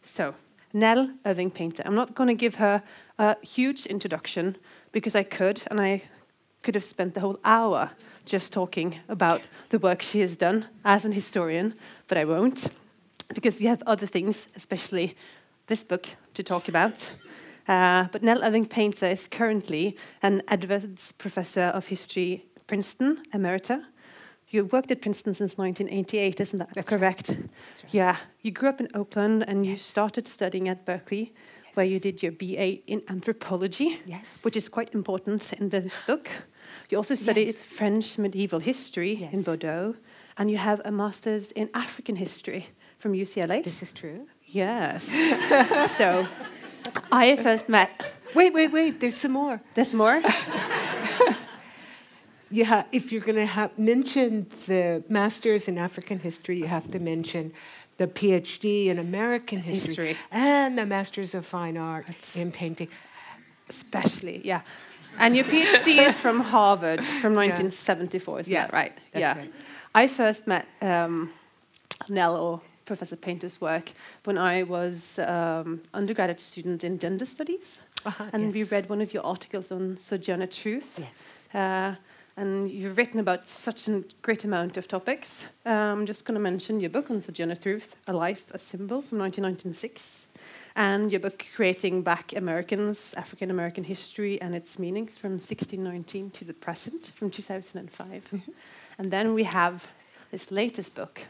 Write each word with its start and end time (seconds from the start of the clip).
So, 0.00 0.34
Nell 0.72 1.10
Irving 1.24 1.50
Painter. 1.50 1.82
I'm 1.86 1.94
not 1.94 2.14
going 2.14 2.28
to 2.28 2.34
give 2.34 2.56
her 2.56 2.82
a 3.18 3.36
huge 3.42 3.86
introduction 3.86 4.56
because 4.90 5.14
I 5.14 5.22
could, 5.22 5.62
and 5.70 5.80
I 5.80 6.04
could 6.62 6.74
have 6.74 6.84
spent 6.84 7.14
the 7.14 7.20
whole 7.20 7.38
hour 7.44 7.90
just 8.24 8.52
talking 8.52 9.00
about 9.08 9.42
the 9.70 9.78
work 9.78 10.02
she 10.02 10.20
has 10.20 10.36
done 10.36 10.66
as 10.84 11.04
an 11.04 11.12
historian, 11.12 11.74
but 12.06 12.18
I 12.18 12.24
won't 12.24 12.68
because 13.34 13.58
we 13.60 13.66
have 13.66 13.82
other 13.86 14.06
things, 14.06 14.48
especially 14.56 15.16
this 15.66 15.82
book, 15.84 16.08
to 16.34 16.42
talk 16.42 16.68
about. 16.68 17.12
Uh, 17.68 18.06
but 18.12 18.22
Nell 18.22 18.42
Irving 18.42 18.66
Painter 18.66 19.06
is 19.06 19.28
currently 19.28 19.96
an 20.22 20.42
Edwards 20.48 21.12
professor 21.12 21.72
of 21.74 21.86
history 21.86 22.44
at 22.56 22.66
Princeton, 22.66 23.22
emerita. 23.34 23.84
You 24.52 24.66
worked 24.66 24.90
at 24.90 25.00
Princeton 25.00 25.32
since 25.32 25.56
1988, 25.56 26.38
isn't 26.40 26.58
that 26.58 26.68
That's 26.74 26.88
correct? 26.88 27.30
Right. 27.30 27.38
Right. 27.38 27.48
Yeah. 27.94 28.16
You 28.42 28.50
grew 28.50 28.68
up 28.68 28.80
in 28.80 28.88
Oakland 28.94 29.44
and 29.48 29.64
you 29.64 29.76
started 29.76 30.28
studying 30.28 30.68
at 30.68 30.84
Berkeley, 30.84 31.32
Yes. 31.64 31.74
where 31.76 31.86
you 31.86 31.98
did 31.98 32.22
your 32.22 32.32
BA 32.32 32.82
in 32.86 33.00
anthropology, 33.08 33.98
Yes. 34.04 34.40
which 34.44 34.54
is 34.56 34.68
quite 34.68 34.92
important 34.94 35.52
in 35.54 35.70
this 35.70 36.02
book. 36.02 36.28
You 36.90 36.98
also 36.98 37.14
studied 37.14 37.46
Yes. 37.46 37.62
French 37.62 38.18
medieval 38.18 38.60
history 38.60 39.26
in 39.32 39.42
Bordeaux, 39.42 39.94
and 40.36 40.50
you 40.50 40.58
have 40.58 40.82
a 40.84 40.90
master's 40.90 41.50
in 41.52 41.70
African 41.72 42.16
history 42.16 42.66
from 42.98 43.14
UCLA. 43.14 43.62
This 43.62 43.82
is 43.82 43.92
true. 43.92 44.26
Yes. 44.44 45.06
so 45.96 46.26
I 47.10 47.36
first 47.36 47.68
met. 47.70 47.90
Wait, 48.34 48.52
wait, 48.52 48.70
wait. 48.70 49.00
There's 49.00 49.16
some 49.16 49.32
more. 49.32 49.62
There's 49.74 49.94
more. 49.94 50.22
You 52.52 52.66
ha- 52.66 52.84
if 52.92 53.10
you're 53.12 53.22
going 53.22 53.36
to 53.46 53.46
have 53.46 53.70
mention 53.78 54.46
the 54.66 55.02
masters 55.08 55.68
in 55.68 55.78
African 55.78 56.18
history, 56.18 56.58
you 56.58 56.66
have 56.66 56.90
to 56.90 56.98
mention 56.98 57.52
the 57.96 58.06
PhD 58.06 58.86
in 58.88 58.98
American 58.98 59.58
history, 59.60 60.08
History. 60.08 60.16
and 60.30 60.76
the 60.76 60.84
Masters 60.86 61.34
of 61.34 61.46
Fine 61.46 61.76
Art 61.78 62.04
That's- 62.06 62.36
in 62.36 62.52
painting. 62.52 62.88
Especially, 63.68 64.40
yeah. 64.44 64.60
And 65.18 65.34
your 65.36 65.44
PhD 65.46 66.06
is 66.08 66.18
from 66.18 66.40
Harvard 66.40 67.00
from 67.22 67.34
1974, 67.34 68.40
is 68.40 68.48
Yeah, 68.48 68.62
that 68.66 68.72
right? 68.72 68.92
that's 69.12 69.20
yeah. 69.20 69.38
right. 69.38 69.52
I 69.94 70.08
first 70.08 70.46
met 70.46 70.66
um, 70.80 71.30
Nell 72.08 72.36
or 72.36 72.60
Professor 72.84 73.16
Painter's 73.16 73.60
work 73.60 73.92
when 74.24 74.36
I 74.38 74.62
was 74.64 75.18
um, 75.20 75.80
undergraduate 75.94 76.40
student 76.40 76.82
in 76.84 76.98
gender 76.98 77.26
studies, 77.26 77.80
Uh-huh, 78.04 78.24
and 78.32 78.52
we 78.52 78.64
read 78.64 78.88
one 78.90 79.00
of 79.02 79.14
your 79.14 79.24
articles 79.24 79.70
on 79.72 79.96
Sojourner 79.96 80.48
Truth. 80.48 80.98
Yes. 80.98 81.48
Uh, 81.54 81.94
and 82.36 82.70
you've 82.70 82.96
written 82.96 83.20
about 83.20 83.46
such 83.48 83.88
a 83.88 84.02
great 84.22 84.44
amount 84.44 84.76
of 84.76 84.88
topics. 84.88 85.46
Uh, 85.66 85.70
I'm 85.70 86.06
just 86.06 86.24
going 86.24 86.34
to 86.34 86.40
mention 86.40 86.80
your 86.80 86.90
book 86.90 87.10
on 87.10 87.20
Sojourner 87.20 87.56
Truth, 87.56 87.96
A 88.06 88.12
Life, 88.12 88.46
a 88.52 88.58
Symbol 88.58 89.02
from 89.02 89.18
1996, 89.18 90.26
and 90.74 91.10
your 91.12 91.20
book 91.20 91.44
Creating 91.54 92.02
Black 92.02 92.34
Americans, 92.34 93.14
African 93.14 93.50
American 93.50 93.84
History 93.84 94.40
and 94.40 94.54
Its 94.54 94.78
Meanings 94.78 95.18
from 95.18 95.32
1619 95.32 96.30
to 96.30 96.44
the 96.44 96.54
Present 96.54 97.12
from 97.14 97.30
2005. 97.30 98.42
And 98.98 99.10
then 99.10 99.34
we 99.34 99.44
have 99.44 99.86
this 100.30 100.50
latest 100.50 100.94
book 100.94 101.20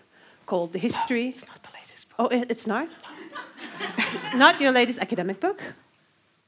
called 0.46 0.72
The 0.72 0.78
History. 0.78 1.28
It's 1.28 1.46
not 1.46 1.62
the 1.62 1.70
latest 1.74 2.08
book. 2.08 2.16
Oh, 2.18 2.26
it- 2.28 2.50
it's 2.50 2.66
not? 2.66 2.88
not 4.36 4.60
your 4.60 4.70
latest 4.72 5.00
academic 5.00 5.40
book? 5.40 5.60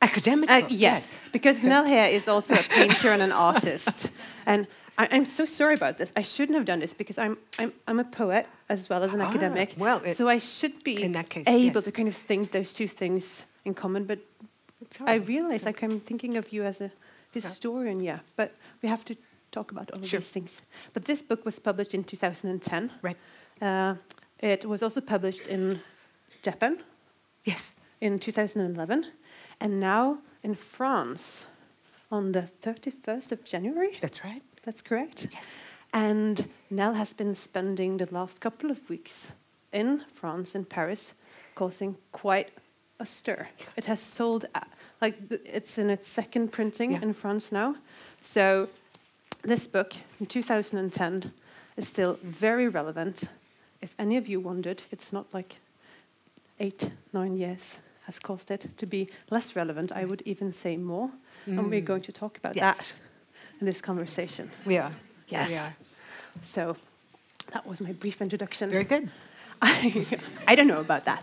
Academic 0.05 0.51
Uh, 0.51 0.61
book, 0.61 0.71
yes, 0.71 1.19
because 1.33 1.63
Nell 1.63 1.85
here 1.85 2.05
is 2.17 2.29
also 2.29 2.55
a 2.55 2.63
painter 2.63 3.09
and 3.13 3.23
an 3.23 3.33
artist, 3.33 4.11
and 4.47 4.67
I, 4.99 5.09
I'm 5.17 5.25
so 5.27 5.45
sorry 5.47 5.75
about 5.75 5.97
this. 5.99 6.13
I 6.17 6.23
shouldn't 6.23 6.57
have 6.59 6.65
done 6.67 6.81
this 6.81 6.95
because 6.95 7.19
I'm 7.25 7.37
I'm 7.59 7.73
I'm 7.89 8.01
a 8.01 8.05
poet 8.05 8.47
as 8.69 8.89
well 8.91 9.03
as 9.03 9.15
an 9.15 9.21
Ah, 9.21 9.29
academic. 9.29 9.75
well, 9.79 10.01
so 10.13 10.29
I 10.29 10.39
should 10.41 10.83
be 10.85 11.03
in 11.03 11.13
that 11.13 11.29
case, 11.29 11.45
able 11.47 11.75
yes. 11.81 11.85
to 11.85 11.91
kind 11.93 12.09
of 12.09 12.17
think 12.17 12.51
those 12.51 12.73
two 12.73 12.89
things 12.89 13.45
in 13.65 13.75
common. 13.75 14.05
But 14.07 14.19
I 15.07 15.15
realize 15.29 15.65
like 15.67 15.83
I'm 15.87 16.01
thinking 16.01 16.37
of 16.39 16.53
you 16.53 16.65
as 16.67 16.81
a 16.81 16.91
historian, 17.33 18.01
yeah. 18.03 18.19
But 18.37 18.51
we 18.83 18.89
have 18.89 19.05
to 19.05 19.15
talk 19.51 19.73
about 19.73 19.91
all 19.93 19.99
of 20.01 20.07
Sure. 20.09 20.21
these 20.21 20.33
things. 20.33 20.63
But 20.93 21.05
this 21.05 21.23
book 21.23 21.45
was 21.45 21.59
published 21.61 21.95
in 21.95 22.05
2010. 22.05 22.91
Right. 23.03 23.17
Uh, 23.63 23.95
it 24.43 24.65
was 24.65 24.83
also 24.83 25.01
published 25.01 25.47
in 25.49 25.81
Japan 26.47 26.77
Yes. 27.45 27.75
in 28.01 28.19
2011, 28.19 29.07
and 29.65 29.81
now 29.81 30.19
in 30.43 30.55
France 30.55 31.47
on 32.13 32.33
the 32.33 32.43
31st 32.63 33.33
of 33.33 33.45
January. 33.45 33.97
That's 34.03 34.23
right. 34.23 34.43
That's 34.63 34.83
correct. 34.83 35.27
Yes. 35.33 35.57
And 35.93 36.51
Nell 36.71 36.93
has 36.95 37.15
been 37.15 37.35
spending 37.35 37.97
the 37.97 38.09
last 38.13 38.41
couple 38.43 38.71
of 38.71 38.89
weeks 38.91 39.33
in 39.73 40.03
France, 40.15 40.55
in 40.55 40.67
Paris, 40.67 41.15
causing 41.55 41.97
quite 42.13 42.51
a 43.01 43.07
stir. 43.07 43.49
It 43.77 43.87
has 43.87 44.01
sold, 44.01 44.45
like, 45.01 45.17
it's 45.47 45.79
in 45.79 45.89
its 45.89 46.09
second 46.09 46.53
printing 46.53 46.93
Yeah. 46.93 47.03
in 47.03 47.15
France 47.15 47.51
now. 47.51 47.77
So, 48.21 48.69
this 49.43 49.67
book 49.67 49.95
from 50.19 50.27
2010 50.27 51.33
is 51.77 51.89
still 51.89 52.19
very 52.23 52.69
relevant. 52.69 53.25
If 53.81 53.95
any 53.99 54.19
of 54.19 54.29
you 54.29 54.41
wondered, 54.41 54.83
it's 54.91 55.11
not 55.13 55.27
like 55.33 55.57
eight, 56.61 56.91
nine 57.15 57.37
years 57.39 57.79
has 58.07 58.19
caused 58.19 58.51
it 58.51 58.67
to 58.77 58.87
be 58.87 59.09
less 59.31 59.57
relevant. 59.57 59.91
I 59.93 60.05
would 60.05 60.23
even 60.25 60.53
say 60.53 60.77
more. 60.77 61.11
And 61.47 61.71
we're 61.71 61.83
Mm. 61.83 61.85
going 61.87 62.03
to 62.03 62.13
talk 62.13 62.39
about 62.39 62.57
Yes. 62.57 62.77
that 62.79 62.93
in 63.61 63.67
this 63.67 63.81
conversation. 63.81 64.51
We 64.65 64.79
are. 64.79 64.93
Yes. 65.29 65.49
We 65.49 65.57
are. 65.57 65.75
So 66.43 66.77
that 67.53 67.67
was 67.67 67.81
my 67.81 67.93
brief 67.93 68.21
introduction. 68.23 68.71
Very 68.71 68.85
good. 68.85 69.11
I, 69.63 70.07
I 70.49 70.55
don't 70.55 70.67
know 70.67 70.81
about 70.81 71.05
that. 71.05 71.21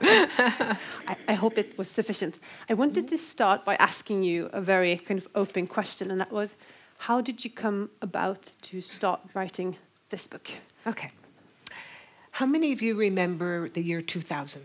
I, 1.07 1.15
I 1.27 1.33
hope 1.33 1.57
it 1.57 1.77
was 1.77 1.89
sufficient. 1.89 2.39
I 2.69 2.73
wanted 2.75 3.07
to 3.09 3.17
start 3.17 3.65
by 3.65 3.75
asking 3.75 4.23
you 4.23 4.49
a 4.53 4.61
very 4.61 4.95
kind 4.97 5.19
of 5.19 5.27
open 5.33 5.67
question, 5.67 6.11
and 6.11 6.19
that 6.19 6.31
was 6.31 6.55
how 6.97 7.21
did 7.21 7.43
you 7.43 7.49
come 7.51 7.89
about 8.01 8.51
to 8.61 8.81
start 8.81 9.19
writing 9.33 9.75
this 10.09 10.27
book? 10.27 10.49
Okay. 10.87 11.11
How 12.31 12.45
many 12.45 12.71
of 12.71 12.81
you 12.81 12.95
remember 12.95 13.69
the 13.69 13.81
year 13.81 14.01
2000? 14.01 14.61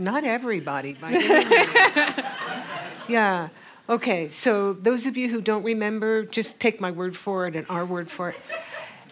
Not 0.00 0.24
everybody. 0.24 0.96
yeah. 3.06 3.48
Okay, 3.86 4.30
so 4.30 4.72
those 4.72 5.04
of 5.04 5.18
you 5.18 5.28
who 5.28 5.42
don't 5.42 5.62
remember, 5.62 6.24
just 6.24 6.58
take 6.58 6.80
my 6.80 6.90
word 6.90 7.14
for 7.14 7.46
it 7.46 7.54
and 7.54 7.66
our 7.68 7.84
word 7.84 8.10
for 8.10 8.30
it. 8.30 8.40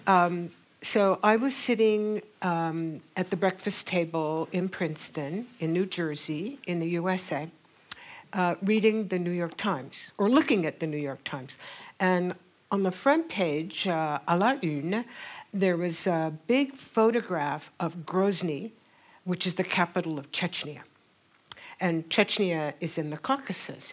Um, 0.06 0.50
so 0.80 1.18
I 1.22 1.36
was 1.36 1.54
sitting 1.54 2.22
um, 2.40 3.02
at 3.18 3.28
the 3.28 3.36
breakfast 3.36 3.86
table 3.86 4.48
in 4.50 4.70
Princeton, 4.70 5.48
in 5.60 5.74
New 5.74 5.84
Jersey, 5.84 6.58
in 6.66 6.78
the 6.78 6.88
USA, 6.88 7.50
uh, 8.32 8.54
reading 8.62 9.08
the 9.08 9.18
New 9.18 9.30
York 9.30 9.58
Times, 9.58 10.12
or 10.16 10.30
looking 10.30 10.64
at 10.64 10.80
the 10.80 10.86
New 10.86 10.96
York 10.96 11.22
Times. 11.22 11.58
And 12.00 12.34
on 12.70 12.82
the 12.82 12.92
front 12.92 13.28
page, 13.28 13.86
uh, 13.86 14.20
à 14.26 14.38
la 14.38 14.54
une, 14.62 15.04
there 15.52 15.76
was 15.76 16.06
a 16.06 16.32
big 16.46 16.76
photograph 16.76 17.70
of 17.78 18.06
Grozny, 18.06 18.70
which 19.28 19.46
is 19.46 19.56
the 19.56 19.64
capital 19.64 20.18
of 20.18 20.32
Chechnya. 20.32 20.80
And 21.78 22.08
Chechnya 22.08 22.72
is 22.80 22.96
in 22.96 23.10
the 23.10 23.18
Caucasus. 23.18 23.92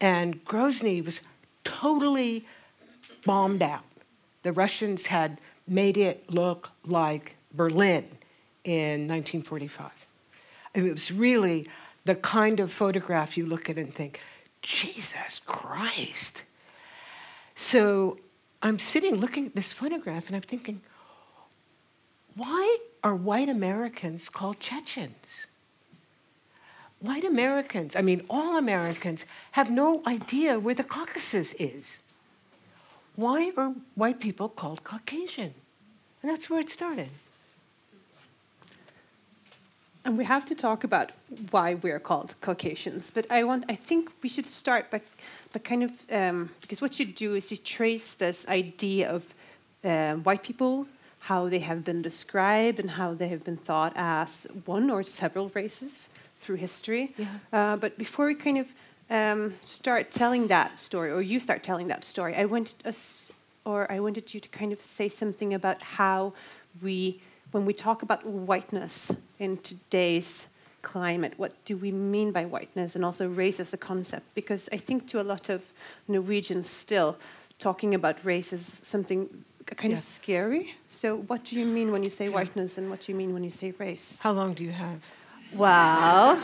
And 0.00 0.42
Grozny 0.46 1.04
was 1.04 1.20
totally 1.62 2.42
bombed 3.26 3.60
out. 3.60 3.84
The 4.42 4.50
Russians 4.50 5.06
had 5.06 5.42
made 5.68 5.98
it 5.98 6.30
look 6.30 6.70
like 6.86 7.36
Berlin 7.52 8.08
in 8.64 9.06
1945. 9.08 9.90
I 10.74 10.78
mean, 10.78 10.88
it 10.88 10.92
was 10.92 11.12
really 11.12 11.68
the 12.06 12.14
kind 12.14 12.60
of 12.60 12.72
photograph 12.72 13.36
you 13.36 13.44
look 13.44 13.68
at 13.68 13.76
and 13.76 13.94
think, 13.94 14.20
Jesus 14.62 15.42
Christ. 15.44 16.44
So 17.54 18.18
I'm 18.62 18.78
sitting 18.78 19.16
looking 19.16 19.44
at 19.44 19.54
this 19.54 19.74
photograph 19.74 20.28
and 20.28 20.36
I'm 20.36 20.42
thinking, 20.42 20.80
why 22.36 22.78
are 23.02 23.14
white 23.14 23.48
Americans 23.48 24.28
called 24.28 24.60
Chechens? 24.60 25.46
White 27.00 27.24
Americans, 27.24 27.94
I 27.94 28.02
mean, 28.02 28.24
all 28.30 28.56
Americans, 28.56 29.24
have 29.52 29.70
no 29.70 30.02
idea 30.06 30.58
where 30.58 30.74
the 30.74 30.84
Caucasus 30.84 31.52
is. 31.54 32.00
Why 33.14 33.52
are 33.56 33.74
white 33.94 34.20
people 34.20 34.48
called 34.48 34.84
Caucasian? 34.84 35.54
And 36.22 36.30
that's 36.30 36.48
where 36.48 36.60
it 36.60 36.70
started. 36.70 37.10
And 40.04 40.18
we 40.18 40.24
have 40.24 40.44
to 40.46 40.54
talk 40.54 40.84
about 40.84 41.12
why 41.50 41.74
we're 41.74 42.00
called 42.00 42.34
Caucasians. 42.40 43.10
But 43.10 43.30
I 43.30 43.44
want, 43.44 43.64
I 43.68 43.74
think 43.74 44.10
we 44.22 44.28
should 44.28 44.46
start 44.46 44.90
by, 44.90 45.00
by 45.52 45.60
kind 45.60 45.82
of, 45.82 45.90
um, 46.10 46.50
because 46.60 46.80
what 46.80 46.98
you 46.98 47.06
do 47.06 47.34
is 47.34 47.50
you 47.50 47.56
trace 47.56 48.14
this 48.14 48.46
idea 48.48 49.10
of 49.10 49.34
uh, 49.84 50.14
white 50.16 50.42
people, 50.42 50.86
how 51.28 51.48
they 51.48 51.60
have 51.60 51.84
been 51.84 52.02
described 52.02 52.78
and 52.78 52.90
how 52.90 53.14
they 53.14 53.28
have 53.28 53.42
been 53.44 53.56
thought 53.56 53.92
as 53.96 54.46
one 54.66 54.90
or 54.90 55.02
several 55.02 55.48
races 55.54 56.08
through 56.38 56.56
history. 56.56 57.14
Yeah. 57.16 57.26
Uh, 57.50 57.76
but 57.76 57.96
before 57.96 58.26
we 58.26 58.34
kind 58.34 58.58
of 58.58 58.68
um, 59.08 59.54
start 59.62 60.10
telling 60.10 60.48
that 60.48 60.76
story, 60.78 61.10
or 61.10 61.22
you 61.22 61.40
start 61.40 61.62
telling 61.62 61.88
that 61.88 62.04
story, 62.04 62.34
I 62.34 62.44
wanted 62.44 62.76
us, 62.84 63.32
or 63.64 63.90
I 63.90 64.00
wanted 64.00 64.34
you 64.34 64.40
to 64.40 64.48
kind 64.50 64.70
of 64.70 64.82
say 64.82 65.08
something 65.08 65.54
about 65.54 65.80
how 65.82 66.34
we 66.82 67.20
when 67.52 67.64
we 67.64 67.72
talk 67.72 68.02
about 68.02 68.26
whiteness 68.26 69.12
in 69.38 69.58
today's 69.58 70.48
climate, 70.82 71.34
what 71.36 71.52
do 71.64 71.76
we 71.76 71.92
mean 71.92 72.32
by 72.32 72.44
whiteness 72.44 72.96
and 72.96 73.04
also 73.04 73.28
race 73.28 73.60
as 73.60 73.72
a 73.72 73.76
concept? 73.76 74.26
Because 74.34 74.68
I 74.72 74.76
think 74.76 75.08
to 75.08 75.20
a 75.20 75.26
lot 75.32 75.48
of 75.48 75.62
Norwegians 76.08 76.68
still, 76.68 77.16
talking 77.58 77.94
about 77.94 78.24
race 78.24 78.52
is 78.52 78.80
something 78.82 79.44
kind 79.66 79.92
of 79.92 80.04
scary. 80.04 80.74
So, 80.88 81.16
what 81.16 81.44
do 81.44 81.58
you 81.58 81.66
mean 81.66 81.92
when 81.92 82.02
you 82.04 82.10
say 82.10 82.28
whiteness, 82.28 82.78
and 82.78 82.90
what 82.90 83.00
do 83.00 83.12
you 83.12 83.16
mean 83.16 83.32
when 83.32 83.44
you 83.44 83.50
say 83.50 83.72
race? 83.78 84.18
How 84.20 84.32
long 84.32 84.54
do 84.54 84.64
you 84.64 84.72
have? 84.72 85.00
Well, 85.54 86.40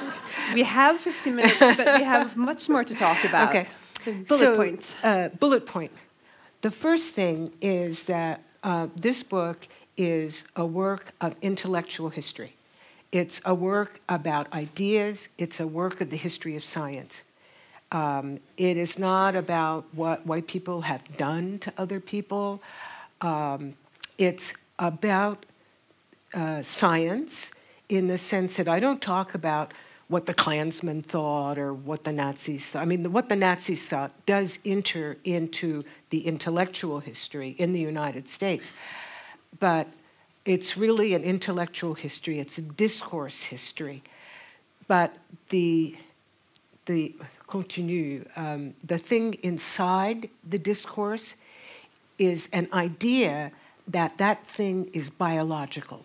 we 0.55 0.63
have 0.63 1.01
50 1.01 1.31
minutes, 1.31 1.59
but 1.59 1.99
we 1.99 2.05
have 2.05 2.37
much 2.51 2.69
more 2.69 2.85
to 2.85 2.95
talk 2.95 3.25
about. 3.25 3.51
Okay. 3.51 3.67
So 4.05 4.13
bullet 4.13 4.39
so, 4.39 4.57
points. 4.57 4.97
Uh, 5.03 5.29
bullet 5.39 5.67
point. 5.67 5.91
The 6.63 6.71
first 6.71 7.15
thing 7.15 7.53
is 7.61 8.05
that 8.05 8.43
uh, 8.63 8.89
this 8.95 9.23
book 9.23 9.67
is 9.97 10.47
a 10.57 10.65
work 10.65 11.13
of 11.21 11.37
intellectual 11.43 12.11
history. 12.11 12.55
It's 13.13 13.41
a 13.45 13.55
work 13.55 14.01
about 14.09 14.53
ideas, 14.53 15.29
it's 15.37 15.59
a 15.59 15.67
work 15.67 16.01
of 16.01 16.11
the 16.11 16.17
history 16.17 16.55
of 16.57 16.65
science. 16.65 17.23
Um, 17.93 18.39
it 18.57 18.77
is 18.77 18.99
not 18.99 19.35
about 19.35 19.85
what 19.93 20.25
white 20.25 20.47
people 20.47 20.83
have 20.83 21.17
done 21.17 21.59
to 21.61 21.73
other 21.77 21.99
people. 21.99 22.63
Um, 23.21 23.75
it's 24.19 24.55
about 24.79 25.47
uh, 26.33 26.63
science 26.63 27.51
in 27.89 28.09
the 28.09 28.19
sense 28.19 28.57
that 28.57 28.69
I 28.69 28.81
don't 28.81 29.03
talk 29.03 29.35
about 29.35 29.73
what 30.09 30.27
the 30.27 30.35
Klansmen 30.35 31.03
thought 31.03 31.57
or 31.59 31.73
what 31.73 32.05
the 32.05 32.13
Nazis 32.13 32.71
thought. 32.71 32.83
I 32.83 32.85
mean, 32.85 33.13
what 33.13 33.29
the 33.29 33.37
Nazis 33.37 33.89
thought 33.89 34.11
does 34.27 34.59
enter 34.65 35.19
into 35.25 35.85
the 36.11 36.27
intellectual 36.27 36.99
history 36.99 37.51
in 37.51 37.73
the 37.73 37.81
United 37.81 38.29
States. 38.29 38.73
But 39.61 39.87
it's 40.45 40.77
really 40.77 41.15
an 41.15 41.23
intellectual 41.23 41.95
history, 41.95 42.41
it's 42.41 42.59
a 42.59 42.63
discourse 42.63 43.45
history. 43.45 44.03
But 44.89 45.15
the, 45.51 45.97
the 46.87 47.15
continue, 47.47 48.25
um, 48.35 48.75
the 48.85 48.99
thing 48.99 49.35
inside 49.43 50.29
the 50.49 50.59
discourse 50.59 51.37
is 52.21 52.49
an 52.53 52.69
idea 52.73 53.51
that 53.89 54.19
that 54.19 54.47
thing 54.47 54.89
is 54.93 55.11
biological. 55.11 56.05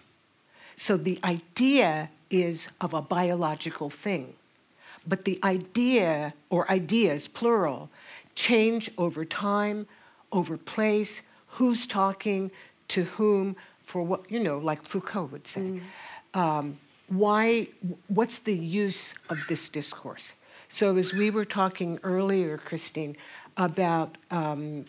So 0.75 0.97
the 0.97 1.19
idea 1.23 2.09
is 2.31 2.69
of 2.81 2.93
a 2.93 3.01
biological 3.01 3.89
thing. 3.89 4.33
But 5.05 5.25
the 5.25 5.39
idea, 5.43 6.33
or 6.49 6.69
ideas, 6.71 7.27
plural, 7.27 7.89
change 8.33 8.89
over 8.97 9.23
time, 9.23 9.87
over 10.31 10.57
place, 10.57 11.21
who's 11.49 11.85
talking, 11.85 12.49
to 12.87 13.03
whom, 13.03 13.55
for 13.83 14.01
what, 14.01 14.31
you 14.31 14.39
know, 14.39 14.57
like 14.57 14.83
Foucault 14.83 15.25
would 15.25 15.45
say. 15.45 15.61
Mm. 15.61 15.81
Um, 16.33 16.77
why, 17.07 17.67
what's 18.07 18.39
the 18.39 18.57
use 18.57 19.13
of 19.29 19.45
this 19.47 19.69
discourse? 19.69 20.33
So, 20.67 20.97
as 20.97 21.13
we 21.13 21.29
were 21.29 21.45
talking 21.45 21.99
earlier, 22.03 22.57
Christine, 22.57 23.15
about 23.55 24.17
um, 24.31 24.85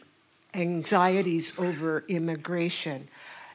anxieties 0.56 1.52
over 1.58 2.04
immigration, 2.08 3.08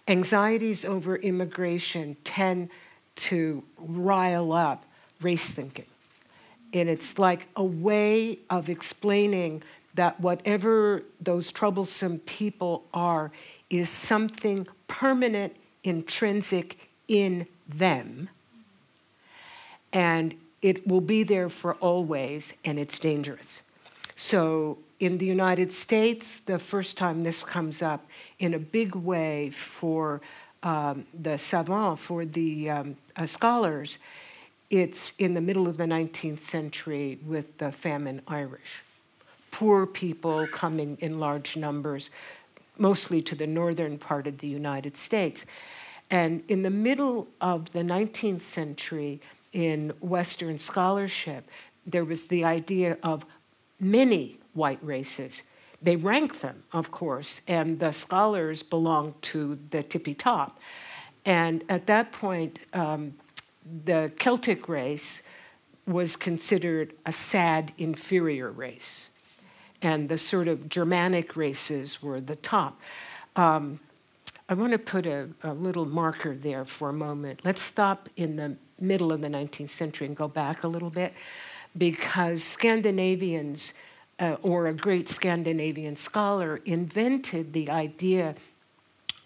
anxieties 0.07 0.85
over 0.85 1.15
immigration 1.15 2.15
tend 2.23 2.69
to 3.15 3.63
rile 3.77 4.53
up 4.53 4.85
race 5.21 5.49
thinking. 5.49 5.85
And 6.73 6.89
it's 6.89 7.19
like 7.19 7.47
a 7.55 7.63
way 7.63 8.39
of 8.49 8.69
explaining 8.69 9.63
that 9.95 10.19
whatever 10.21 11.03
those 11.19 11.51
troublesome 11.51 12.19
people 12.19 12.85
are 12.93 13.31
is 13.69 13.89
something 13.89 14.67
permanent, 14.87 15.55
intrinsic 15.83 16.77
in 17.07 17.45
them. 17.67 18.29
And 19.91 20.35
it 20.61 20.87
will 20.87 21.01
be 21.01 21.23
there 21.23 21.49
for 21.49 21.73
always, 21.75 22.53
and 22.63 22.79
it's 22.79 22.99
dangerous. 22.99 23.63
So, 24.23 24.77
in 24.99 25.17
the 25.17 25.25
United 25.25 25.71
States, 25.71 26.41
the 26.45 26.59
first 26.59 26.95
time 26.95 27.23
this 27.23 27.41
comes 27.41 27.81
up 27.81 28.05
in 28.37 28.53
a 28.53 28.59
big 28.59 28.93
way 28.93 29.49
for 29.49 30.21
um, 30.61 31.07
the 31.11 31.39
savants, 31.39 32.03
for 32.03 32.23
the 32.23 32.69
um, 32.69 32.97
uh, 33.17 33.25
scholars, 33.25 33.97
it's 34.69 35.13
in 35.17 35.33
the 35.33 35.41
middle 35.41 35.67
of 35.67 35.77
the 35.77 35.85
19th 35.85 36.39
century 36.39 37.17
with 37.25 37.57
the 37.57 37.71
famine 37.71 38.21
Irish. 38.27 38.83
Poor 39.49 39.87
people 39.87 40.45
coming 40.45 40.99
in 41.01 41.19
large 41.19 41.57
numbers, 41.57 42.11
mostly 42.77 43.23
to 43.23 43.33
the 43.33 43.47
northern 43.47 43.97
part 43.97 44.27
of 44.27 44.37
the 44.37 44.47
United 44.47 44.97
States. 44.97 45.47
And 46.11 46.43
in 46.47 46.61
the 46.61 46.69
middle 46.69 47.27
of 47.41 47.71
the 47.71 47.81
19th 47.81 48.41
century, 48.41 49.19
in 49.51 49.93
Western 49.99 50.59
scholarship, 50.59 51.49
there 51.87 52.05
was 52.05 52.27
the 52.27 52.45
idea 52.45 52.97
of 53.01 53.25
many 53.81 54.37
white 54.53 54.79
races. 54.81 55.43
They 55.81 55.97
rank 55.97 56.39
them, 56.39 56.63
of 56.71 56.91
course, 56.91 57.41
and 57.47 57.79
the 57.79 57.91
scholars 57.91 58.63
belong 58.63 59.15
to 59.23 59.59
the 59.71 59.83
tippy 59.83 60.13
top. 60.13 60.59
And 61.25 61.63
at 61.67 61.87
that 61.87 62.13
point, 62.13 62.59
um, 62.73 63.15
the 63.85 64.11
Celtic 64.17 64.69
race 64.69 65.21
was 65.85 66.15
considered 66.15 66.93
a 67.05 67.11
sad, 67.11 67.73
inferior 67.77 68.49
race 68.49 69.09
and 69.81 70.09
the 70.09 70.17
sort 70.17 70.47
of 70.47 70.69
Germanic 70.69 71.35
races 71.35 72.01
were 72.01 72.21
the 72.21 72.35
top. 72.35 72.79
Um, 73.35 73.79
I 74.47 74.53
want 74.53 74.73
to 74.73 74.77
put 74.77 75.05
a, 75.05 75.29
a, 75.43 75.53
little 75.53 75.85
marker 75.85 76.35
there 76.35 76.65
for 76.65 76.89
a 76.89 76.93
moment. 76.93 77.41
Let's 77.43 77.61
stop 77.61 78.09
in 78.17 78.35
the 78.35 78.57
middle 78.79 79.13
of 79.13 79.21
the 79.21 79.29
19th 79.29 79.69
century 79.69 80.07
and 80.07 80.15
go 80.15 80.27
back 80.27 80.63
a 80.63 80.67
little 80.67 80.89
bit 80.89 81.13
because 81.77 82.43
Scandinavians, 82.43 83.73
uh, 84.19 84.37
or 84.41 84.67
a 84.67 84.73
great 84.73 85.09
Scandinavian 85.09 85.95
scholar, 85.95 86.61
invented 86.65 87.53
the 87.53 87.69
idea 87.69 88.35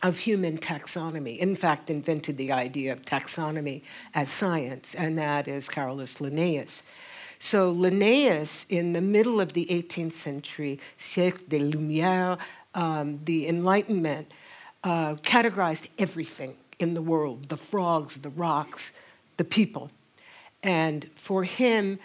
of 0.04 0.20
human 0.20 0.58
taxonomy. 0.58 1.38
In 1.40 1.56
fact, 1.56 1.90
invented 1.90 2.38
the 2.38 2.52
idea 2.52 2.92
of 2.92 3.02
taxonomy 3.02 3.82
as 4.14 4.30
science, 4.30 4.94
and 4.94 5.18
that 5.18 5.48
is 5.48 5.68
Carolus 5.68 6.22
Linnaeus. 6.22 6.84
So 7.40 7.72
Linnaeus, 7.72 8.66
in 8.70 8.94
the 8.94 9.02
middle 9.02 9.42
of 9.42 9.54
the 9.54 9.66
18th 9.66 10.14
century, 10.14 10.80
siècle 10.98 11.50
des 11.50 11.60
Lumières, 11.60 12.38
um, 12.74 13.20
the 13.24 13.48
Enlightenment, 13.48 14.32
uh, 14.84 15.16
categorized 15.16 15.88
everything 15.98 16.56
in 16.80 16.94
the 16.94 17.02
world 17.02 17.50
the 17.50 17.58
frogs, 17.58 18.18
the 18.18 18.30
rocks, 18.30 18.92
the 19.38 19.44
people. 19.44 19.90
And 20.62 21.10
for 21.16 21.44
him, 21.44 22.00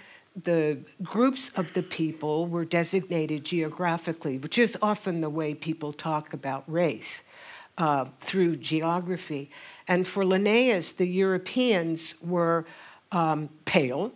the 0.44 0.78
groups 1.02 1.50
of 1.56 1.73
the 1.75 1.82
people 1.82 2.47
were 2.47 2.64
designated 2.64 3.44
geographically, 3.44 4.38
which 4.38 4.59
is 4.59 4.76
often 4.80 5.20
the 5.20 5.30
way 5.30 5.54
people 5.54 5.92
talk 5.92 6.32
about 6.32 6.64
race 6.66 7.23
uh, 7.78 8.06
through 8.20 8.56
geography. 8.56 9.50
And 9.88 10.06
for 10.06 10.25
Linnaeus, 10.25 10.92
the 10.92 11.06
Europeans 11.06 12.14
were 12.20 12.64
um, 13.12 13.49
pale, 13.64 14.12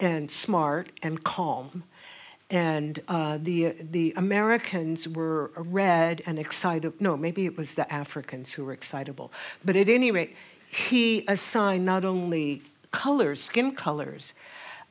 and 0.00 0.30
smart 0.30 0.90
and 1.02 1.22
calm. 1.24 1.84
And 2.50 3.00
uh, 3.08 3.38
the, 3.40 3.74
the 3.80 4.12
Americans 4.16 5.08
were 5.08 5.50
red 5.56 6.22
and 6.26 6.38
excitable. 6.38 6.96
No, 7.00 7.16
maybe 7.16 7.46
it 7.46 7.56
was 7.56 7.74
the 7.74 7.90
Africans 7.92 8.52
who 8.52 8.64
were 8.64 8.72
excitable. 8.72 9.32
But 9.64 9.76
at 9.76 9.88
any 9.88 10.10
rate, 10.10 10.36
he 10.68 11.24
assigned 11.26 11.86
not 11.86 12.04
only 12.04 12.62
colors, 12.90 13.42
skin 13.42 13.74
colors, 13.74 14.34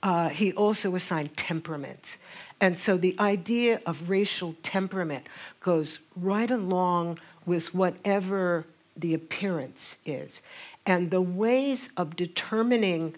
uh, 0.03 0.29
he 0.29 0.51
also 0.53 0.95
assigned 0.95 1.35
temperaments. 1.35 2.17
And 2.59 2.77
so 2.77 2.97
the 2.97 3.15
idea 3.19 3.81
of 3.85 4.09
racial 4.09 4.55
temperament 4.61 5.25
goes 5.61 5.99
right 6.15 6.51
along 6.51 7.19
with 7.45 7.73
whatever 7.73 8.65
the 8.95 9.13
appearance 9.13 9.97
is. 10.05 10.41
And 10.85 11.09
the 11.09 11.21
ways 11.21 11.89
of 11.97 12.15
determining 12.15 13.15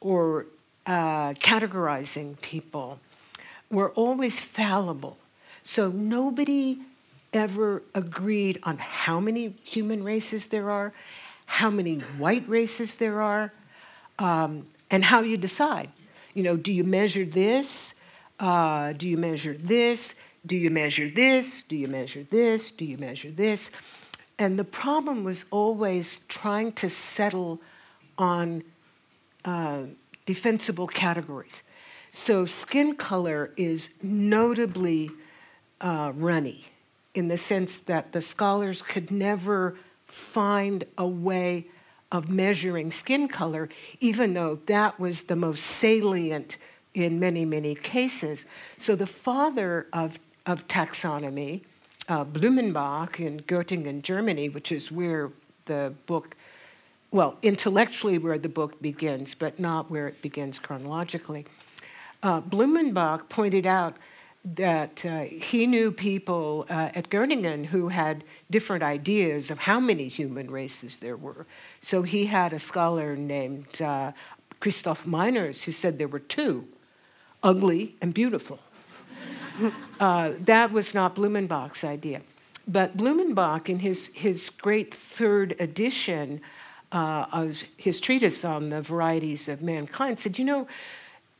or 0.00 0.46
uh, 0.86 1.32
categorizing 1.34 2.40
people 2.40 3.00
were 3.70 3.90
always 3.90 4.40
fallible. 4.40 5.16
So 5.62 5.88
nobody 5.90 6.78
ever 7.32 7.82
agreed 7.94 8.58
on 8.62 8.78
how 8.78 9.20
many 9.20 9.54
human 9.64 10.02
races 10.02 10.46
there 10.46 10.70
are, 10.70 10.92
how 11.46 11.70
many 11.70 11.98
white 12.16 12.48
races 12.48 12.96
there 12.96 13.20
are, 13.20 13.52
um, 14.18 14.66
and 14.90 15.04
how 15.04 15.20
you 15.20 15.36
decide. 15.36 15.90
You 16.34 16.42
know, 16.42 16.56
do 16.56 16.72
you 16.72 16.84
measure 16.84 17.24
this? 17.24 17.94
Uh, 18.38 18.92
do 18.92 19.08
you 19.08 19.16
measure 19.16 19.54
this? 19.54 20.14
Do 20.46 20.56
you 20.56 20.70
measure 20.70 21.10
this? 21.10 21.64
Do 21.64 21.76
you 21.76 21.88
measure 21.88 22.22
this? 22.22 22.70
Do 22.70 22.84
you 22.84 22.96
measure 22.98 23.30
this? 23.30 23.70
And 24.38 24.58
the 24.58 24.64
problem 24.64 25.24
was 25.24 25.44
always 25.50 26.20
trying 26.28 26.72
to 26.74 26.88
settle 26.88 27.60
on 28.16 28.62
uh, 29.44 29.82
defensible 30.26 30.86
categories. 30.86 31.62
So, 32.10 32.46
skin 32.46 32.96
color 32.96 33.52
is 33.56 33.90
notably 34.02 35.10
uh, 35.80 36.12
runny 36.14 36.66
in 37.14 37.28
the 37.28 37.36
sense 37.36 37.80
that 37.80 38.12
the 38.12 38.22
scholars 38.22 38.80
could 38.80 39.10
never 39.10 39.76
find 40.06 40.84
a 40.96 41.06
way 41.06 41.66
of 42.10 42.30
measuring 42.30 42.90
skin 42.90 43.28
color, 43.28 43.68
even 44.00 44.34
though 44.34 44.58
that 44.66 44.98
was 44.98 45.24
the 45.24 45.36
most 45.36 45.64
salient 45.64 46.56
in 46.94 47.20
many, 47.20 47.44
many 47.44 47.74
cases. 47.74 48.46
So 48.76 48.96
the 48.96 49.06
father 49.06 49.86
of, 49.92 50.18
of 50.46 50.66
taxonomy, 50.68 51.62
uh, 52.08 52.24
Blumenbach 52.24 53.20
in 53.20 53.40
Göttingen, 53.40 54.02
Germany, 54.02 54.48
which 54.48 54.72
is 54.72 54.90
where 54.90 55.30
the 55.66 55.92
book, 56.06 56.34
well, 57.10 57.36
intellectually 57.42 58.18
where 58.18 58.38
the 58.38 58.48
book 58.48 58.80
begins, 58.80 59.34
but 59.34 59.60
not 59.60 59.90
where 59.90 60.08
it 60.08 60.22
begins 60.22 60.58
chronologically. 60.58 61.44
Uh, 62.22 62.40
Blumenbach 62.40 63.28
pointed 63.28 63.66
out 63.66 63.96
that 64.44 65.04
uh, 65.04 65.22
he 65.22 65.66
knew 65.66 65.90
people 65.90 66.66
uh, 66.70 66.90
at 66.94 67.10
Göttingen 67.10 67.66
who 67.66 67.88
had 67.88 68.24
different 68.50 68.82
ideas 68.82 69.50
of 69.50 69.58
how 69.58 69.80
many 69.80 70.08
human 70.08 70.50
races 70.50 70.98
there 70.98 71.16
were. 71.16 71.46
So 71.80 72.02
he 72.02 72.26
had 72.26 72.52
a 72.52 72.58
scholar 72.58 73.16
named 73.16 73.82
uh, 73.82 74.12
Christoph 74.60 75.04
Meiners 75.04 75.64
who 75.64 75.72
said 75.72 75.98
there 75.98 76.08
were 76.08 76.18
two 76.18 76.66
ugly 77.42 77.96
and 78.00 78.14
beautiful. 78.14 78.60
Uh, 79.98 80.34
that 80.38 80.70
was 80.70 80.94
not 80.94 81.16
Blumenbach's 81.16 81.82
idea. 81.82 82.20
But 82.68 82.96
Blumenbach, 82.96 83.68
in 83.68 83.80
his, 83.80 84.06
his 84.14 84.50
great 84.50 84.94
third 84.94 85.56
edition 85.58 86.40
uh, 86.92 87.26
of 87.32 87.64
his 87.76 87.98
treatise 87.98 88.44
on 88.44 88.68
the 88.68 88.80
varieties 88.80 89.48
of 89.48 89.60
mankind, 89.60 90.20
said, 90.20 90.38
you 90.38 90.44
know, 90.44 90.68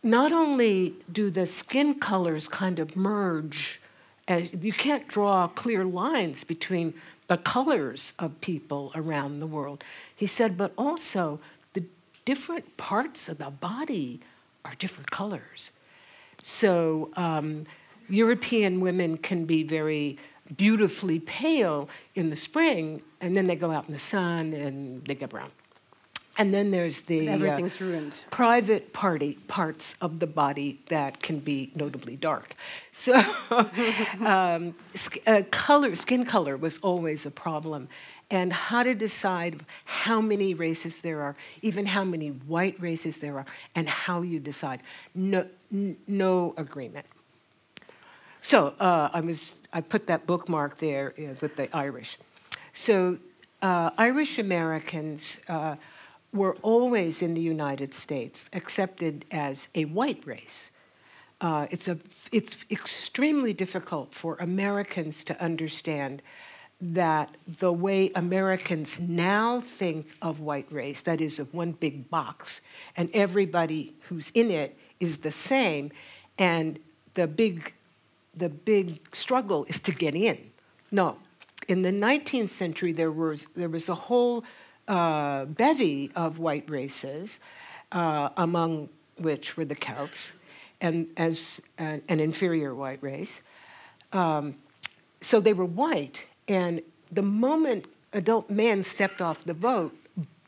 not 0.03 0.33
only 0.33 0.95
do 1.11 1.31
the 1.31 1.47
skin 1.47 1.99
colors 1.99 2.49
kind 2.49 2.79
of 2.79 2.97
merge, 2.97 3.81
as 4.27 4.53
you 4.53 4.73
can't 4.73 5.09
draw 5.09 5.49
clear 5.49 5.85
lines 5.85 6.45
between 6.45 6.95
the 7.27 7.39
colors 7.39 8.13
of 8.19 8.41
people 8.41 8.93
around 8.95 9.41
the 9.41 9.47
world. 9.47 9.83
He 10.15 10.27
said, 10.27 10.57
but 10.57 10.73
also 10.77 11.41
the 11.73 11.85
different 12.25 12.77
parts 12.77 13.29
of 13.29 13.39
the 13.39 13.51
body 13.51 14.21
are 14.65 14.75
different 14.79 15.11
colors. 15.11 15.71
So 16.43 17.11
um, 17.17 17.67
European 18.09 18.81
women 18.81 19.19
can 19.19 19.45
be 19.45 19.63
very 19.63 20.19
beautifully 20.57 21.21
pale 21.21 21.89
in 22.15 22.31
the 22.31 22.37
spring, 22.37 23.03
and 23.21 23.37
then 23.37 23.47
they 23.47 23.57
go 23.57 23.71
out 23.71 23.87
in 23.87 23.93
the 23.93 23.99
sun 23.99 24.53
and 24.53 25.05
they 25.05 25.15
get 25.15 25.31
brown. 25.31 25.51
And 26.39 26.55
then 26.55 26.71
there's 26.71 27.01
the 27.03 27.29
uh, 27.51 27.57
private 28.31 28.93
party 28.93 29.35
parts 29.49 29.97
of 30.01 30.21
the 30.21 30.27
body 30.29 30.79
that 30.89 31.21
can 31.21 31.41
be 31.41 31.73
notably 31.75 32.17
dark. 32.17 32.55
So, 32.93 33.15
um, 34.25 34.75
uh, 35.27 35.43
color, 35.53 35.95
skin 35.95 36.25
color 36.25 36.57
was 36.57 36.79
always 36.79 37.27
a 37.27 37.31
problem, 37.31 37.89
and 38.29 38.53
how 38.53 38.83
to 38.83 38.93
decide 38.95 39.61
how 39.85 40.21
many 40.21 40.53
races 40.55 41.01
there 41.01 41.21
are, 41.23 41.37
even 41.63 41.87
how 41.87 42.03
many 42.03 42.29
white 42.31 42.81
races 42.81 43.19
there 43.21 43.37
are, 43.39 43.47
and 43.77 43.89
how 43.89 44.23
you 44.23 44.41
decide. 44.41 44.81
No, 45.15 45.47
n- 45.73 45.97
no 46.09 46.55
agreement. 46.57 47.07
So 48.43 48.75
uh, 48.81 49.11
I 49.13 49.21
was 49.21 49.61
I 49.73 49.81
put 49.81 50.07
that 50.09 50.27
bookmark 50.27 50.79
there 50.79 51.15
uh, 51.19 51.35
with 51.41 51.55
the 51.57 51.69
Irish. 51.77 52.19
So 52.73 53.19
uh, 53.63 53.91
Irish 53.97 54.39
Americans 54.39 55.41
uh, 55.49 55.77
were 56.33 56.57
always 56.63 57.23
in 57.23 57.35
the 57.35 57.41
United 57.41 57.95
States 57.95 58.49
accepted 58.53 59.25
as 59.31 59.69
a 59.75 59.85
white 59.87 60.23
race. 60.27 60.71
Uh, 61.41 61.67
it's, 61.71 61.89
a, 61.89 61.99
it's 62.33 62.65
extremely 62.71 63.53
difficult 63.53 64.15
for 64.15 64.37
Americans 64.37 65.23
to 65.25 65.41
understand 65.43 66.21
that 66.81 67.37
the 67.47 67.73
way 67.73 68.11
Americans 68.15 69.01
now 69.01 69.61
think 69.61 70.07
of 70.23 70.41
white 70.41 70.71
race, 70.71 71.03
that 71.03 71.21
is, 71.21 71.39
of 71.39 71.53
one 71.53 71.73
big 71.73 72.09
box, 72.09 72.61
and 72.97 73.11
everybody 73.13 73.95
who's 74.03 74.31
in 74.31 74.51
it 74.51 74.77
is 75.01 75.19
the 75.19 75.33
same, 75.33 75.91
and 76.39 76.79
the 77.15 77.27
big, 77.27 77.75
the 78.37 78.49
big 78.49 79.01
struggle 79.15 79.65
is 79.69 79.81
to 79.81 79.93
get 79.93 80.15
in. 80.15 80.39
No. 80.91 81.17
In 81.67 81.83
the 81.83 81.91
19th 81.91 82.49
century, 82.49 82.93
there 82.93 83.11
was, 83.11 83.49
there 83.57 83.69
was 83.69 83.89
a 83.89 83.95
whole 83.95 84.45
uh, 84.89 85.45
bevy 85.45 86.11
of 86.17 86.39
white 86.39 86.69
races, 86.69 87.41
uh, 87.93 88.31
among 88.37 88.89
which 89.19 89.57
were 89.57 89.65
the 89.65 89.75
Celts, 89.75 90.33
and 90.81 91.09
as 91.17 91.61
an, 91.79 92.03
an 92.09 92.21
inferior 92.21 92.75
white 92.75 93.03
race. 93.03 93.43
Um, 94.13 94.57
so 95.21 95.41
they 95.41 95.53
were 95.53 95.65
white, 95.65 96.25
and 96.49 96.83
the 97.13 97.23
moment 97.23 97.87
adult 98.13 98.49
men 98.51 98.83
stepped 98.85 99.21
off 99.21 99.45
the 99.45 99.55
boat, 99.55 99.95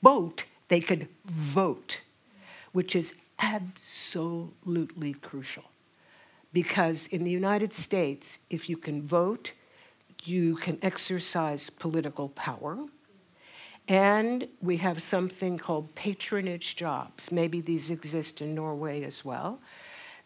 boat, 0.03 0.45
they 0.69 0.81
could 0.81 1.09
vote, 1.27 2.01
which 2.73 2.97
is 2.97 3.15
absolutely 3.39 5.15
crucial. 5.15 5.65
Because 6.53 7.07
in 7.09 7.25
the 7.25 7.31
United 7.31 7.73
States, 7.73 8.39
if 8.49 8.69
you 8.69 8.77
can 8.77 9.03
vote, 9.03 9.53
you 10.25 10.57
can 10.57 10.79
exercise 10.83 11.71
political 11.71 12.29
power. 12.31 12.79
And 13.91 14.47
we 14.63 14.77
have 14.77 15.03
something 15.03 15.59
called 15.59 15.97
patronage 15.97 16.77
jobs. 16.77 17.33
Maybe 17.33 17.61
these 17.61 17.91
exist 17.91 18.41
in 18.41 18.55
Norway 18.55 19.03
as 19.03 19.25
well. 19.25 19.59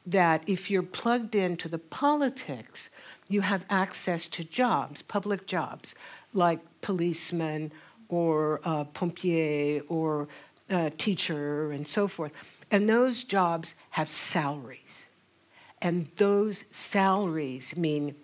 That 0.04 0.42
if 0.47 0.71
you're 0.71 0.83
plugged 0.83 1.35
into 1.35 1.71
the 1.71 1.78
politics, 1.78 2.90
you 3.26 3.40
have 3.40 3.64
access 3.71 4.28
to 4.28 4.44
jobs, 4.44 5.00
public 5.00 5.47
jobs, 5.47 5.94
like 6.35 6.61
policemen 6.83 7.73
or 8.11 8.61
uh, 8.64 8.85
pompier 8.85 9.80
or 9.88 10.28
uh, 10.68 10.90
teacher 10.99 11.73
and 11.73 11.88
so 11.88 12.06
forth. 12.06 12.33
And 12.71 12.87
those 12.87 13.25
jobs 13.25 13.75
have 13.90 14.11
salaries. 14.11 15.06
And 15.80 16.09
those 16.16 16.66
salaries 16.71 17.78
mean 17.78 18.14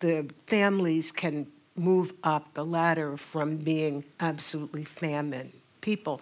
the 0.00 0.28
families 0.48 1.12
can 1.12 1.46
move 1.76 2.12
up 2.22 2.54
the 2.54 2.64
ladder 2.64 3.16
from 3.16 3.56
being 3.56 4.04
absolutely 4.20 4.84
famine 4.84 5.52
people. 5.80 6.20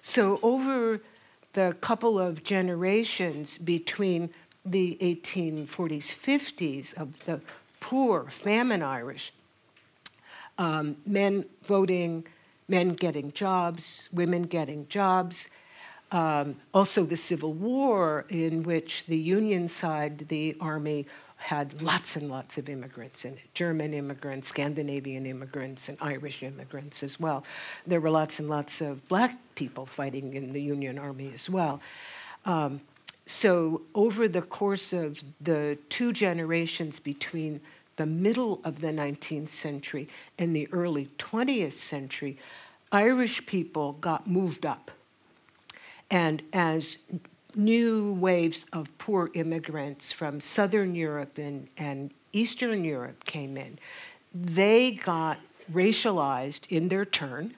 So, 0.00 0.38
over 0.42 1.00
the 1.52 1.76
couple 1.80 2.18
of 2.18 2.42
generations 2.42 3.58
between 3.58 4.30
the 4.64 4.98
1840s, 5.00 6.06
50s 6.06 6.94
of 6.94 7.24
the 7.26 7.40
poor, 7.80 8.24
famine 8.28 8.82
Irish, 8.82 9.32
um, 10.58 10.96
men 11.06 11.44
voting, 11.64 12.26
men 12.68 12.94
getting 12.94 13.32
jobs, 13.32 14.08
women 14.12 14.42
getting 14.42 14.88
jobs, 14.88 15.48
um, 16.12 16.56
also 16.72 17.04
the 17.04 17.16
Civil 17.16 17.52
War, 17.52 18.24
in 18.28 18.62
which 18.62 19.04
the 19.06 19.18
Union 19.18 19.68
side, 19.68 20.18
the 20.28 20.56
army, 20.60 21.06
had 21.44 21.82
lots 21.82 22.16
and 22.16 22.30
lots 22.30 22.56
of 22.56 22.70
immigrants 22.70 23.26
in 23.26 23.34
it 23.34 23.52
German 23.52 23.92
immigrants, 23.92 24.48
Scandinavian 24.48 25.26
immigrants, 25.26 25.90
and 25.90 25.98
Irish 26.00 26.42
immigrants 26.42 27.02
as 27.02 27.20
well. 27.20 27.44
There 27.86 28.00
were 28.00 28.08
lots 28.08 28.38
and 28.38 28.48
lots 28.48 28.80
of 28.80 29.06
black 29.08 29.36
people 29.54 29.84
fighting 29.84 30.32
in 30.32 30.54
the 30.54 30.62
Union 30.62 30.98
Army 30.98 31.30
as 31.34 31.50
well. 31.50 31.82
Um, 32.46 32.80
so, 33.26 33.82
over 33.94 34.26
the 34.26 34.40
course 34.40 34.94
of 34.94 35.22
the 35.38 35.76
two 35.90 36.14
generations 36.14 36.98
between 36.98 37.60
the 37.96 38.06
middle 38.06 38.60
of 38.64 38.80
the 38.80 38.88
19th 38.88 39.48
century 39.48 40.08
and 40.38 40.56
the 40.56 40.66
early 40.72 41.10
20th 41.18 41.74
century, 41.74 42.38
Irish 42.90 43.44
people 43.44 43.92
got 43.92 44.26
moved 44.26 44.64
up. 44.64 44.90
And 46.10 46.42
as 46.54 46.96
new 47.56 48.14
waves 48.14 48.64
of 48.72 48.96
poor 48.98 49.30
immigrants 49.34 50.12
from 50.12 50.40
Southern 50.40 50.94
Europe 50.94 51.38
and, 51.38 51.68
and 51.76 52.10
Eastern 52.32 52.84
Europe 52.84 53.24
came 53.24 53.56
in, 53.56 53.78
they 54.34 54.92
got 54.92 55.38
racialized 55.72 56.62
in 56.68 56.88
their 56.88 57.04
turn. 57.04 57.54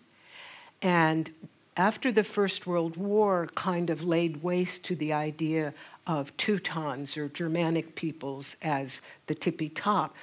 And 0.82 1.30
after 1.76 2.12
the 2.12 2.24
First 2.24 2.66
World 2.66 2.96
War 2.96 3.48
kind 3.54 3.90
of 3.90 4.04
laid 4.04 4.42
waste 4.42 4.84
to 4.84 4.96
the 4.96 5.12
idea 5.12 5.74
of 6.06 6.36
Teutons 6.36 7.16
or 7.16 7.28
Germanic 7.28 7.94
peoples 7.94 8.56
as 8.62 9.00
the 9.26 9.34
tippy 9.34 9.68
top, 9.68 10.14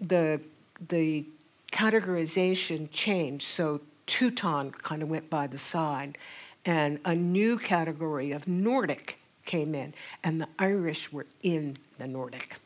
the, 0.00 0.40
the 0.88 1.24
categorization 1.72 2.90
changed. 2.90 3.46
So 3.46 3.80
Teuton 4.06 4.72
kind 4.72 5.02
of 5.02 5.08
went 5.08 5.30
by 5.30 5.46
the 5.46 5.58
side 5.58 6.18
and 6.64 6.98
a 7.04 7.14
new 7.14 7.58
category 7.58 8.32
of 8.32 8.46
Nordic 8.46 9.18
came 9.44 9.74
in, 9.74 9.94
and 10.22 10.40
the 10.40 10.48
Irish 10.58 11.12
were 11.12 11.26
in 11.42 11.78
the 11.98 12.06
Nordic. 12.06 12.56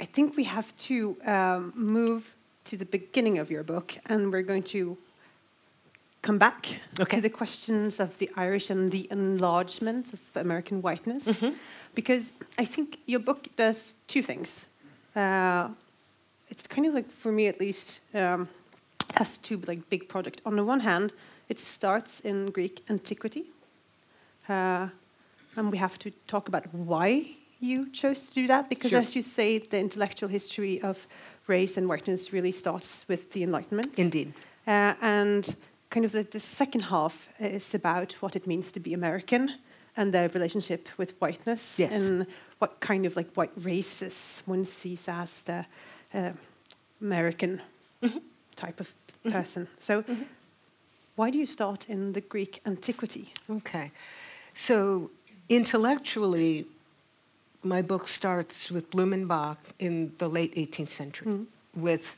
I 0.00 0.04
think 0.04 0.36
we 0.36 0.44
have 0.44 0.76
to 0.78 1.16
um, 1.24 1.72
move 1.76 2.34
to 2.64 2.76
the 2.76 2.84
beginning 2.84 3.38
of 3.38 3.50
your 3.50 3.62
book, 3.62 3.96
and 4.06 4.32
we're 4.32 4.42
going 4.42 4.62
to 4.64 4.96
come 6.22 6.38
back 6.38 6.80
okay. 6.98 7.16
to 7.16 7.22
the 7.22 7.28
questions 7.28 8.00
of 8.00 8.18
the 8.18 8.30
Irish 8.36 8.70
and 8.70 8.90
the 8.90 9.06
enlargement 9.10 10.12
of 10.12 10.20
American 10.34 10.80
whiteness, 10.80 11.26
mm 11.26 11.34
-hmm. 11.34 11.54
because 11.94 12.32
I 12.58 12.66
think 12.66 12.96
your 13.06 13.22
book 13.22 13.46
does 13.56 13.94
two 14.06 14.22
things. 14.22 14.66
Uh, 15.14 15.68
it's 16.48 16.66
kind 16.66 16.86
of 16.88 16.94
like, 16.94 17.08
for 17.20 17.32
me 17.32 17.48
at 17.48 17.58
least, 17.58 18.00
um, 18.14 18.48
has 19.16 19.38
two 19.38 19.60
like 19.66 19.88
big 19.90 20.08
projects. 20.08 20.40
On 20.44 20.56
the 20.56 20.64
one 20.64 20.80
hand, 20.80 21.12
it 21.48 21.58
starts 21.58 22.20
in 22.20 22.50
Greek 22.50 22.82
antiquity, 22.88 23.44
uh, 24.48 24.88
and 25.56 25.70
we 25.70 25.78
have 25.78 25.98
to 26.00 26.10
talk 26.26 26.48
about 26.48 26.72
why 26.74 27.26
you 27.60 27.90
chose 27.92 28.28
to 28.28 28.34
do 28.34 28.46
that 28.46 28.68
because, 28.68 28.90
Sure. 28.90 29.00
as 29.00 29.14
you 29.16 29.22
say, 29.22 29.58
the 29.58 29.78
intellectual 29.78 30.28
history 30.28 30.82
of 30.82 31.06
race 31.46 31.76
and 31.78 31.88
whiteness 31.88 32.32
really 32.32 32.52
starts 32.52 33.04
with 33.08 33.32
the 33.32 33.42
Enlightenment. 33.42 33.98
Indeed. 33.98 34.32
Uh, 34.66 34.94
and 35.00 35.56
kind 35.90 36.04
of 36.06 36.12
the, 36.12 36.24
the 36.24 36.40
second 36.40 36.82
half 36.82 37.28
is 37.38 37.74
about 37.74 38.12
what 38.20 38.34
it 38.36 38.46
means 38.46 38.72
to 38.72 38.80
be 38.80 38.92
American 38.94 39.50
and 39.96 40.12
their 40.12 40.28
relationship 40.28 40.88
with 40.98 41.12
whiteness 41.20 41.78
Yes. 41.78 41.92
and 42.06 42.26
what 42.58 42.80
kind 42.80 43.06
of 43.06 43.16
like 43.16 43.30
white 43.34 43.52
races 43.64 44.42
one 44.46 44.64
sees 44.64 45.08
as 45.08 45.42
the 45.42 45.64
uh, 46.12 46.32
American 47.00 47.60
Mm-hmm. 48.02 48.18
Type 48.54 48.80
of 48.80 48.94
person. 49.30 49.68
So, 49.78 50.04
why 51.16 51.30
do 51.30 51.38
you 51.38 51.46
start 51.46 51.88
in 51.88 52.12
the 52.12 52.20
Greek 52.20 52.60
antiquity? 52.66 53.32
Okay. 53.48 53.90
So 54.54 55.10
intellectually, 55.48 56.66
my 57.62 57.82
book 57.82 58.08
starts 58.08 58.70
with 58.70 58.90
Blumenbach 58.90 59.56
in 59.78 60.12
the 60.18 60.28
late 60.28 60.54
18th 60.54 60.88
century, 60.88 61.32
mm-hmm. 61.32 61.80
with 61.80 62.16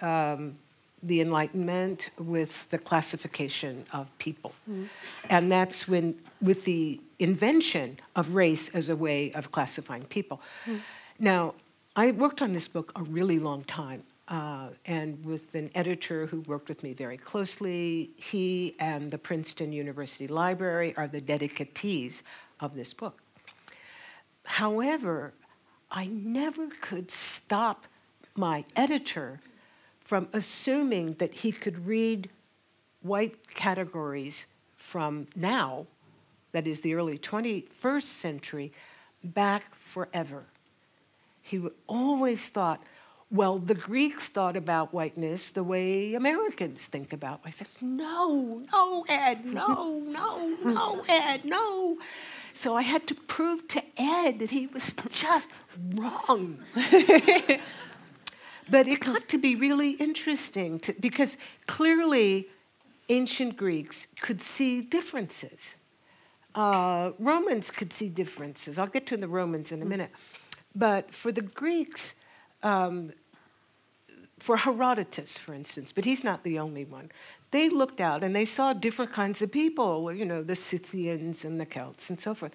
um, 0.00 0.58
the 1.02 1.20
Enlightenment, 1.20 2.10
with 2.18 2.68
the 2.70 2.78
classification 2.78 3.84
of 3.92 4.06
people. 4.18 4.52
Mm-hmm. 4.68 4.84
And 5.30 5.50
that's 5.50 5.86
when, 5.86 6.14
with 6.40 6.64
the 6.64 7.00
invention 7.18 7.98
of 8.16 8.34
race 8.34 8.68
as 8.70 8.88
a 8.88 8.96
way 8.96 9.32
of 9.32 9.52
classifying 9.52 10.04
people. 10.04 10.40
Mm-hmm. 10.66 10.78
Now, 11.20 11.54
I 11.96 12.12
worked 12.12 12.42
on 12.42 12.52
this 12.52 12.68
book 12.68 12.92
a 12.96 13.02
really 13.02 13.38
long 13.38 13.64
time. 13.64 14.04
Uh, 14.28 14.68
and 14.84 15.24
with 15.24 15.54
an 15.54 15.70
editor 15.74 16.26
who 16.26 16.42
worked 16.42 16.68
with 16.68 16.82
me 16.82 16.92
very 16.92 17.16
closely, 17.16 18.10
he 18.16 18.76
and 18.78 19.10
the 19.10 19.16
Princeton 19.16 19.72
University 19.72 20.26
Library 20.26 20.94
are 20.96 21.08
the 21.08 21.20
dedicatees 21.20 22.22
of 22.60 22.74
this 22.74 22.92
book. 22.92 23.22
However, 24.44 25.32
I 25.90 26.06
never 26.06 26.68
could 26.80 27.10
stop 27.10 27.86
my 28.36 28.64
editor 28.76 29.40
from 30.00 30.28
assuming 30.32 31.14
that 31.14 31.34
he 31.34 31.52
could 31.52 31.86
read 31.86 32.28
white 33.02 33.54
categories 33.54 34.46
from 34.76 35.26
now, 35.36 35.86
that 36.52 36.66
is 36.66 36.82
the 36.82 36.94
early 36.94 37.18
21st 37.18 38.02
century, 38.02 38.72
back 39.24 39.74
forever. 39.74 40.44
He 41.42 41.66
always 41.86 42.48
thought, 42.48 42.82
well, 43.30 43.58
the 43.58 43.74
Greeks 43.74 44.30
thought 44.30 44.56
about 44.56 44.94
whiteness 44.94 45.50
the 45.50 45.62
way 45.62 46.14
Americans 46.14 46.86
think 46.86 47.12
about. 47.12 47.40
I 47.44 47.50
said, 47.50 47.68
no, 47.80 48.62
no, 48.72 49.04
Ed, 49.08 49.44
no, 49.44 50.00
no, 50.00 50.56
no, 50.64 51.04
Ed, 51.08 51.44
no. 51.44 51.98
So 52.54 52.74
I 52.74 52.82
had 52.82 53.06
to 53.08 53.14
prove 53.14 53.68
to 53.68 53.82
Ed 53.98 54.38
that 54.38 54.50
he 54.50 54.66
was 54.66 54.94
just 55.10 55.50
wrong. 55.94 56.58
but 58.70 58.88
it 58.88 59.00
got 59.00 59.28
to 59.28 59.38
be 59.38 59.54
really 59.54 59.90
interesting 59.92 60.80
to, 60.80 60.94
because 60.98 61.36
clearly 61.66 62.48
ancient 63.10 63.56
Greeks 63.56 64.06
could 64.20 64.40
see 64.40 64.80
differences. 64.80 65.74
Uh, 66.54 67.12
Romans 67.18 67.70
could 67.70 67.92
see 67.92 68.08
differences. 68.08 68.78
I'll 68.78 68.86
get 68.86 69.06
to 69.08 69.18
the 69.18 69.28
Romans 69.28 69.70
in 69.70 69.82
a 69.82 69.84
minute. 69.84 70.10
But 70.74 71.12
for 71.12 71.30
the 71.30 71.42
Greeks, 71.42 72.14
um, 72.62 73.12
for 74.38 74.56
Herodotus, 74.56 75.36
for 75.36 75.54
instance, 75.54 75.92
but 75.92 76.04
he's 76.04 76.22
not 76.22 76.44
the 76.44 76.58
only 76.58 76.84
one, 76.84 77.10
they 77.50 77.68
looked 77.68 78.00
out 78.00 78.22
and 78.22 78.34
they 78.34 78.44
saw 78.44 78.72
different 78.72 79.12
kinds 79.12 79.42
of 79.42 79.50
people, 79.50 80.12
you 80.12 80.24
know, 80.24 80.42
the 80.42 80.54
Scythians 80.54 81.44
and 81.44 81.60
the 81.60 81.66
Celts 81.66 82.10
and 82.10 82.20
so 82.20 82.34
forth. 82.34 82.52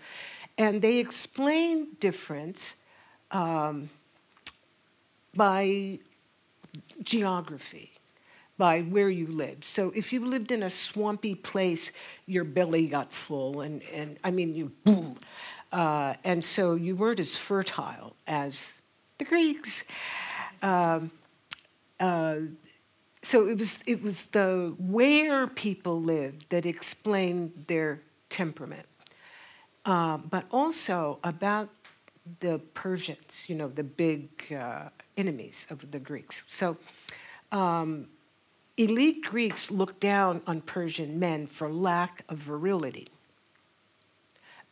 And 0.57 0.81
they 0.81 0.99
explained 0.99 1.99
difference 1.99 2.75
um, 3.31 3.89
by 5.35 5.99
geography, 7.01 7.91
by 8.57 8.81
where 8.81 9.09
you 9.09 9.27
lived. 9.27 9.63
So 9.63 9.91
if 9.95 10.13
you 10.13 10.23
lived 10.25 10.51
in 10.51 10.63
a 10.63 10.69
swampy 10.69 11.35
place, 11.35 11.91
your 12.27 12.43
belly 12.43 12.87
got 12.87 13.11
full, 13.11 13.61
and, 13.61 13.81
and 13.91 14.17
I 14.23 14.31
mean, 14.31 14.55
you 14.55 14.71
boo. 14.83 15.17
Uh, 15.71 16.13
and 16.23 16.43
so 16.43 16.75
you 16.75 16.95
weren't 16.95 17.19
as 17.19 17.35
fertile 17.35 18.15
as 18.27 18.73
the 19.17 19.25
Greeks. 19.25 19.83
Um, 20.61 21.11
uh, 21.99 22.35
so 23.21 23.47
it 23.47 23.57
was, 23.57 23.83
it 23.87 24.03
was 24.03 24.25
the 24.25 24.75
where 24.77 25.47
people 25.47 26.01
lived 26.01 26.49
that 26.49 26.65
explained 26.65 27.65
their 27.67 28.01
temperament, 28.29 28.85
uh, 29.85 30.17
but 30.17 30.45
also 30.51 31.19
about 31.23 31.69
the 32.39 32.59
Persians, 32.73 33.45
you 33.47 33.55
know, 33.55 33.67
the 33.67 33.83
big 33.83 34.53
uh, 34.53 34.89
enemies 35.17 35.67
of 35.69 35.91
the 35.91 35.99
Greeks. 35.99 36.43
So 36.47 36.77
um, 37.51 38.07
elite 38.77 39.23
Greeks 39.23 39.69
looked 39.71 39.99
down 39.99 40.41
on 40.47 40.61
Persian 40.61 41.19
men 41.19 41.47
for 41.47 41.69
lack 41.69 42.23
of 42.29 42.37
virility 42.37 43.07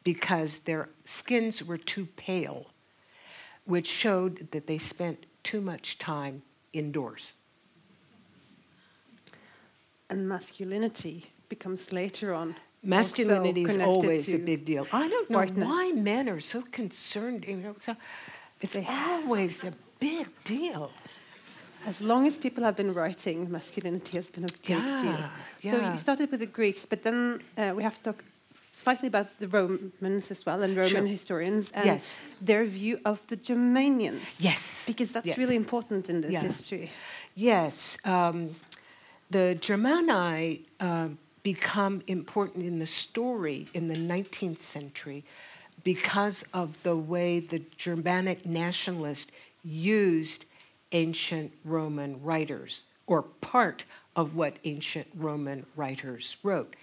because 0.04 0.60
their 0.60 0.90
skins 1.06 1.64
were 1.64 1.78
too 1.78 2.08
pale, 2.16 2.68
which 3.72 3.88
showed 3.88 4.52
that 4.52 4.68
they 4.68 4.78
spent 4.78 5.26
too 5.44 5.62
much 5.62 5.98
time 5.98 6.42
indoors. 6.74 7.34
And 10.10 10.28
masculinity 10.28 11.32
becomes 11.48 11.94
later 11.94 12.34
on. 12.34 12.56
Masculinity 12.84 13.64
is 13.64 13.78
always 13.78 14.34
a 14.34 14.40
big 14.40 14.66
deal. 14.66 14.86
I 14.92 15.08
don't 15.08 15.30
know 15.30 15.38
whiteness. 15.38 15.66
why 15.66 15.92
men 15.94 16.28
are 16.28 16.42
so 16.42 16.62
concerned. 16.80 17.46
You 17.48 17.58
know, 17.58 17.76
so 17.80 17.96
it's 18.60 18.78
always 18.88 19.64
a 19.64 19.72
big 20.00 20.28
deal. 20.44 20.92
As 21.86 22.02
long 22.02 22.28
as 22.28 22.38
people 22.38 22.64
have 22.64 22.76
been 22.76 22.94
writing, 22.94 23.50
masculinity 23.50 24.18
has 24.18 24.30
been 24.30 24.44
a 24.44 24.48
big 24.48 24.84
deal. 25.04 25.20
Yeah, 25.62 25.72
So 25.72 25.92
you 25.92 25.98
started 25.98 26.30
with 26.30 26.42
the 26.42 26.52
Greeks, 26.60 26.86
but 26.86 27.04
then 27.04 27.42
uh, 27.58 27.74
we 27.76 27.84
have 27.84 27.98
to 27.98 28.04
talk 28.04 28.24
slightly 28.72 29.08
about 29.08 29.38
the 29.40 29.48
Romans 29.48 30.32
as 30.32 30.46
well 30.46 30.62
and 30.64 30.76
Roman 30.76 30.90
Sure. 30.90 31.06
historians 31.06 31.72
and 31.72 31.86
Yes. 31.86 32.18
their 32.40 32.66
view 32.66 33.00
of 33.06 33.26
the 33.28 33.36
Germanians. 33.38 34.40
Yes, 34.40 34.86
Because 34.88 35.12
that's 35.12 35.28
yes. 35.28 35.38
really 35.38 35.56
important 35.58 36.10
in 36.10 36.22
this 36.22 36.32
Yeah. 36.32 36.42
history. 36.42 36.92
Yes, 37.36 37.98
um, 38.06 38.56
the 39.30 39.58
Germani 39.62 40.62
uh, 40.80 41.10
become 41.44 42.02
important 42.08 42.66
in 42.66 42.80
the 42.80 42.86
story 42.86 43.68
in 43.74 43.88
the 43.88 43.96
19th 43.98 44.60
century 44.60 45.24
because 45.84 46.44
of 46.54 46.82
the 46.84 46.96
way 46.96 47.40
the 47.40 47.60
Germanic 47.78 48.46
nationalists 48.46 49.32
used 49.64 50.46
ancient 50.92 51.52
Roman 51.66 52.22
writers, 52.22 52.86
or 53.08 53.22
part 53.24 53.86
of 54.16 54.36
what 54.36 54.58
ancient 54.64 55.08
Roman 55.16 55.66
writers 55.76 56.38
wrote. 56.44 56.76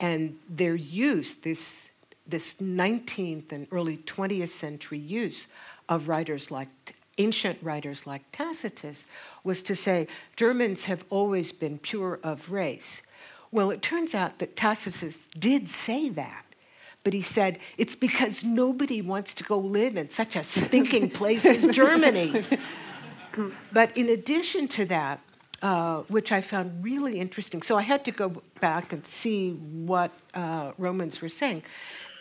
And 0.00 0.38
their 0.48 0.74
use, 0.74 1.34
this, 1.34 1.90
this 2.26 2.54
19th 2.54 3.52
and 3.52 3.66
early 3.72 3.98
20th 3.98 4.48
century 4.48 4.98
use 4.98 5.48
of 5.88 6.08
writers 6.08 6.50
like 6.50 6.68
ancient 7.18 7.58
writers 7.62 8.06
like 8.06 8.22
Tacitus 8.32 9.06
was 9.44 9.62
to 9.64 9.76
say 9.76 10.06
Germans 10.36 10.86
have 10.86 11.04
always 11.10 11.52
been 11.52 11.78
pure 11.78 12.20
of 12.22 12.50
race. 12.50 13.02
Well, 13.50 13.70
it 13.70 13.82
turns 13.82 14.14
out 14.14 14.38
that 14.38 14.56
Tacitus 14.56 15.26
did 15.38 15.68
say 15.68 16.08
that, 16.10 16.44
but 17.02 17.12
he 17.12 17.22
said 17.22 17.58
it's 17.76 17.96
because 17.96 18.44
nobody 18.44 19.02
wants 19.02 19.34
to 19.34 19.44
go 19.44 19.58
live 19.58 19.96
in 19.96 20.10
such 20.10 20.36
a 20.36 20.44
stinking 20.44 21.10
place 21.10 21.44
as 21.44 21.66
Germany. 21.74 22.44
but 23.72 23.96
in 23.96 24.08
addition 24.08 24.68
to 24.68 24.84
that, 24.86 25.20
uh, 25.62 26.02
which 26.08 26.30
I 26.32 26.40
found 26.40 26.84
really 26.84 27.18
interesting, 27.18 27.62
so 27.62 27.76
I 27.76 27.82
had 27.82 28.04
to 28.04 28.10
go 28.10 28.42
back 28.60 28.92
and 28.92 29.06
see 29.06 29.52
what 29.52 30.12
uh, 30.34 30.72
Romans 30.78 31.20
were 31.20 31.28
saying. 31.28 31.62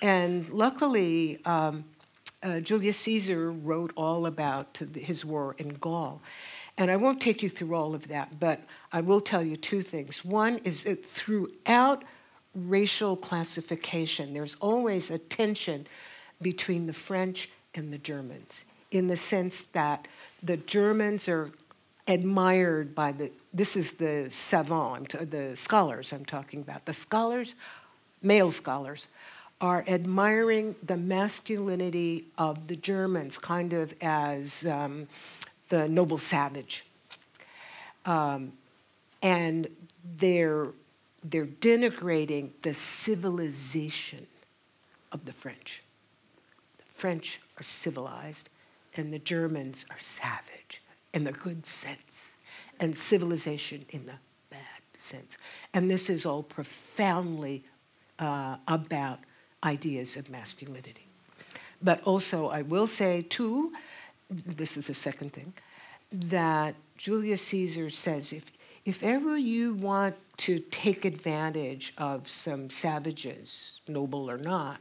And 0.01 0.49
luckily, 0.49 1.39
um, 1.45 1.85
uh, 2.43 2.59
Julius 2.59 2.97
Caesar 2.97 3.51
wrote 3.51 3.91
all 3.95 4.25
about 4.25 4.79
his 4.95 5.25
war 5.25 5.55
in 5.57 5.69
Gaul. 5.69 6.21
And 6.77 6.91
I 6.91 6.95
won't 6.95 7.19
take 7.19 7.41
you 7.41 7.49
through 7.49 7.73
all 7.73 7.95
of 7.95 8.07
that, 8.09 8.39
but 8.39 8.61
I 8.91 9.01
will 9.01 9.21
tell 9.21 9.43
you 9.43 9.55
two 9.55 9.81
things. 9.81 10.23
One 10.23 10.59
is 10.63 10.83
that 10.83 11.03
throughout 11.03 12.03
racial 12.53 13.17
classification, 13.17 14.33
there's 14.33 14.55
always 14.55 15.09
a 15.09 15.17
tension 15.17 15.87
between 16.39 16.85
the 16.85 16.93
French 16.93 17.49
and 17.73 17.91
the 17.91 17.97
Germans, 17.97 18.65
in 18.91 19.07
the 19.07 19.17
sense 19.17 19.63
that 19.63 20.07
the 20.41 20.57
Germans 20.57 21.27
are 21.27 21.51
admired 22.07 22.95
by 22.95 23.11
the, 23.11 23.31
this 23.53 23.75
is 23.75 23.93
the 23.93 24.27
savant, 24.29 25.15
the 25.29 25.55
scholars 25.55 26.13
I'm 26.13 26.25
talking 26.25 26.61
about. 26.61 26.85
The 26.85 26.93
scholars, 26.93 27.55
male 28.21 28.51
scholars, 28.51 29.07
are 29.59 29.83
admiring 29.87 30.75
the 30.83 30.97
masculinity 30.97 32.25
of 32.37 32.67
the 32.67 32.75
Germans, 32.75 33.37
kind 33.37 33.73
of 33.73 33.93
as 34.01 34.65
um, 34.65 35.07
the 35.69 35.87
noble 35.89 36.17
savage. 36.17 36.85
Um, 38.05 38.53
and 39.21 39.67
they're 40.17 40.67
they're 41.23 41.47
denigrating 41.47 42.51
the 42.61 42.73
civilization 42.73 44.27
of 45.11 45.25
the 45.25 45.33
French. 45.33 45.83
The 46.77 46.85
French 46.85 47.41
are 47.59 47.63
civilized, 47.63 48.47
and 48.95 49.11
the 49.11 49.19
Germans 49.19 49.85
are 49.89 49.99
savage 49.99 50.56
in 51.13 51.23
the 51.23 51.31
good 51.31 51.65
sense, 51.65 52.31
and 52.79 52.95
civilization 52.95 53.85
in 53.89 54.05
the 54.05 54.15
bad 54.49 54.81
sense. 54.97 55.37
And 55.73 55.89
this 55.89 56.09
is 56.09 56.25
all 56.25 56.43
profoundly 56.43 57.63
uh, 58.19 58.57
about 58.67 59.19
ideas 59.63 60.15
of 60.17 60.29
masculinity. 60.29 61.07
But 61.81 62.03
also, 62.03 62.49
I 62.49 62.61
will 62.61 62.87
say, 62.87 63.21
too, 63.21 63.73
this 64.29 64.77
is 64.77 64.87
the 64.87 64.93
second 64.93 65.33
thing, 65.33 65.53
that 66.11 66.75
Julius 66.97 67.41
Caesar 67.43 67.89
says 67.89 68.33
if, 68.33 68.51
if 68.85 69.03
ever 69.03 69.37
you 69.37 69.73
want 69.73 70.15
to 70.37 70.59
take 70.59 71.05
advantage 71.05 71.93
of 71.97 72.27
some 72.27 72.69
savages, 72.69 73.79
noble 73.87 74.29
or 74.29 74.37
not, 74.37 74.79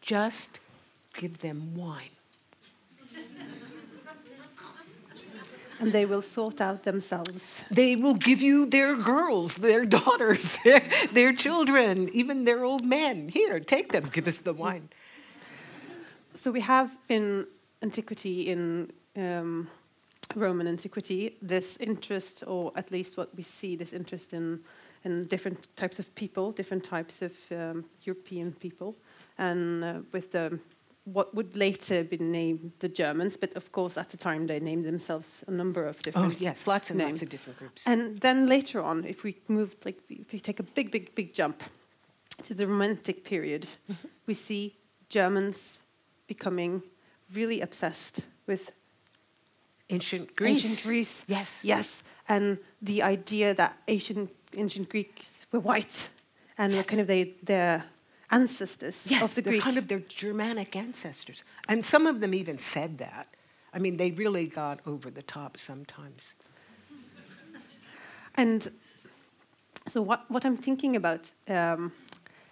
just 0.00 0.60
give 1.16 1.38
them 1.38 1.74
wine. 1.74 2.10
And 5.84 5.92
they 5.92 6.06
will 6.06 6.22
sort 6.22 6.62
out 6.62 6.84
themselves. 6.84 7.62
They 7.70 7.94
will 7.94 8.14
give 8.14 8.40
you 8.40 8.64
their 8.64 8.96
girls, 8.96 9.56
their 9.56 9.84
daughters, 9.98 10.56
their, 10.64 10.82
their 11.12 11.34
children, 11.34 12.08
even 12.14 12.46
their 12.46 12.64
old 12.64 12.82
men. 12.82 13.28
Here, 13.28 13.60
take 13.60 13.92
them, 13.92 14.08
give 14.10 14.26
us 14.26 14.38
the 14.38 14.54
wine. 14.54 14.88
So 16.32 16.50
we 16.50 16.62
have 16.62 16.90
in 17.10 17.46
antiquity, 17.82 18.48
in 18.48 18.92
um, 19.14 19.68
Roman 20.34 20.66
antiquity, 20.66 21.36
this 21.42 21.76
interest, 21.76 22.44
or 22.46 22.72
at 22.76 22.90
least 22.90 23.18
what 23.18 23.34
we 23.36 23.42
see, 23.42 23.76
this 23.76 23.92
interest 23.92 24.32
in, 24.32 24.60
in 25.04 25.26
different 25.26 25.68
types 25.76 25.98
of 25.98 26.14
people, 26.14 26.50
different 26.50 26.82
types 26.82 27.20
of 27.20 27.32
um, 27.52 27.84
European 28.04 28.52
people, 28.52 28.96
and 29.36 29.84
uh, 29.84 29.94
with 30.12 30.32
the 30.32 30.58
what 31.04 31.34
would 31.34 31.56
later 31.56 32.02
be 32.02 32.16
named 32.16 32.72
the 32.78 32.88
Germans, 32.88 33.36
but 33.36 33.52
of 33.54 33.72
course 33.72 33.96
at 33.96 34.10
the 34.10 34.16
time 34.16 34.46
they 34.46 34.58
named 34.58 34.84
themselves 34.84 35.44
a 35.46 35.50
number 35.50 35.86
of 35.86 36.00
different. 36.02 36.34
Oh 36.34 36.36
yes, 36.38 36.66
lots 36.66 36.90
and 36.90 36.98
names. 36.98 37.12
lots 37.12 37.22
of 37.22 37.28
different 37.28 37.58
groups. 37.58 37.82
And 37.86 38.20
then 38.20 38.46
later 38.46 38.82
on, 38.82 39.04
if 39.04 39.22
we 39.22 39.36
move, 39.48 39.76
like 39.84 39.98
if 40.08 40.32
we 40.32 40.40
take 40.40 40.60
a 40.60 40.62
big, 40.62 40.90
big, 40.90 41.14
big 41.14 41.34
jump 41.34 41.62
to 42.44 42.54
the 42.54 42.66
Romantic 42.66 43.24
period, 43.24 43.66
mm 43.88 43.94
-hmm. 43.94 44.08
we 44.26 44.34
see 44.34 44.72
Germans 45.08 45.80
becoming 46.26 46.82
really 47.34 47.62
obsessed 47.62 48.22
with 48.46 48.72
ancient 49.88 50.34
Greece. 50.36 50.64
Ancient 50.64 50.82
Greece. 50.82 51.22
Yes. 51.26 51.60
Yes. 51.62 52.02
And 52.26 52.58
the 52.82 53.02
idea 53.02 53.54
that 53.54 53.72
ancient 53.86 54.30
ancient 54.56 54.88
Greeks 54.88 55.46
were 55.50 55.60
white 55.60 56.10
and 56.56 56.72
yes. 56.72 56.86
kind 56.86 57.00
of 57.00 57.06
they, 57.06 57.34
their 57.42 57.84
ancestors 58.34 59.06
yes, 59.10 59.22
of 59.22 59.34
the 59.34 59.42
they're 59.42 59.52
Greek. 59.52 59.62
kind 59.62 59.78
of 59.78 59.86
their 59.86 60.02
Germanic 60.08 60.76
ancestors. 60.76 61.44
And 61.68 61.84
some 61.84 62.06
of 62.06 62.20
them 62.20 62.34
even 62.34 62.58
said 62.58 62.98
that. 62.98 63.26
I 63.72 63.78
mean, 63.78 63.96
they 63.96 64.10
really 64.12 64.46
got 64.46 64.80
over 64.86 65.10
the 65.10 65.22
top 65.22 65.56
sometimes. 65.56 66.34
And 68.36 68.68
so, 69.86 70.02
what, 70.02 70.24
what 70.28 70.44
I'm 70.44 70.56
thinking 70.56 70.96
about, 70.96 71.30
um, 71.48 71.92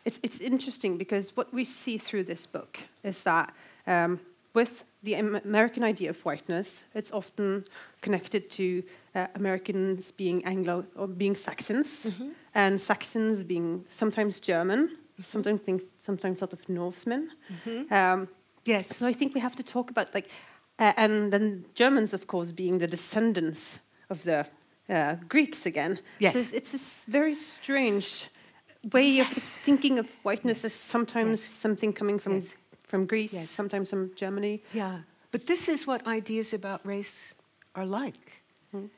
it's, 0.05 0.21
it's 0.23 0.39
interesting 0.39 0.99
because 0.99 1.37
what 1.37 1.53
we 1.53 1.65
see 1.65 1.99
through 1.99 2.25
this 2.25 2.47
book 2.47 2.79
is 3.03 3.25
that 3.25 3.53
um, 3.87 4.21
with 4.55 4.85
the 5.03 5.15
American 5.15 5.83
idea 5.83 6.11
of 6.11 6.25
whiteness, 6.25 6.85
it's 6.95 7.11
often 7.11 7.65
connected 8.01 8.51
to 8.51 8.83
uh, 9.15 9.27
Americans 9.35 10.13
being 10.13 10.45
Anglo 10.45 10.85
or 10.95 11.09
being 11.09 11.37
Saxons, 11.37 12.07
mm 12.07 12.13
-hmm. 12.13 12.31
and 12.55 12.81
Saxons 12.81 13.45
being 13.45 13.85
sometimes 13.89 14.41
German. 14.41 15.02
Sometimes 15.23 15.61
things, 15.61 15.83
sometimes 15.99 16.39
sort 16.39 16.53
of 16.53 16.69
Norsemen. 16.69 17.31
Mm 17.49 17.57
-hmm. 17.65 18.13
um, 18.15 18.29
yes. 18.63 18.97
So 18.97 19.09
I 19.09 19.15
think 19.15 19.35
we 19.35 19.41
have 19.41 19.57
to 19.57 19.63
talk 19.63 19.91
about 19.91 20.15
like, 20.15 20.29
uh, 20.79 20.93
and 20.97 21.31
then 21.31 21.65
Germans, 21.75 22.13
of 22.13 22.27
course, 22.27 22.55
being 22.55 22.79
the 22.79 22.89
descendants 22.89 23.81
of 24.09 24.23
the 24.23 24.47
uh, 24.89 25.13
Greeks 25.29 25.67
again. 25.67 25.99
Yes. 26.19 26.33
So 26.33 26.39
it's, 26.39 26.53
it's, 26.53 26.71
this 26.71 27.05
very 27.07 27.35
strange 27.35 28.31
way 28.81 29.15
yes. 29.15 29.37
of 29.37 29.65
thinking 29.65 29.99
of 29.99 30.07
whiteness 30.23 30.65
as 30.65 30.73
sometimes 30.89 31.41
yes. 31.41 31.61
something 31.61 31.97
coming 31.99 32.21
from 32.21 32.33
yes 32.33 32.57
from 32.93 33.07
Greece, 33.07 33.49
sometimes 33.49 33.89
from 33.89 34.11
Germany. 34.15 34.61
Yeah, 34.75 34.99
but 35.31 35.47
this 35.47 35.69
is 35.69 35.87
what 35.87 36.07
ideas 36.07 36.53
about 36.53 36.81
race 36.85 37.35
are 37.75 37.87
like. 37.87 38.43
Mm. 38.75 38.91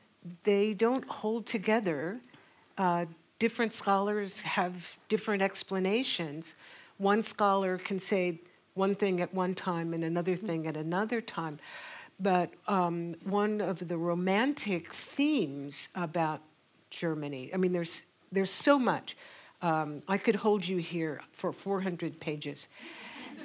They 0.43 0.73
don't 0.73 1.05
hold 1.07 1.45
together. 1.45 2.19
Uh, 2.77 3.05
different 3.39 3.73
scholars 3.73 4.39
have 4.41 4.97
different 5.09 5.41
explanations. 5.41 6.55
One 6.97 7.23
scholar 7.23 7.77
can 7.77 7.99
say 7.99 8.39
one 8.73 8.95
thing 8.95 9.21
at 9.21 9.33
one 9.33 9.55
time 9.55 9.93
and 9.93 10.03
another 10.03 10.35
hmm. 10.35 10.45
thing 10.45 10.67
at 10.67 10.77
another 10.77 11.21
time. 11.21 11.59
But 12.19 12.51
um, 12.67 13.15
one 13.23 13.59
of 13.59 13.87
the 13.87 13.97
romantic 13.97 14.93
themes 14.93 15.89
about 15.95 16.41
Germany, 16.89 17.51
I 17.53 17.57
mean, 17.57 17.73
there's, 17.73 18.03
there's 18.31 18.51
so 18.51 18.79
much. 18.79 19.17
Um, 19.61 19.99
I 20.07 20.17
could 20.17 20.35
hold 20.35 20.65
you 20.65 20.77
here 20.77 21.21
for 21.31 21.51
400 21.51 22.19
pages 22.19 22.67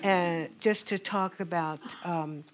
and 0.03 0.48
just 0.61 0.88
to 0.88 0.98
talk 0.98 1.40
about 1.40 1.81
um, 2.05 2.44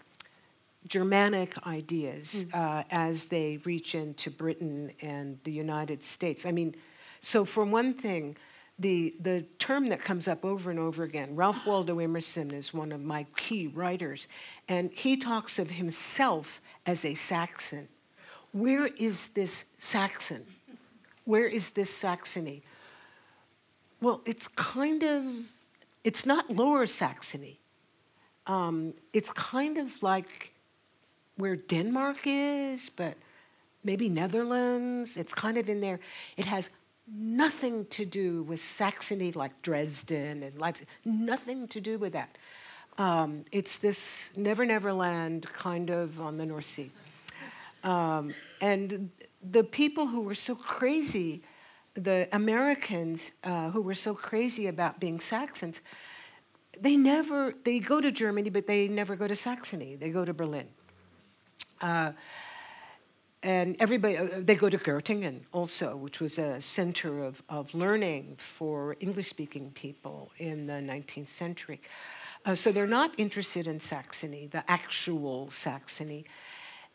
Germanic 0.87 1.67
ideas 1.67 2.47
mm. 2.49 2.55
uh, 2.55 2.85
as 2.91 3.27
they 3.27 3.59
reach 3.65 3.95
into 3.95 4.31
Britain 4.31 4.93
and 5.01 5.39
the 5.45 5.53
United 5.53 6.03
States. 6.03 6.47
I 6.47 6.53
mean, 6.53 6.75
so 7.27 7.45
for 7.45 7.65
one 7.65 7.93
thing, 7.93 8.37
the, 8.79 9.13
the 9.19 9.45
term 9.59 9.89
that 9.89 10.01
comes 10.01 10.29
up 10.29 10.45
over 10.45 10.71
and 10.71 10.79
over 10.79 11.03
again, 11.03 11.35
Ralph 11.35 11.67
Waldo 11.67 11.99
Emerson 11.99 12.53
is 12.53 12.73
one 12.73 12.93
of 12.93 13.03
my 13.03 13.27
key 13.37 13.67
writers, 13.67 14.29
and 14.69 14.93
he 14.93 15.17
talks 15.17 15.59
of 15.59 15.73
himself 15.73 16.61
as 16.87 17.05
a 17.05 17.15
Saxon. 17.17 17.89
Where 18.53 18.87
is 18.87 19.31
this 19.31 19.65
Saxon? 19.77 20.47
Where 21.25 21.49
is 21.49 21.71
this 21.71 21.93
Saxony? 21.93 22.63
Well, 24.01 24.21
it's 24.25 24.47
kind 24.47 25.03
of 25.03 25.25
it's 26.05 26.27
not 26.27 26.49
Lower 26.49 26.87
Saxony. 26.87 27.59
Um, 28.47 28.95
it's 29.13 29.33
kind 29.33 29.79
of 29.79 30.01
like 30.01 30.53
where 31.39 31.57
Denmark 31.57 32.19
is, 32.25 32.89
but 32.89 33.17
maybe 33.83 34.09
Netherlands. 34.09 35.17
It's 35.17 35.35
kind 35.35 35.59
of 35.59 35.69
in 35.69 35.81
there. 35.81 35.99
It 36.37 36.45
has 36.45 36.71
nothing 37.07 37.87
to 37.87 38.05
do 38.05 38.43
with 38.43 38.61
Saxony 38.61 39.33
like 39.33 39.63
Dresden 39.63 40.43
and 40.43 40.59
Leipzig, 40.59 40.89
nothing 41.05 41.69
to 41.69 41.81
do 41.81 41.99
with 41.99 42.13
that. 42.13 42.37
Um, 42.99 43.45
it's 43.53 43.77
this 43.77 44.31
Never 44.37 44.65
Never 44.65 44.93
Land 44.93 45.53
kind 45.53 45.91
of 45.91 46.21
on 46.21 46.39
the 46.39 46.47
North 46.47 46.65
Sea. 46.65 46.91
Um, 47.85 48.35
and 48.61 49.11
the 49.43 49.63
people 49.63 50.07
who 50.07 50.23
were 50.23 50.35
so 50.35 50.55
crazy 50.55 51.43
the 51.97 52.29
Americans 52.33 53.33
uh, 53.43 53.71
who 53.71 53.81
were 53.81 53.95
so 53.95 54.15
crazy 54.15 54.67
about 54.67 55.01
being 55.01 55.19
Saxons, 55.19 55.81
they 56.79 56.97
never, 56.97 57.55
they 57.65 57.79
go 57.79 58.01
to 58.01 58.13
Germany, 58.13 58.51
but 58.51 58.67
they 58.67 58.87
never 58.87 59.17
go 59.17 59.27
to 59.27 59.35
Saxony. 59.35 59.97
They 59.97 60.11
go 60.11 60.25
to 60.25 60.35
Berlin. 60.35 60.69
Uh, 61.81 62.13
and 63.47 63.77
everybody, 63.79 64.19
uh, 64.19 64.27
they 64.39 64.57
go 64.57 64.69
to 64.69 64.77
Göttingen 64.77 65.43
also, 65.53 65.95
which 65.95 66.21
was 66.21 66.37
a 66.37 66.61
center 66.61 67.23
of, 67.23 67.43
of 67.49 67.73
learning 67.75 68.35
for 68.39 68.97
English 68.99 69.29
speaking 69.29 69.71
people 69.71 70.33
in 70.39 70.67
the 70.67 70.75
19th 70.75 71.29
century. 71.29 71.81
Uh, 72.45 72.57
so 72.57 72.73
they're 72.73 72.89
not 72.89 73.15
interested 73.17 73.69
in 73.69 73.79
Saxony, 73.79 74.49
the 74.49 74.69
actual 74.69 75.49
Saxony 75.51 76.25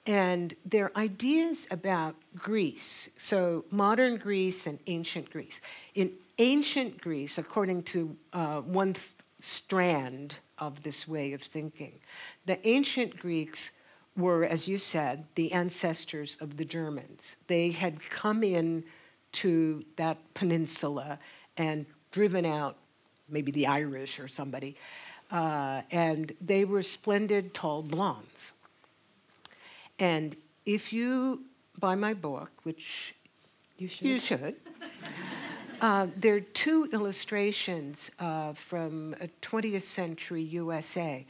and 0.05 0.55
their 0.65 0.91
ideas 0.97 1.67
about 1.69 2.15
Greece, 2.35 3.09
so 3.17 3.65
modern 3.69 4.17
Greece 4.17 4.65
and 4.65 4.79
ancient 4.87 5.29
Greece. 5.29 5.61
In 5.93 6.11
ancient 6.39 6.99
Greece, 6.99 7.37
according 7.37 7.83
to 7.83 8.17
uh, 8.33 8.61
one 8.61 8.95
strand 9.39 10.37
of 10.57 10.83
this 10.83 11.07
way 11.07 11.33
of 11.33 11.41
thinking, 11.41 11.99
the 12.45 12.65
ancient 12.67 13.19
Greeks 13.19 13.71
were, 14.17 14.43
as 14.43 14.67
you 14.67 14.77
said, 14.77 15.25
the 15.35 15.51
ancestors 15.53 16.37
of 16.41 16.57
the 16.57 16.65
Germans. 16.65 17.37
They 17.47 17.71
had 17.71 18.09
come 18.09 18.43
in 18.43 18.83
to 19.33 19.85
that 19.95 20.17
peninsula 20.33 21.19
and 21.57 21.85
driven 22.11 22.45
out 22.45 22.77
maybe 23.29 23.51
the 23.51 23.67
Irish 23.67 24.19
or 24.19 24.27
somebody, 24.27 24.75
uh, 25.31 25.81
and 25.91 26.33
they 26.41 26.65
were 26.65 26.81
splendid, 26.81 27.53
tall 27.53 27.81
blondes. 27.81 28.51
And 29.99 30.35
if 30.65 30.91
you 30.91 31.43
buy 31.79 31.95
my 31.95 32.13
book, 32.13 32.51
which 32.63 33.15
you 33.77 33.87
should, 33.87 34.07
you 34.07 34.19
should 34.19 34.55
uh, 35.81 36.07
there 36.15 36.35
are 36.35 36.39
two 36.39 36.87
illustrations 36.93 38.11
uh, 38.19 38.53
from 38.53 39.15
a 39.19 39.27
20th 39.41 39.81
century 39.81 40.43
USA. 40.43 41.25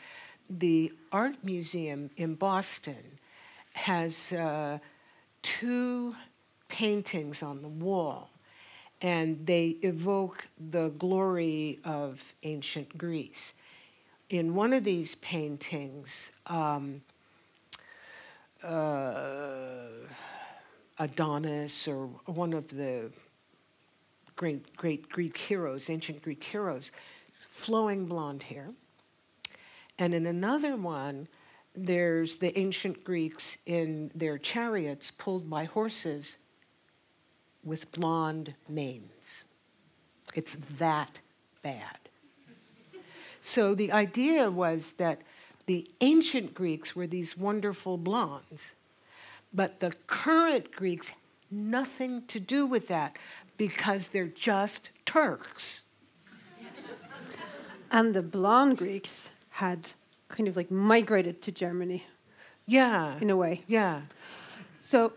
The 0.60 0.92
Art 1.14 1.46
Museum 1.46 2.10
in 2.18 2.36
Boston 2.36 3.20
has 3.72 4.34
uh, 4.34 4.80
two 5.42 6.14
paintings 6.68 7.42
on 7.42 7.62
the 7.62 7.70
wall, 7.70 8.30
and 9.02 9.46
they 9.46 9.78
evoke 9.82 10.50
the 10.60 10.90
glory 10.90 11.80
of 11.86 12.34
ancient 12.44 12.98
Greece. 12.98 13.54
In 14.30 14.54
one 14.54 14.74
of 14.74 14.84
these 14.84 15.16
paintings, 15.16 16.34
um, 16.48 17.02
uh, 18.62 19.88
Adonis 21.00 21.88
or 21.88 22.08
one 22.26 22.52
of 22.52 22.68
the 22.76 23.10
great, 24.36 24.76
great 24.76 25.08
Greek 25.08 25.38
heroes, 25.38 25.90
ancient 25.90 26.22
Greek 26.22 26.44
heroes, 26.44 26.92
flowing 27.32 28.06
blonde 28.06 28.44
hair. 28.44 28.72
And 30.02 30.16
in 30.16 30.26
another 30.26 30.76
one, 30.76 31.28
there's 31.76 32.40
the 32.40 32.58
ancient 32.58 33.04
Greeks 33.04 33.58
in 33.68 34.10
their 34.16 34.40
chariots 34.40 35.12
pulled 35.12 35.48
by 35.48 35.66
horses 35.66 36.38
with 37.64 37.92
blonde 37.92 38.56
manes. 38.68 39.46
It's 40.34 40.58
that 40.80 41.22
bad. 41.62 42.00
So 43.42 43.76
the 43.76 43.92
idea 43.92 44.50
was 44.50 44.94
that 44.94 45.22
the 45.68 45.88
ancient 46.02 46.56
Greeks 46.56 46.96
were 46.96 47.06
these 47.06 47.38
wonderful 47.38 48.00
blondes, 48.00 48.72
but 49.54 49.82
the 49.82 49.94
current 50.08 50.72
Greeks, 50.72 51.12
nothing 51.52 52.26
to 52.26 52.40
do 52.40 52.66
with 52.66 52.88
that 52.88 53.18
because 53.56 54.08
they're 54.08 54.26
just 54.26 54.90
Turks. 55.06 55.84
And 57.92 58.16
the 58.16 58.24
blonde 58.24 58.80
Greeks 58.80 59.30
had 59.62 59.80
kind 60.36 60.48
of 60.50 60.56
like 60.56 60.72
migrated 60.72 61.36
to 61.46 61.52
Germany 61.52 62.04
Yeah. 62.66 63.20
in 63.22 63.30
a 63.30 63.36
way. 63.36 63.62
Yeah. 63.68 64.02
So 64.80 65.14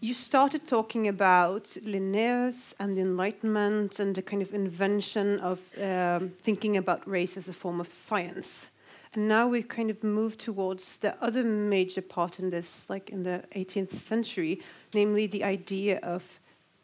you 0.00 0.14
started 0.14 0.62
talking 0.66 1.08
about 1.08 1.76
Linnaeus 1.82 2.74
and 2.78 2.96
the 2.96 3.02
Enlightenment 3.02 3.98
and 4.00 4.14
the 4.14 4.22
kind 4.22 4.42
of 4.42 4.54
invention 4.54 5.40
of 5.40 5.58
um, 5.78 6.30
thinking 6.46 6.76
about 6.76 7.00
race 7.06 7.36
as 7.36 7.48
a 7.48 7.52
form 7.52 7.80
of 7.80 7.88
science. 7.92 8.68
And 9.14 9.26
now 9.28 9.48
we've 9.52 9.68
kind 9.68 9.90
of 9.90 10.04
moved 10.04 10.38
towards 10.38 10.98
the 10.98 11.12
other 11.20 11.42
major 11.44 12.02
part 12.02 12.38
in 12.38 12.50
this, 12.50 12.88
like 12.88 13.10
in 13.10 13.24
the 13.24 13.42
18th 13.56 13.94
century, 13.98 14.60
namely 14.94 15.26
the 15.26 15.42
idea 15.44 15.98
of 16.02 16.22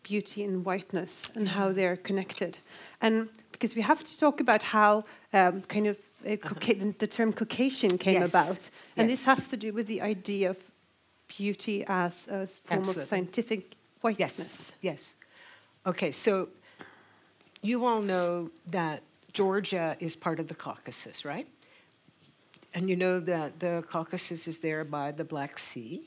beauty 0.03 0.43
and 0.45 0.65
whiteness 0.65 1.31
and 1.37 1.49
how 1.49 1.73
they're 1.73 1.97
connected. 2.09 2.59
And 3.01 3.29
because 3.53 3.77
we 3.77 3.83
have 3.83 4.03
to 4.05 4.19
talk 4.19 4.41
about 4.41 4.63
how 4.63 5.03
um, 5.33 5.63
kind 5.63 5.87
of 5.87 5.97
uh, 6.27 6.37
the, 6.37 6.95
the 6.99 7.07
term 7.07 7.33
Caucasian 7.33 7.99
came 7.99 8.21
Yes. 8.21 8.31
about. 8.31 8.71
And 8.97 9.09
Yes. 9.09 9.19
this 9.21 9.25
has 9.27 9.49
to 9.49 9.57
do 9.57 9.73
with 9.73 9.87
the 9.87 10.01
idea 10.03 10.51
of 10.51 10.59
beauty 11.29 11.85
as 11.87 12.29
a 12.29 12.47
form 12.47 12.81
Absolutely. 12.81 13.03
of 13.03 13.09
scientific 13.09 13.61
Yes. 13.71 14.03
whiteness. 14.03 14.73
Yes. 14.81 15.15
Okay, 15.85 16.13
so 16.13 16.49
you 17.63 17.85
all 17.87 18.01
know 18.03 18.51
that 18.71 19.03
Georgia 19.33 19.97
is 20.01 20.17
part 20.17 20.41
of 20.41 20.47
the 20.49 20.55
Caucasus, 20.55 21.25
right? 21.25 21.47
And 22.75 22.89
you 22.89 22.97
know 22.97 23.21
that 23.21 23.59
the 23.61 23.85
Caucasus 23.89 24.47
is 24.49 24.61
there 24.61 24.85
by 24.85 25.11
the 25.13 25.25
Black 25.25 25.59
Sea. 25.59 26.03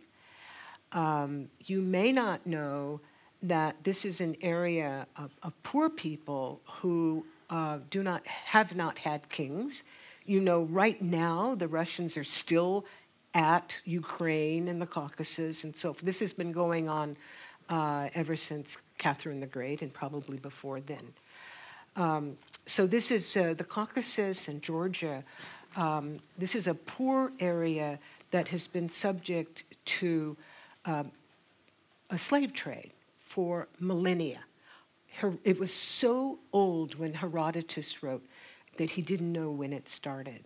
Um, 0.92 1.50
you 1.66 1.82
may 1.82 2.12
not 2.12 2.46
know 2.46 3.02
that 3.42 3.84
this 3.84 4.06
is 4.06 4.22
an 4.22 4.36
area 4.42 5.08
of, 5.16 5.32
of 5.44 5.54
poor 5.64 5.90
people 5.90 6.62
who 6.82 7.26
uh, 7.50 7.80
do 7.90 8.04
not 8.04 8.26
have 8.28 8.76
not 8.76 9.00
had 9.00 9.30
kings. 9.30 9.84
You 10.30 10.42
know, 10.42 10.62
right 10.62 11.02
now 11.02 11.56
the 11.56 11.68
Russians 11.68 12.16
are 12.16 12.24
still 12.24 12.86
at 13.34 13.82
Ukraine 13.84 14.68
and 14.68 14.80
the 14.80 14.86
Caucasus, 14.86 15.64
and 15.64 15.76
so 15.76 15.96
this 16.04 16.20
has 16.20 16.34
been 16.34 16.52
going 16.52 16.88
on 16.88 17.18
uh, 17.68 18.10
ever 18.14 18.36
since 18.36 18.78
Catherine 19.00 19.40
the 19.40 19.48
Great, 19.48 19.82
and 19.82 19.92
probably 19.92 20.38
before 20.38 20.82
then. 20.82 21.14
Um, 21.96 22.38
so 22.68 22.86
this 22.86 23.10
is 23.10 23.36
uh, 23.36 23.56
the 23.56 23.64
Caucasus 23.64 24.48
and 24.48 24.62
Georgia. 24.62 25.24
Um, 25.76 26.20
this 26.38 26.54
is 26.54 26.68
a 26.68 26.76
poor 26.76 27.32
area 27.40 27.98
that 28.30 28.50
has 28.50 28.68
been 28.68 28.88
subject 28.88 29.64
to 29.98 30.38
um, 30.86 31.12
a 32.12 32.20
slave 32.20 32.54
trade 32.54 32.92
for 33.18 33.68
millennia. 33.80 34.42
Her, 35.22 35.34
it 35.44 35.60
was 35.60 35.74
so 35.74 36.38
old 36.54 37.00
when 37.00 37.16
Herodotus 37.16 38.04
wrote 38.04 38.24
that 38.80 38.92
he 38.92 39.02
didn't 39.02 39.32
know 39.32 39.52
when 39.52 39.74
it 39.74 39.88
started. 39.88 40.46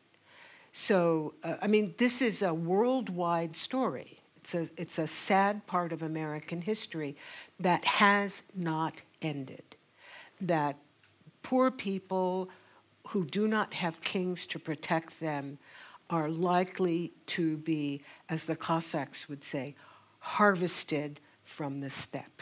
So, 0.71 1.35
uh, 1.43 1.55
I 1.61 1.67
mean, 1.67 1.93
this 1.99 2.19
is 2.19 2.41
a 2.41 2.51
worldwide 2.53 3.55
story. 3.55 4.17
It's 4.37 4.55
a, 4.55 4.69
it's 4.75 4.97
a 4.97 5.05
sad 5.07 5.65
part 5.67 5.93
of 5.93 6.01
American 6.01 6.61
history 6.61 7.15
that 7.59 7.85
has 7.85 8.41
not 8.55 9.03
ended. 9.21 9.77
That 10.41 10.77
poor 11.43 11.69
people 11.69 12.49
who 13.09 13.23
do 13.23 13.47
not 13.47 13.75
have 13.75 14.01
kings 14.01 14.47
to 14.47 14.57
protect 14.57 15.19
them 15.19 15.59
are 16.09 16.27
likely 16.27 17.13
to 17.27 17.57
be, 17.57 18.01
as 18.29 18.45
the 18.45 18.55
Cossacks 18.55 19.29
would 19.29 19.43
say, 19.43 19.75
harvested 20.19 21.19
from 21.43 21.81
the 21.81 21.89
steppe. 21.89 22.41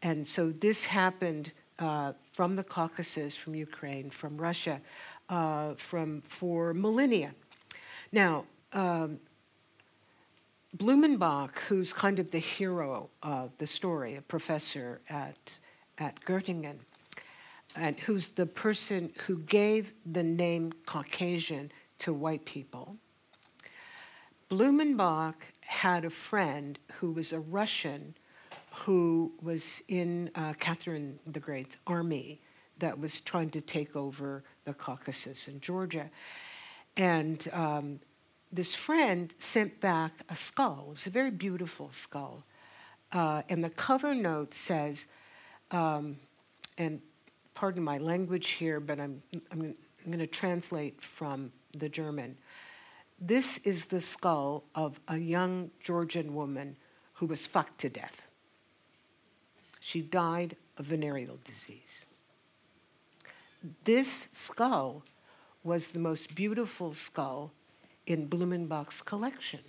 And 0.00 0.26
so 0.26 0.50
this 0.50 0.86
happened 0.86 1.52
uh, 1.78 2.12
from 2.32 2.56
the 2.56 2.64
Caucasus, 2.64 3.36
from 3.36 3.54
Ukraine, 3.54 4.10
from 4.10 4.36
Russia, 4.36 4.80
uh, 5.28 5.74
from 5.74 6.20
for 6.20 6.74
millennia. 6.74 7.34
Now, 8.12 8.44
um, 8.72 9.20
Blumenbach, 10.76 11.58
who's 11.68 11.92
kind 11.92 12.18
of 12.18 12.32
the 12.32 12.38
hero 12.38 13.08
of 13.22 13.56
the 13.58 13.66
story, 13.66 14.16
a 14.16 14.22
professor 14.22 15.00
at, 15.08 15.58
at 15.98 16.20
Göttingen, 16.24 16.78
and 17.76 17.98
who's 18.00 18.30
the 18.30 18.46
person 18.46 19.12
who 19.26 19.38
gave 19.38 19.94
the 20.04 20.22
name 20.22 20.72
Caucasian 20.86 21.70
to 21.98 22.12
white 22.12 22.44
people. 22.44 22.96
Blumenbach 24.50 25.34
had 25.60 26.04
a 26.04 26.10
friend 26.10 26.78
who 26.94 27.12
was 27.12 27.32
a 27.32 27.40
Russian 27.40 28.14
who 28.74 29.32
was 29.40 29.82
in 29.88 30.30
uh, 30.34 30.52
Catherine 30.58 31.18
the 31.26 31.40
Great's 31.40 31.76
army 31.86 32.40
that 32.78 32.98
was 32.98 33.20
trying 33.20 33.50
to 33.50 33.60
take 33.60 33.94
over 33.94 34.42
the 34.64 34.74
Caucasus 34.74 35.48
and 35.48 35.62
Georgia. 35.62 36.10
And 36.96 37.46
um, 37.52 38.00
this 38.52 38.74
friend 38.74 39.34
sent 39.38 39.80
back 39.80 40.12
a 40.28 40.36
skull. 40.36 40.86
It 40.88 40.94
was 40.94 41.06
a 41.06 41.10
very 41.10 41.30
beautiful 41.30 41.90
skull. 41.90 42.44
Uh, 43.12 43.42
and 43.48 43.62
the 43.62 43.70
cover 43.70 44.14
note 44.14 44.54
says, 44.54 45.06
um, 45.70 46.16
and 46.76 47.00
pardon 47.54 47.82
my 47.82 47.98
language 47.98 48.50
here, 48.50 48.80
but 48.80 48.98
I'm, 48.98 49.22
I'm, 49.52 49.60
I'm 49.60 49.74
going 50.06 50.18
to 50.18 50.26
translate 50.26 51.00
from 51.00 51.52
the 51.72 51.88
German. 51.88 52.36
This 53.20 53.58
is 53.58 53.86
the 53.86 54.00
skull 54.00 54.64
of 54.74 55.00
a 55.06 55.16
young 55.16 55.70
Georgian 55.80 56.34
woman 56.34 56.76
who 57.14 57.26
was 57.26 57.46
fucked 57.46 57.78
to 57.78 57.88
death. 57.88 58.30
She 59.86 60.00
died 60.00 60.56
of 60.78 60.86
venereal 60.86 61.38
disease. 61.44 62.06
This 63.84 64.28
skull 64.32 65.02
was 65.62 65.88
the 65.88 65.98
most 65.98 66.34
beautiful 66.34 66.94
skull 66.94 67.52
in 68.06 68.26
Blumenbach's 68.26 69.02
collection. 69.02 69.60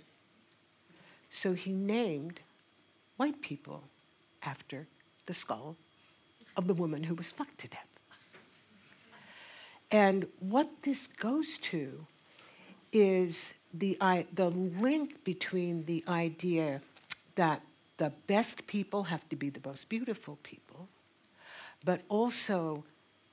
So 1.28 1.52
he 1.52 1.70
named 1.70 2.40
white 3.18 3.42
people 3.42 3.84
after 4.42 4.86
the 5.26 5.34
skull 5.34 5.76
of 6.56 6.66
the 6.66 6.72
woman 6.72 7.02
who 7.02 7.14
was 7.14 7.30
fucked 7.30 7.58
to 7.58 7.68
death. 7.68 7.98
And 9.90 10.28
what 10.40 10.80
this 10.80 11.08
goes 11.08 11.58
to 11.58 12.06
is 12.90 13.52
the, 13.74 13.98
the 14.32 14.48
link 14.48 15.24
between 15.24 15.84
the 15.84 16.02
idea 16.08 16.80
that 17.34 17.60
the 17.98 18.12
best 18.26 18.66
people 18.66 19.04
have 19.04 19.28
to 19.28 19.36
be 19.36 19.50
the 19.50 19.60
most 19.64 19.88
beautiful 19.88 20.38
people, 20.42 20.88
but 21.84 22.02
also 22.08 22.84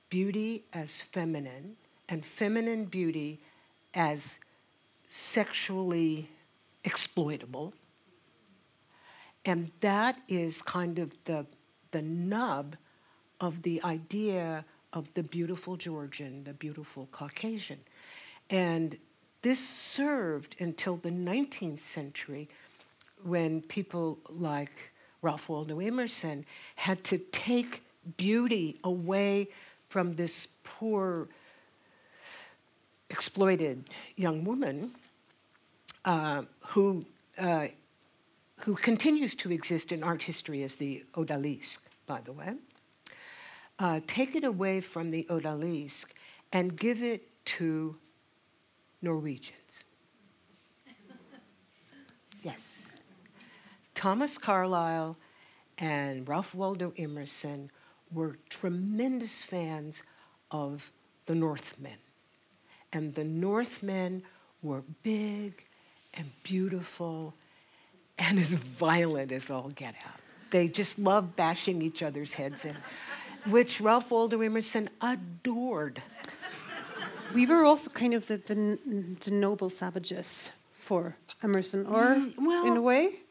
beauty 0.08 0.64
as 0.72 1.00
feminine 1.00 1.76
and 2.08 2.24
feminine 2.24 2.84
beauty 2.84 3.40
as 3.94 4.38
sexually 5.08 6.28
exploitable. 6.84 7.74
And 9.44 9.70
that 9.80 10.18
is 10.28 10.62
kind 10.62 10.98
of 10.98 11.12
the, 11.24 11.46
the 11.90 12.02
nub 12.02 12.76
of 13.40 13.62
the 13.62 13.82
idea 13.82 14.64
of 14.92 15.12
the 15.14 15.22
beautiful 15.22 15.76
Georgian, 15.76 16.44
the 16.44 16.54
beautiful 16.54 17.08
Caucasian. 17.10 17.80
And 18.48 18.96
this 19.42 19.60
served 19.60 20.56
until 20.58 20.96
the 20.96 21.10
19th 21.10 21.80
century 21.80 22.48
when 23.24 23.62
people 23.62 24.18
like 24.28 24.92
Ralph 25.22 25.48
Waldo 25.48 25.80
Emerson 25.80 26.44
had 26.76 27.02
to 27.04 27.18
take 27.18 27.82
beauty 28.16 28.78
away 28.84 29.48
from 29.88 30.12
this 30.14 30.48
poor, 30.62 31.28
exploited 33.08 33.88
young 34.16 34.44
woman 34.44 34.92
uh, 36.04 36.42
who, 36.60 37.06
uh, 37.38 37.68
who 38.58 38.74
continues 38.74 39.34
to 39.36 39.50
exist 39.50 39.92
in 39.92 40.02
art 40.02 40.22
history 40.22 40.62
as 40.62 40.76
the 40.76 41.04
Odalisque, 41.14 41.78
by 42.06 42.20
the 42.20 42.32
way, 42.32 42.54
uh, 43.78 44.00
take 44.06 44.36
it 44.36 44.44
away 44.44 44.80
from 44.80 45.10
the 45.10 45.26
Odalisque 45.30 46.12
and 46.52 46.76
give 46.76 47.02
it 47.02 47.22
to 47.46 47.96
Norwegians. 49.00 49.84
yes. 52.42 52.83
Thomas 53.94 54.38
Carlyle 54.38 55.16
and 55.78 56.28
Ralph 56.28 56.54
Waldo 56.54 56.92
Emerson 56.96 57.70
were 58.12 58.36
tremendous 58.48 59.42
fans 59.42 60.02
of 60.50 60.92
the 61.26 61.34
Northmen. 61.34 61.98
And 62.92 63.14
the 63.14 63.24
Northmen 63.24 64.22
were 64.62 64.82
big 65.02 65.64
and 66.14 66.30
beautiful 66.42 67.34
and 68.18 68.38
as 68.38 68.52
violent 68.52 69.32
as 69.32 69.50
all 69.50 69.70
get 69.74 69.94
out. 70.06 70.20
They 70.50 70.68
just 70.68 70.98
loved 70.98 71.34
bashing 71.34 71.82
each 71.82 72.02
other's 72.02 72.34
heads 72.34 72.64
in, 72.64 72.76
which 73.50 73.80
Ralph 73.80 74.10
Waldo 74.10 74.40
Emerson 74.40 74.88
adored. 75.00 76.00
We 77.34 77.46
were 77.46 77.64
also 77.64 77.90
kind 77.90 78.14
of 78.14 78.28
the, 78.28 78.36
the, 78.36 78.78
the 79.20 79.30
noble 79.32 79.68
savages 79.68 80.50
for 80.78 81.16
Emerson, 81.42 81.86
or 81.86 82.04
mm, 82.04 82.32
well, 82.38 82.66
in 82.66 82.76
a 82.76 82.82
way? 82.82 83.23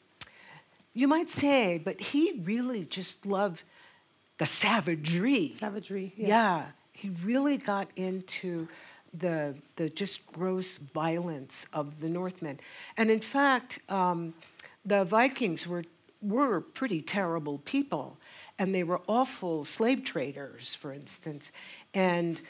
You 0.94 1.08
might 1.08 1.30
say, 1.30 1.80
but 1.80 2.00
he 2.00 2.40
really 2.44 2.86
just 2.86 3.26
loved 3.26 3.64
the 4.38 4.46
savagery. 4.46 5.52
Savagery, 5.52 6.14
yes. 6.16 6.30
Yeah, 6.30 6.66
he 6.92 7.10
really 7.10 7.58
got 7.58 7.88
into 7.96 8.68
the, 9.14 9.56
the 9.76 9.90
just 9.90 10.32
gross 10.32 10.78
violence 10.78 11.66
of 11.74 12.00
the 12.00 12.10
Northmen. 12.10 12.60
And 12.98 13.10
in 13.12 13.22
fact, 13.22 13.80
um, 13.90 14.34
the 14.86 15.04
Vikings 15.04 15.68
were, 15.68 15.84
were 16.22 16.62
pretty 16.62 17.02
terrible 17.02 17.60
people, 17.60 18.18
and 18.60 18.74
they 18.74 18.84
were 18.84 19.02
awful 19.08 19.66
slave 19.66 20.04
traders, 20.04 20.76
for 20.76 20.94
instance. 20.94 21.52
And 21.94 22.42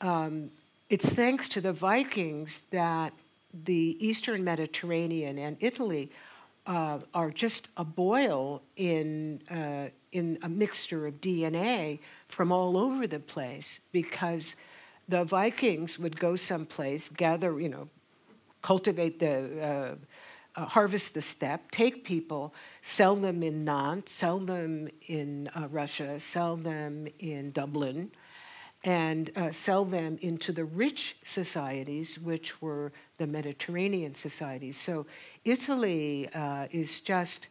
um, 0.00 0.50
it's 0.88 1.08
thanks 1.12 1.48
to 1.50 1.60
the 1.60 1.72
Vikings 1.72 2.62
that 2.70 3.12
the 3.52 3.96
Eastern 4.00 4.44
Mediterranean 4.44 5.38
and 5.38 5.56
Italy 5.60 6.10
uh, 6.66 6.98
are 7.12 7.30
just 7.30 7.68
a 7.76 7.84
boil 7.84 8.62
in, 8.76 9.42
uh, 9.50 9.88
in 10.12 10.38
a 10.42 10.48
mixture 10.48 11.06
of 11.06 11.20
DNA 11.20 11.98
from 12.28 12.52
all 12.52 12.76
over 12.76 13.06
the 13.06 13.18
place 13.18 13.80
because 13.90 14.56
the 15.08 15.24
Vikings 15.24 15.98
would 15.98 16.18
go 16.18 16.36
someplace, 16.36 17.08
gather, 17.08 17.60
you 17.60 17.68
know, 17.68 17.88
cultivate 18.60 19.18
the, 19.18 19.60
uh, 19.60 20.60
uh 20.60 20.66
harvest 20.66 21.14
the 21.14 21.22
steppe, 21.22 21.70
take 21.70 22.04
people, 22.04 22.54
sell 22.80 23.16
them 23.16 23.42
in 23.42 23.64
Nantes, 23.64 24.12
sell 24.12 24.38
them 24.38 24.88
in 25.08 25.48
uh, 25.56 25.66
Russia, 25.68 26.20
sell 26.20 26.56
them 26.56 27.08
in 27.18 27.50
Dublin, 27.50 28.12
and 28.84 29.30
uh, 29.36 29.50
sell 29.50 29.84
them 29.84 30.18
into 30.22 30.52
the 30.52 30.64
rich 30.64 31.16
societies, 31.24 32.18
which 32.18 32.60
were 32.60 32.92
the 33.18 33.26
Mediterranean 33.26 34.14
societies. 34.14 34.76
So 34.76 35.06
Italy 35.44 36.28
uh, 36.34 36.66
is 36.70 37.00
just 37.00 37.48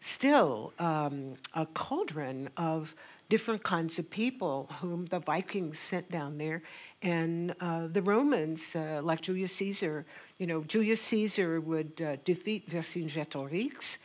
still 0.00 0.72
um, 0.78 1.34
a 1.54 1.66
cauldron 1.66 2.50
of 2.56 2.94
different 3.28 3.62
kinds 3.62 3.98
of 3.98 4.08
people 4.10 4.68
whom 4.80 5.06
the 5.06 5.18
Vikings 5.18 5.78
sent 5.78 6.10
down 6.10 6.38
there. 6.38 6.62
And 7.02 7.54
uh, 7.60 7.88
the 7.88 8.02
Romans, 8.02 8.74
uh, 8.74 9.00
like 9.02 9.20
Julius 9.20 9.52
Caesar, 9.56 10.06
you 10.38 10.46
know, 10.46 10.62
Julius 10.62 11.02
Caesar 11.02 11.60
would 11.60 12.00
uh, 12.00 12.16
defeat 12.24 12.68
Vercingetorix 12.70 13.98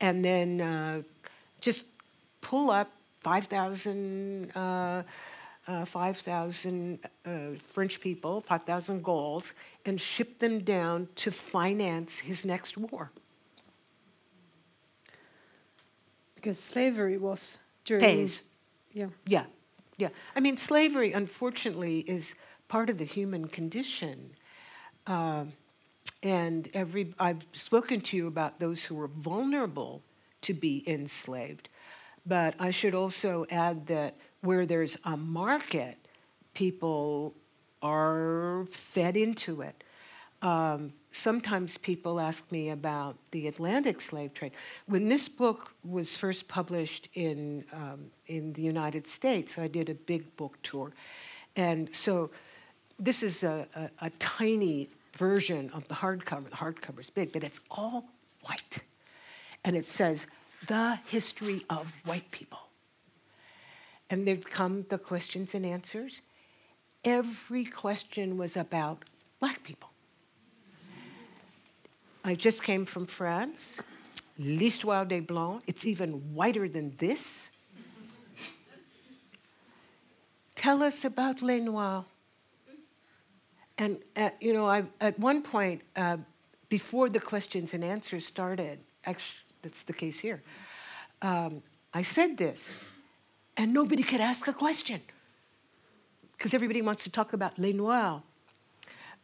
and 0.00 0.24
then 0.24 0.60
uh, 0.60 1.02
just 1.60 1.86
pull 2.40 2.70
up 2.70 2.90
5,000 3.20 4.52
uh, 5.68 5.84
5,000 5.84 6.98
uh, 7.26 7.30
French 7.58 8.00
people, 8.00 8.40
5,000 8.40 9.02
Gauls, 9.02 9.52
and 9.88 9.98
ship 9.98 10.38
them 10.38 10.60
down 10.60 11.08
to 11.14 11.30
finance 11.30 12.18
his 12.18 12.44
next 12.44 12.76
war. 12.76 13.10
Because 16.34 16.60
slavery 16.60 17.16
was 17.16 17.56
during. 17.86 18.04
Pays. 18.04 18.42
Yeah. 18.92 19.06
Yeah. 19.26 19.44
Yeah. 19.96 20.10
I 20.36 20.40
mean, 20.40 20.58
slavery, 20.58 21.12
unfortunately, 21.12 22.00
is 22.00 22.34
part 22.68 22.90
of 22.90 22.98
the 22.98 23.04
human 23.04 23.48
condition. 23.48 24.30
Uh, 25.06 25.46
and 26.22 26.68
every, 26.74 27.14
I've 27.18 27.46
spoken 27.52 28.02
to 28.02 28.16
you 28.16 28.26
about 28.26 28.60
those 28.60 28.84
who 28.84 28.94
were 28.94 29.08
vulnerable 29.08 30.02
to 30.42 30.52
be 30.52 30.84
enslaved. 30.86 31.70
But 32.26 32.54
I 32.58 32.70
should 32.70 32.94
also 32.94 33.46
add 33.50 33.86
that 33.86 34.16
where 34.42 34.66
there's 34.66 34.98
a 35.04 35.16
market, 35.16 35.96
people 36.52 37.34
are 37.82 38.66
fed 38.70 39.16
into 39.16 39.62
it. 39.62 39.84
Um, 40.40 40.92
sometimes 41.10 41.76
people 41.78 42.20
ask 42.20 42.50
me 42.52 42.70
about 42.70 43.16
the 43.32 43.48
Atlantic 43.48 44.00
slave 44.00 44.34
trade. 44.34 44.52
When 44.86 45.08
this 45.08 45.28
book 45.28 45.74
was 45.84 46.16
first 46.16 46.48
published 46.48 47.08
in, 47.14 47.64
um, 47.72 48.10
in 48.26 48.52
the 48.52 48.62
United 48.62 49.06
States, 49.06 49.58
I 49.58 49.66
did 49.66 49.88
a 49.88 49.94
big 49.94 50.36
book 50.36 50.58
tour. 50.62 50.92
And 51.56 51.94
so 51.94 52.30
this 52.98 53.22
is 53.22 53.42
a, 53.42 53.66
a, 53.74 54.06
a 54.06 54.10
tiny 54.18 54.90
version 55.14 55.70
of 55.74 55.88
the 55.88 55.96
hardcover. 55.96 56.50
The 56.50 56.56
hardcover 56.56 57.00
is 57.00 57.10
big, 57.10 57.32
but 57.32 57.42
it's 57.42 57.60
all 57.70 58.04
white. 58.42 58.78
And 59.64 59.76
it 59.76 59.86
says, 59.86 60.28
The 60.68 61.00
History 61.08 61.64
of 61.68 61.96
White 62.04 62.30
People 62.30 62.60
and 64.10 64.26
there'd 64.26 64.48
come 64.48 64.86
the 64.88 64.98
questions 64.98 65.54
and 65.54 65.66
answers. 65.66 66.22
Every 67.04 67.64
question 67.64 68.36
was 68.36 68.56
about 68.56 69.04
black 69.40 69.62
people. 69.62 69.90
I 72.24 72.34
just 72.34 72.62
came 72.62 72.84
from 72.84 73.06
France, 73.06 73.80
l'histoire 74.38 75.04
des 75.04 75.20
Blancs. 75.20 75.62
It's 75.66 75.86
even 75.86 76.34
whiter 76.34 76.68
than 76.68 76.94
this. 76.98 77.50
Tell 80.54 80.82
us 80.82 81.04
about 81.04 81.40
Les 81.40 81.60
Noirs. 81.60 82.04
And, 83.78 83.98
uh, 84.16 84.30
you 84.40 84.52
know, 84.52 84.66
I, 84.66 84.82
at 85.00 85.16
one 85.20 85.40
point, 85.40 85.82
uh, 85.94 86.16
before 86.68 87.08
the 87.08 87.20
questions 87.20 87.74
and 87.74 87.84
answers 87.84 88.26
started, 88.26 88.80
actually, 89.06 89.38
that's 89.62 89.84
the 89.84 89.92
case 89.92 90.18
here, 90.18 90.42
um, 91.22 91.62
I 91.94 92.02
said 92.02 92.36
this 92.36 92.76
and 93.56 93.72
nobody 93.72 94.02
could 94.02 94.20
ask 94.20 94.48
a 94.48 94.52
question 94.52 95.00
because 96.38 96.54
everybody 96.54 96.80
wants 96.80 97.02
to 97.02 97.10
talk 97.10 97.32
about 97.32 97.58
Les 97.58 97.72
Noirs. 97.72 98.22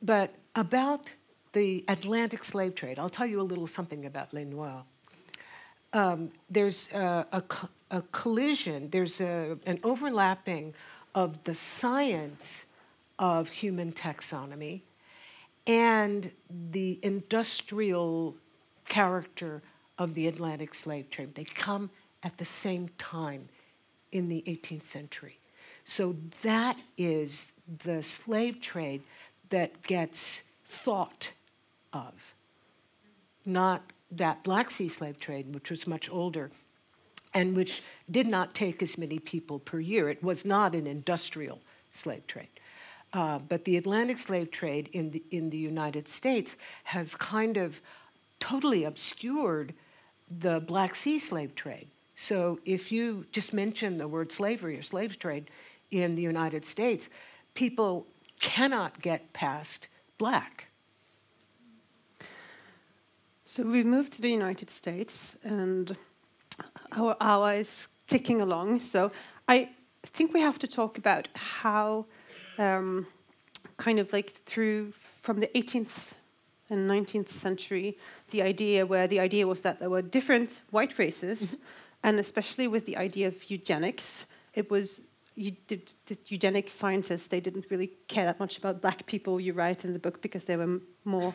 But 0.03 0.35
about 0.57 1.12
the 1.53 1.85
Atlantic 1.87 2.42
slave 2.42 2.74
trade, 2.74 2.98
I'll 2.98 3.09
tell 3.09 3.27
you 3.27 3.40
a 3.40 3.42
little 3.42 3.68
something 3.68 4.05
about 4.05 4.35
Les 4.35 4.44
Noirs. 4.44 4.83
Um, 5.92 6.31
there's 6.50 6.92
a, 6.92 7.24
a, 7.31 7.42
a, 7.92 8.03
collision, 8.11 8.90
there's 8.90 9.20
a, 9.20 9.57
an 9.64 9.79
overlapping 9.85 10.72
of 11.14 11.44
the 11.44 11.55
science 11.55 12.64
of 13.20 13.48
human 13.48 13.92
taxonomy 13.92 14.81
and 15.68 16.33
the 16.50 16.98
industrial 17.03 18.35
character 18.88 19.62
of 19.96 20.14
the 20.14 20.27
Atlantic 20.27 20.74
slave 20.74 21.09
trade. 21.11 21.37
They 21.37 21.44
come 21.44 21.90
at 22.24 22.38
the 22.38 22.44
same 22.44 22.88
time 22.98 23.48
in 24.11 24.29
the 24.29 24.42
18th 24.48 24.83
century. 24.83 25.38
So 25.85 26.16
that 26.42 26.77
is 26.97 27.53
the 27.85 28.03
slave 28.03 28.61
trade 28.61 29.03
that 29.51 29.83
gets 29.83 30.42
thought 30.64 31.33
of, 31.92 32.35
not 33.44 33.83
that 34.11 34.42
Black 34.42 34.71
Sea 34.71 34.88
slave 34.88 35.19
trade, 35.21 35.54
which 35.54 35.71
was 35.71 35.87
much 35.87 36.11
older 36.11 36.50
and 37.35 37.56
which 37.56 37.83
did 38.11 38.27
not 38.27 38.54
take 38.54 38.83
as 38.83 38.96
many 38.96 39.19
people 39.19 39.58
per 39.58 39.81
year. 39.81 40.08
It 40.08 40.23
was 40.23 40.44
not 40.44 40.75
an 40.75 40.87
industrial 40.87 41.61
slave 41.92 42.27
trade. 42.27 42.48
Uh, 43.13 43.38
but 43.38 43.65
the 43.65 43.77
Atlantic 43.77 44.19
slave 44.19 44.50
trade 44.50 44.88
in 44.92 45.11
the, 45.11 45.23
in 45.31 45.50
the 45.50 45.58
United 45.58 46.08
States 46.08 46.56
has 46.85 47.15
kind 47.15 47.56
of 47.56 47.81
totally 48.40 48.85
obscured 48.85 49.75
the 50.31 50.61
Black 50.61 50.94
Sea 50.94 51.19
slave 51.19 51.54
trade. 51.54 51.88
So 52.17 52.61
if 52.65 52.92
you 52.92 53.27
just 53.33 53.52
mention 53.52 53.98
the 53.98 54.08
word 54.08 54.31
slavery 54.31 54.79
or 54.79 54.83
slave 54.83 55.19
trade 55.19 55.50
in 55.90 56.14
the 56.14 56.22
United 56.22 56.64
States, 56.64 57.08
people 57.54 58.06
cannot 58.40 59.00
get 59.00 59.32
past 59.32 59.88
black. 60.18 60.70
So 63.44 63.62
we've 63.62 63.87
moved 63.87 64.12
to 64.14 64.22
the 64.22 64.30
United 64.30 64.70
States 64.70 65.37
and 65.44 65.96
our 66.96 67.16
hour 67.20 67.52
is 67.52 67.88
ticking 68.06 68.40
along. 68.40 68.80
So 68.80 69.12
I 69.48 69.70
think 70.02 70.32
we 70.32 70.40
have 70.40 70.58
to 70.60 70.66
talk 70.66 70.98
about 70.98 71.28
how, 71.35 72.06
um, 72.58 73.06
kind 73.76 73.98
of 73.98 74.12
like 74.12 74.30
through 74.30 74.92
from 74.92 75.40
the 75.40 75.48
18th 75.48 76.12
and 76.70 76.90
19th 76.90 77.28
century 77.28 77.98
the 78.30 78.42
idea 78.42 78.87
where 78.87 79.06
the 79.06 79.20
idea 79.20 79.46
was 79.46 79.60
that 79.60 79.78
there 79.78 79.90
were 79.90 80.02
different 80.02 80.62
white 80.70 80.98
races, 80.98 81.42
mm-hmm. 81.42 81.56
and 82.02 82.18
especially 82.18 82.66
with 82.66 82.87
the 82.87 82.96
idea 82.96 83.28
of 83.28 83.50
eugenics, 83.50 84.26
it 84.54 84.70
was 84.70 85.00
did, 85.66 85.90
the 86.06 86.16
eugenic 86.28 86.70
scientists 86.70 87.26
they 87.26 87.40
didn't 87.40 87.66
really 87.70 87.90
care 88.08 88.24
that 88.24 88.38
much 88.38 88.58
about 88.58 88.80
black 88.80 89.04
people 89.06 89.40
you 89.40 89.52
write 89.52 89.85
in 89.85 89.92
the 89.92 89.98
book 89.98 90.22
because 90.22 90.44
they 90.44 90.56
were 90.56 90.80
more 91.04 91.35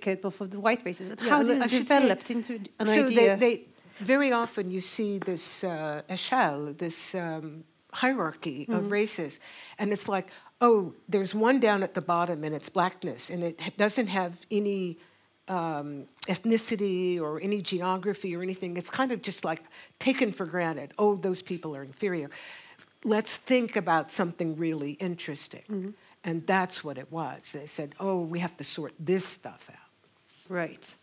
capable 0.00 0.32
for 0.32 0.46
the 0.48 0.58
white 0.58 0.84
races. 0.84 1.14
Yeah, 1.22 1.28
How 1.28 1.42
did 1.42 1.62
it 1.62 1.70
develop 1.70 2.28
into 2.30 2.60
an 2.80 2.86
so 2.86 3.04
idea? 3.04 3.36
They, 3.36 3.56
they, 3.56 3.64
very 4.00 4.32
often 4.32 4.70
you 4.70 4.80
see 4.80 5.18
this 5.18 5.62
uh, 5.62 6.02
echelle, 6.08 6.76
this 6.76 7.14
um, 7.14 7.64
hierarchy 7.92 8.62
mm-hmm. 8.62 8.72
of 8.72 8.90
races, 8.90 9.38
and 9.78 9.92
it's 9.92 10.08
like, 10.08 10.28
oh, 10.60 10.92
there's 11.08 11.34
one 11.34 11.60
down 11.60 11.82
at 11.82 11.94
the 11.94 12.02
bottom, 12.02 12.42
and 12.42 12.54
it's 12.54 12.68
blackness, 12.68 13.30
and 13.30 13.44
it 13.44 13.76
doesn't 13.76 14.08
have 14.08 14.38
any 14.50 14.98
um, 15.48 16.06
ethnicity 16.26 17.20
or 17.20 17.40
any 17.40 17.62
geography 17.62 18.34
or 18.34 18.42
anything. 18.42 18.76
It's 18.76 18.90
kind 18.90 19.12
of 19.12 19.22
just 19.22 19.44
like 19.44 19.62
taken 19.98 20.32
for 20.32 20.46
granted. 20.46 20.92
Oh, 20.98 21.16
those 21.16 21.42
people 21.42 21.76
are 21.76 21.82
inferior. 21.82 22.30
Let's 23.04 23.36
think 23.36 23.76
about 23.76 24.10
something 24.10 24.56
really 24.56 24.92
interesting. 24.92 25.62
Mm-hmm. 25.70 25.90
And 26.24 26.46
that's 26.46 26.82
what 26.82 26.98
it 26.98 27.12
was. 27.12 27.52
They 27.52 27.66
said, 27.66 27.94
oh, 28.00 28.20
we 28.20 28.40
have 28.40 28.56
to 28.56 28.64
sort 28.64 28.92
this 28.98 29.24
stuff 29.24 29.70
out. 29.70 29.90
Right. 30.48 30.94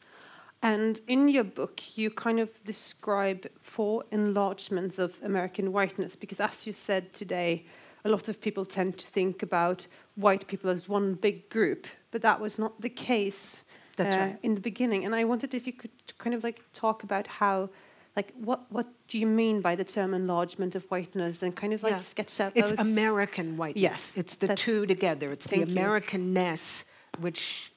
And 0.62 1.00
in 1.08 1.30
your 1.30 1.44
book, 1.44 1.82
you 1.98 2.10
kind 2.10 2.40
of 2.40 2.50
describe 2.66 3.48
four 3.62 4.04
enlargements 4.12 5.00
of 5.00 5.18
American 5.22 5.72
whiteness, 5.72 6.16
because 6.16 6.40
as 6.40 6.68
you 6.68 6.74
said 6.74 7.14
today, 7.14 7.66
a 8.06 8.10
lot 8.10 8.28
of 8.28 8.42
people 8.42 8.66
tend 8.66 8.98
to 8.98 9.06
think 9.06 9.44
about 9.44 9.88
white 10.16 10.48
people 10.48 10.70
as 10.70 10.90
one 10.90 11.14
big 11.14 11.50
group, 11.50 11.88
but 12.12 12.22
that 12.22 12.40
was 12.40 12.60
not 12.60 12.82
the 12.82 12.90
case 12.90 13.64
uh, 14.00 14.04
right. 14.04 14.38
in 14.44 14.56
the 14.56 14.62
beginning. 14.62 15.06
And 15.06 15.16
I 15.16 15.24
wondered 15.24 15.54
if 15.54 15.66
you 15.68 15.74
could 15.74 15.92
kind 16.18 16.34
of 16.34 16.44
like 16.44 16.64
talk 16.74 17.04
about 17.04 17.28
how, 17.28 17.70
like, 18.16 18.32
what 18.36 18.72
what 18.72 18.88
do 19.08 19.18
you 19.18 19.28
mean 19.28 19.62
by 19.62 19.76
the 19.76 19.84
term 19.84 20.14
enlargement 20.14 20.76
of 20.76 20.84
whiteness, 20.86 21.42
and 21.44 21.56
kind 21.56 21.74
of 21.74 21.84
like 21.84 21.94
yeah. 21.94 22.00
sketch 22.00 22.40
out. 22.40 22.52
It's 22.56 22.72
American 22.72 23.58
whiteness. 23.58 23.82
Yes, 23.82 24.14
it's 24.16 24.36
the 24.36 24.56
two 24.56 24.86
together. 24.86 25.32
It's 25.32 25.48
the 25.48 25.64
Americanness, 25.66 26.86
which 27.20 27.72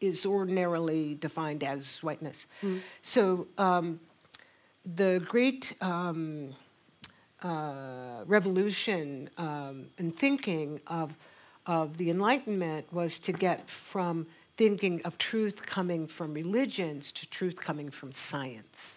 is 0.00 0.26
ordinarily 0.26 1.14
defined 1.14 1.64
as 1.64 2.02
whiteness. 2.02 2.46
Mm. 2.62 2.80
So 3.02 3.48
um, 3.56 4.00
the 4.84 5.24
great 5.26 5.74
um, 5.80 6.54
uh, 7.42 8.22
revolution 8.26 9.30
um, 9.38 9.86
in 9.98 10.12
thinking 10.12 10.80
of, 10.86 11.16
of 11.66 11.96
the 11.96 12.10
Enlightenment 12.10 12.92
was 12.92 13.18
to 13.20 13.32
get 13.32 13.68
from 13.68 14.26
thinking 14.56 15.02
of 15.04 15.18
truth 15.18 15.66
coming 15.66 16.06
from 16.06 16.34
religions 16.34 17.12
to 17.12 17.28
truth 17.28 17.60
coming 17.60 17.90
from 17.90 18.12
science. 18.12 18.95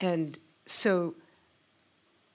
And 0.00 0.38
so 0.66 1.14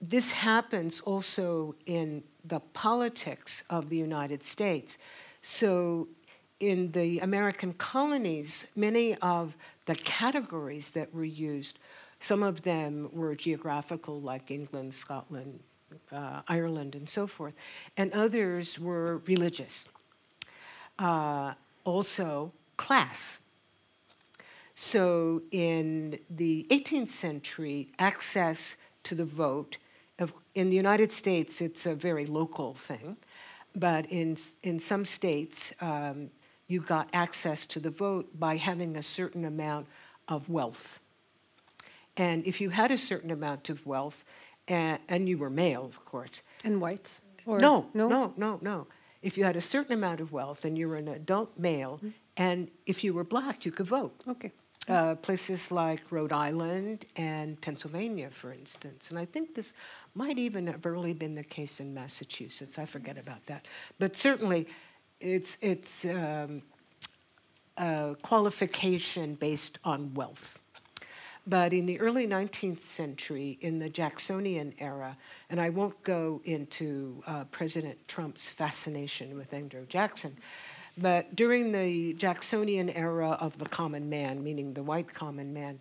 this 0.00 0.32
happens 0.32 1.00
also 1.00 1.74
in 1.86 2.24
the 2.44 2.60
politics 2.60 3.62
of 3.70 3.88
the 3.88 3.96
United 3.96 4.42
States. 4.42 4.98
So 5.40 6.08
in 6.58 6.92
the 6.92 7.20
American 7.20 7.72
colonies, 7.72 8.66
many 8.74 9.16
of 9.16 9.56
the 9.86 9.94
categories 9.94 10.90
that 10.90 11.14
were 11.14 11.24
used 11.24 11.78
some 12.22 12.44
of 12.44 12.62
them 12.62 13.10
were 13.12 13.34
geographical, 13.34 14.20
like 14.20 14.52
England, 14.52 14.94
Scotland, 14.94 15.58
uh, 16.12 16.42
Ireland, 16.46 16.94
and 16.94 17.08
so 17.08 17.26
forth, 17.26 17.52
and 17.96 18.12
others 18.12 18.78
were 18.78 19.18
religious. 19.26 19.88
Uh, 21.00 21.54
also, 21.84 22.52
class. 22.76 23.40
So, 24.74 25.42
in 25.50 26.18
the 26.30 26.66
18th 26.70 27.08
century, 27.08 27.88
access 27.98 28.76
to 29.04 29.14
the 29.14 29.24
vote, 29.24 29.76
of, 30.18 30.32
in 30.54 30.70
the 30.70 30.76
United 30.76 31.12
States, 31.12 31.60
it's 31.60 31.84
a 31.84 31.94
very 31.94 32.26
local 32.26 32.74
thing, 32.74 33.16
but 33.74 34.06
in, 34.06 34.36
in 34.62 34.78
some 34.78 35.04
states, 35.04 35.72
um, 35.80 36.30
you 36.68 36.80
got 36.80 37.08
access 37.12 37.66
to 37.66 37.80
the 37.80 37.90
vote 37.90 38.38
by 38.38 38.56
having 38.56 38.96
a 38.96 39.02
certain 39.02 39.44
amount 39.44 39.86
of 40.28 40.48
wealth. 40.48 41.00
And 42.16 42.44
if 42.46 42.60
you 42.60 42.70
had 42.70 42.90
a 42.90 42.96
certain 42.96 43.30
amount 43.30 43.68
of 43.68 43.86
wealth, 43.86 44.24
and, 44.68 44.98
and 45.08 45.28
you 45.28 45.38
were 45.38 45.50
male, 45.50 45.84
of 45.84 46.04
course. 46.04 46.42
And 46.64 46.80
white? 46.80 47.20
Or 47.46 47.58
no, 47.58 47.88
no, 47.94 48.08
no, 48.08 48.32
no, 48.36 48.58
no. 48.62 48.86
If 49.22 49.36
you 49.36 49.44
had 49.44 49.56
a 49.56 49.60
certain 49.60 49.92
amount 49.92 50.20
of 50.20 50.32
wealth 50.32 50.64
and 50.64 50.76
you 50.78 50.88
were 50.88 50.96
an 50.96 51.08
adult 51.08 51.58
male, 51.58 51.96
mm-hmm. 51.96 52.10
and 52.36 52.70
if 52.86 53.04
you 53.04 53.14
were 53.14 53.24
black, 53.24 53.64
you 53.64 53.72
could 53.72 53.86
vote. 53.86 54.14
Okay. 54.28 54.52
Uh, 54.88 55.14
places 55.14 55.70
like 55.70 56.00
Rhode 56.10 56.32
Island 56.32 57.04
and 57.14 57.60
Pennsylvania, 57.60 58.28
for 58.30 58.52
instance. 58.52 59.10
And 59.10 59.18
I 59.18 59.24
think 59.24 59.54
this 59.54 59.74
might 60.16 60.38
even 60.38 60.66
have 60.66 60.84
early 60.84 61.12
been 61.12 61.36
the 61.36 61.44
case 61.44 61.78
in 61.78 61.94
Massachusetts. 61.94 62.80
I 62.80 62.84
forget 62.84 63.16
about 63.16 63.46
that. 63.46 63.66
But 64.00 64.16
certainly, 64.16 64.66
it's, 65.20 65.56
it's 65.60 66.04
um, 66.04 66.62
a 67.76 68.16
qualification 68.22 69.34
based 69.34 69.78
on 69.84 70.14
wealth. 70.14 70.58
But 71.46 71.72
in 71.72 71.86
the 71.86 71.98
early 71.98 72.26
19th 72.26 72.80
century, 72.80 73.58
in 73.60 73.80
the 73.80 73.88
Jacksonian 73.88 74.74
era, 74.78 75.16
and 75.50 75.60
I 75.60 75.70
won't 75.70 76.00
go 76.04 76.40
into 76.44 77.22
uh, 77.26 77.44
President 77.50 77.98
Trump's 78.06 78.48
fascination 78.48 79.36
with 79.36 79.52
Andrew 79.52 79.84
Jackson, 79.86 80.36
but 80.98 81.34
during 81.34 81.72
the 81.72 82.14
Jacksonian 82.14 82.90
era 82.90 83.30
of 83.40 83.58
the 83.58 83.66
common 83.66 84.10
man, 84.10 84.42
meaning 84.42 84.74
the 84.74 84.82
white 84.82 85.12
common 85.12 85.52
man, 85.52 85.80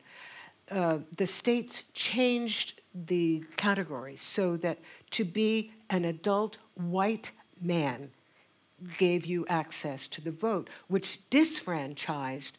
uh, 0.69 0.99
the 1.17 1.27
states 1.27 1.83
changed 1.93 2.81
the 2.93 3.43
categories 3.57 4.21
so 4.21 4.55
that 4.57 4.79
to 5.11 5.23
be 5.23 5.71
an 5.89 6.05
adult 6.05 6.57
white 6.75 7.31
man 7.59 8.11
gave 8.97 9.25
you 9.25 9.45
access 9.47 10.07
to 10.07 10.21
the 10.21 10.31
vote, 10.31 10.69
which 10.87 11.19
disfranchised 11.29 12.57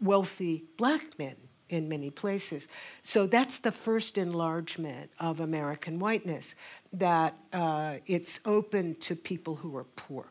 wealthy 0.00 0.64
black 0.76 1.18
men 1.18 1.36
in 1.68 1.88
many 1.88 2.10
places. 2.10 2.68
So 3.02 3.26
that's 3.26 3.58
the 3.58 3.72
first 3.72 4.18
enlargement 4.18 5.10
of 5.18 5.40
American 5.40 5.98
whiteness, 5.98 6.54
that 6.92 7.34
uh, 7.52 7.96
it's 8.06 8.40
open 8.44 8.96
to 8.96 9.14
people 9.14 9.56
who 9.56 9.76
are 9.76 9.84
poor. 9.84 10.26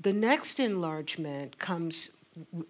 The 0.00 0.12
next 0.12 0.60
enlargement 0.60 1.58
comes, 1.58 2.10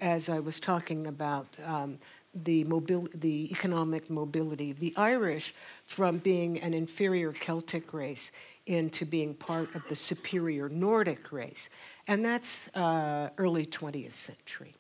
as 0.01 0.29
I 0.29 0.39
was 0.39 0.61
talking 0.61 1.07
about, 1.07 1.47
um, 1.65 1.99
the, 2.35 2.65
mobil- 2.65 3.09
the 3.19 3.51
economic 3.51 4.09
mobility 4.11 4.71
of 4.71 4.79
the 4.79 4.93
Irish 4.97 5.55
from 5.85 6.19
being 6.19 6.61
an 6.61 6.75
inferior 6.75 7.33
Celtic 7.33 7.93
race 7.93 8.31
into 8.67 9.05
being 9.05 9.35
part 9.35 9.75
of 9.75 9.83
the 9.89 9.95
superior 9.95 10.69
Nordic 10.69 11.33
race. 11.33 11.71
And 12.07 12.25
that's 12.25 12.69
uh, 12.75 13.31
early 13.39 13.67
20th 13.67 14.13
century. 14.13 14.75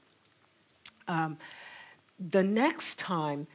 Um, 1.08 1.38
the 2.18 2.42
next 2.42 2.98
time 2.98 3.46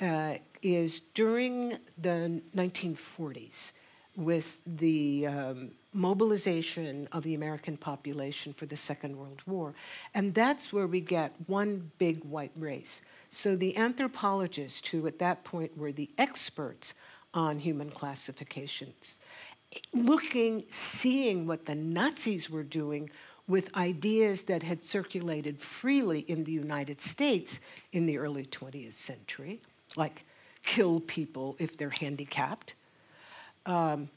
uh, 0.00 0.34
is 0.62 1.00
during 1.00 1.78
the 1.98 2.40
1940s 2.54 3.72
with 4.16 4.60
the 4.66 5.26
um, 5.26 5.70
mobilization 5.92 7.08
of 7.12 7.22
the 7.22 7.34
American 7.34 7.76
population 7.76 8.52
for 8.52 8.66
the 8.66 8.76
Second 8.76 9.16
World 9.16 9.42
War. 9.46 9.74
And 10.14 10.34
that's 10.34 10.72
where 10.72 10.86
we 10.86 11.00
get 11.00 11.34
one 11.46 11.90
big 11.98 12.24
white 12.24 12.52
race. 12.56 13.02
So 13.30 13.56
the 13.56 13.76
anthropologists, 13.76 14.88
who 14.88 15.06
at 15.06 15.18
that 15.18 15.44
point 15.44 15.76
were 15.76 15.92
the 15.92 16.10
experts 16.18 16.94
on 17.34 17.58
human 17.58 17.90
classifications, 17.90 19.20
looking, 19.94 20.64
seeing 20.70 21.46
what 21.46 21.64
the 21.64 21.74
Nazis 21.74 22.50
were 22.50 22.62
doing 22.62 23.10
with 23.48 23.74
ideas 23.76 24.44
that 24.44 24.62
had 24.62 24.84
circulated 24.84 25.60
freely 25.60 26.20
in 26.20 26.44
the 26.44 26.52
United 26.52 27.00
States 27.00 27.60
in 27.92 28.06
the 28.06 28.18
early 28.18 28.44
20th 28.44 28.92
century, 28.92 29.60
like 29.96 30.24
kill 30.64 31.00
people 31.00 31.56
if 31.58 31.76
they're 31.76 31.90
handicapped. 31.90 32.74
Um, 33.66 34.08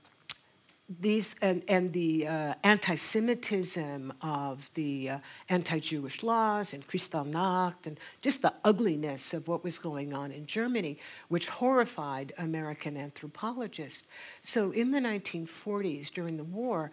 these 0.87 1.35
and, 1.41 1.63
and 1.67 1.91
the 1.93 2.27
uh, 2.27 2.53
anti-Semitism 2.63 4.13
of 4.21 4.69
the 4.75 5.09
uh, 5.09 5.19
anti-Jewish 5.49 6.21
laws 6.21 6.73
and 6.73 6.87
Kristallnacht 6.87 7.87
and 7.87 7.99
just 8.21 8.43
the 8.43 8.53
ugliness 8.63 9.33
of 9.33 9.47
what 9.47 9.63
was 9.63 9.79
going 9.79 10.13
on 10.13 10.31
in 10.31 10.45
Germany, 10.45 10.99
which 11.27 11.47
horrified 11.47 12.33
American 12.37 12.97
anthropologists. 12.97 14.03
So 14.41 14.71
in 14.71 14.91
the 14.91 14.99
1940s, 14.99 16.11
during 16.11 16.37
the 16.37 16.43
war, 16.43 16.91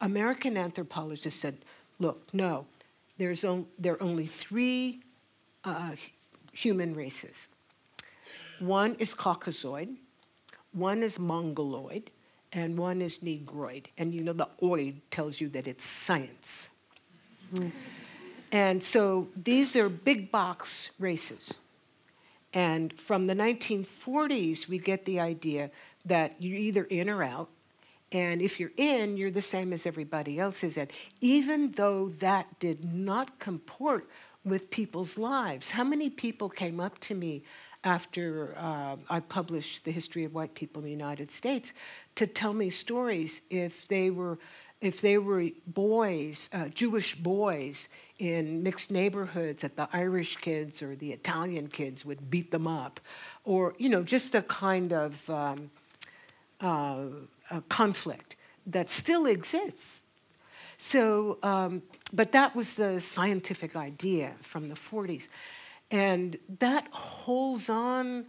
American 0.00 0.56
anthropologists 0.56 1.40
said, 1.40 1.58
look, 2.00 2.28
no, 2.32 2.66
there's 3.18 3.44
on, 3.44 3.66
there 3.78 3.94
are 3.94 4.02
only 4.02 4.26
three 4.26 5.02
uh, 5.64 5.92
human 6.52 6.94
races. 6.94 7.48
One 8.58 8.96
is 8.98 9.14
Caucasoid, 9.14 9.96
one 10.72 11.02
is 11.02 11.18
Mongoloid, 11.18 12.10
and 12.52 12.78
one 12.78 13.02
is 13.02 13.22
Negroid. 13.22 13.88
And 13.98 14.14
you 14.14 14.22
know, 14.22 14.32
the 14.32 14.48
oid 14.62 14.96
tells 15.10 15.40
you 15.40 15.48
that 15.50 15.66
it's 15.66 15.84
science. 15.84 16.70
Mm. 17.54 17.72
And 18.50 18.82
so 18.82 19.28
these 19.36 19.76
are 19.76 19.88
big 19.88 20.30
box 20.30 20.90
races. 20.98 21.54
And 22.54 22.98
from 22.98 23.26
the 23.26 23.34
1940s, 23.34 24.68
we 24.68 24.78
get 24.78 25.04
the 25.04 25.20
idea 25.20 25.70
that 26.06 26.36
you're 26.38 26.56
either 26.56 26.84
in 26.84 27.10
or 27.10 27.22
out. 27.22 27.48
And 28.10 28.40
if 28.40 28.58
you're 28.58 28.72
in, 28.78 29.18
you're 29.18 29.30
the 29.30 29.42
same 29.42 29.72
as 29.74 29.84
everybody 29.84 30.38
else 30.38 30.64
is 30.64 30.78
in, 30.78 30.88
even 31.20 31.72
though 31.72 32.08
that 32.08 32.58
did 32.58 32.90
not 32.90 33.38
comport 33.38 34.08
with 34.44 34.70
people's 34.70 35.18
lives. 35.18 35.72
How 35.72 35.84
many 35.84 36.08
people 36.08 36.48
came 36.48 36.80
up 36.80 36.98
to 37.00 37.14
me 37.14 37.42
after 37.84 38.54
uh, 38.58 38.96
I 39.08 39.20
published 39.20 39.84
The 39.84 39.92
History 39.92 40.24
of 40.24 40.34
White 40.34 40.54
People 40.54 40.80
in 40.80 40.86
the 40.86 40.90
United 40.90 41.30
States 41.30 41.72
to 42.16 42.26
tell 42.26 42.52
me 42.52 42.70
stories 42.70 43.42
if 43.50 43.86
they 43.88 44.10
were, 44.10 44.38
if 44.80 45.00
they 45.00 45.18
were 45.18 45.44
boys, 45.66 46.50
uh, 46.52 46.68
Jewish 46.68 47.14
boys 47.14 47.88
in 48.18 48.62
mixed 48.62 48.90
neighborhoods 48.90 49.62
that 49.62 49.76
the 49.76 49.88
Irish 49.92 50.36
kids 50.36 50.82
or 50.82 50.96
the 50.96 51.12
Italian 51.12 51.68
kids 51.68 52.04
would 52.04 52.30
beat 52.30 52.50
them 52.50 52.66
up, 52.66 53.00
or 53.44 53.74
you 53.78 53.88
know 53.88 54.02
just 54.02 54.32
the 54.32 54.42
kind 54.42 54.92
of 54.92 55.30
um, 55.30 55.70
uh, 56.60 57.06
conflict 57.68 58.36
that 58.66 58.90
still 58.90 59.26
exists. 59.26 60.02
So, 60.76 61.38
um, 61.42 61.82
but 62.12 62.32
that 62.32 62.54
was 62.54 62.74
the 62.74 63.00
scientific 63.00 63.74
idea 63.74 64.34
from 64.40 64.68
the 64.68 64.76
40s, 64.76 65.28
and 65.90 66.36
that 66.58 66.86
holds 66.90 67.70
on 67.70 68.26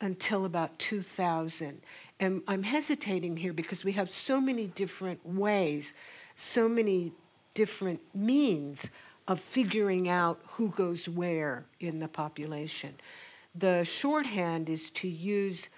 until 0.00 0.44
about 0.44 0.78
2000. 0.78 1.80
And 2.20 2.42
I'm 2.46 2.62
hesitating 2.62 3.36
here 3.36 3.52
because 3.52 3.84
we 3.84 3.92
have 3.92 4.10
so 4.10 4.40
many 4.40 4.68
different 4.68 5.24
ways, 5.26 5.94
so 6.36 6.68
many 6.68 7.12
different 7.54 8.00
means 8.14 8.88
of 9.26 9.40
figuring 9.40 10.08
out 10.08 10.38
who 10.46 10.68
goes 10.68 11.08
where 11.08 11.64
in 11.80 11.98
the 11.98 12.08
population. 12.08 12.94
The 13.54 13.84
shorthand 13.84 14.68
is 14.68 14.90
to 14.92 15.08
use 15.08 15.70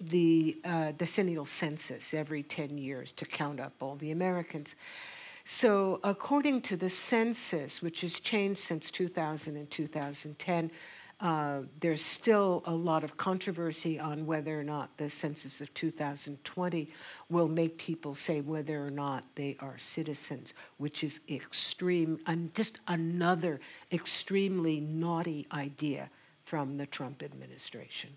the 0.00 0.56
uh, 0.64 0.92
decennial 0.92 1.44
census 1.44 2.14
every 2.14 2.42
10 2.42 2.78
years 2.78 3.12
to 3.12 3.24
count 3.24 3.60
up 3.60 3.74
all 3.80 3.96
the 3.96 4.10
Americans. 4.10 4.74
So, 5.44 6.00
according 6.02 6.62
to 6.62 6.76
the 6.76 6.88
census, 6.88 7.82
which 7.82 8.00
has 8.00 8.18
changed 8.18 8.60
since 8.60 8.90
2000 8.90 9.56
and 9.56 9.70
2010, 9.70 10.70
uh, 11.20 11.60
there's 11.80 12.02
still 12.02 12.62
a 12.66 12.74
lot 12.74 13.04
of 13.04 13.16
controversy 13.16 14.00
on 14.00 14.26
whether 14.26 14.58
or 14.58 14.64
not 14.64 14.96
the 14.96 15.08
census 15.08 15.60
of 15.60 15.72
2020 15.74 16.90
will 17.28 17.48
make 17.48 17.78
people 17.78 18.14
say 18.14 18.40
whether 18.40 18.84
or 18.84 18.90
not 18.90 19.24
they 19.34 19.56
are 19.60 19.78
citizens, 19.78 20.54
which 20.78 21.04
is 21.04 21.20
extreme, 21.30 22.18
and 22.26 22.52
just 22.54 22.80
another 22.88 23.60
extremely 23.92 24.80
naughty 24.80 25.46
idea 25.52 26.10
from 26.44 26.78
the 26.78 26.86
Trump 26.86 27.22
administration. 27.22 28.10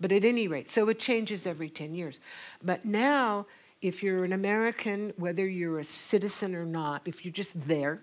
But 0.00 0.12
at 0.12 0.24
any 0.24 0.48
rate, 0.48 0.68
so 0.70 0.88
it 0.88 0.98
changes 0.98 1.46
every 1.46 1.70
10 1.70 1.94
years. 1.94 2.20
But 2.62 2.84
now, 2.84 3.46
if 3.84 4.02
you're 4.02 4.24
an 4.24 4.32
American, 4.32 5.12
whether 5.18 5.46
you're 5.46 5.78
a 5.78 5.84
citizen 5.84 6.54
or 6.54 6.64
not, 6.64 7.02
if 7.04 7.22
you're 7.22 7.32
just 7.32 7.68
there, 7.68 8.00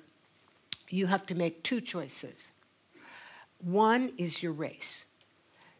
you 0.91 1.07
have 1.07 1.25
to 1.25 1.33
make 1.33 1.63
two 1.63 1.81
choices 1.81 2.53
one 3.63 4.13
is 4.17 4.41
your 4.41 4.51
race. 4.53 5.05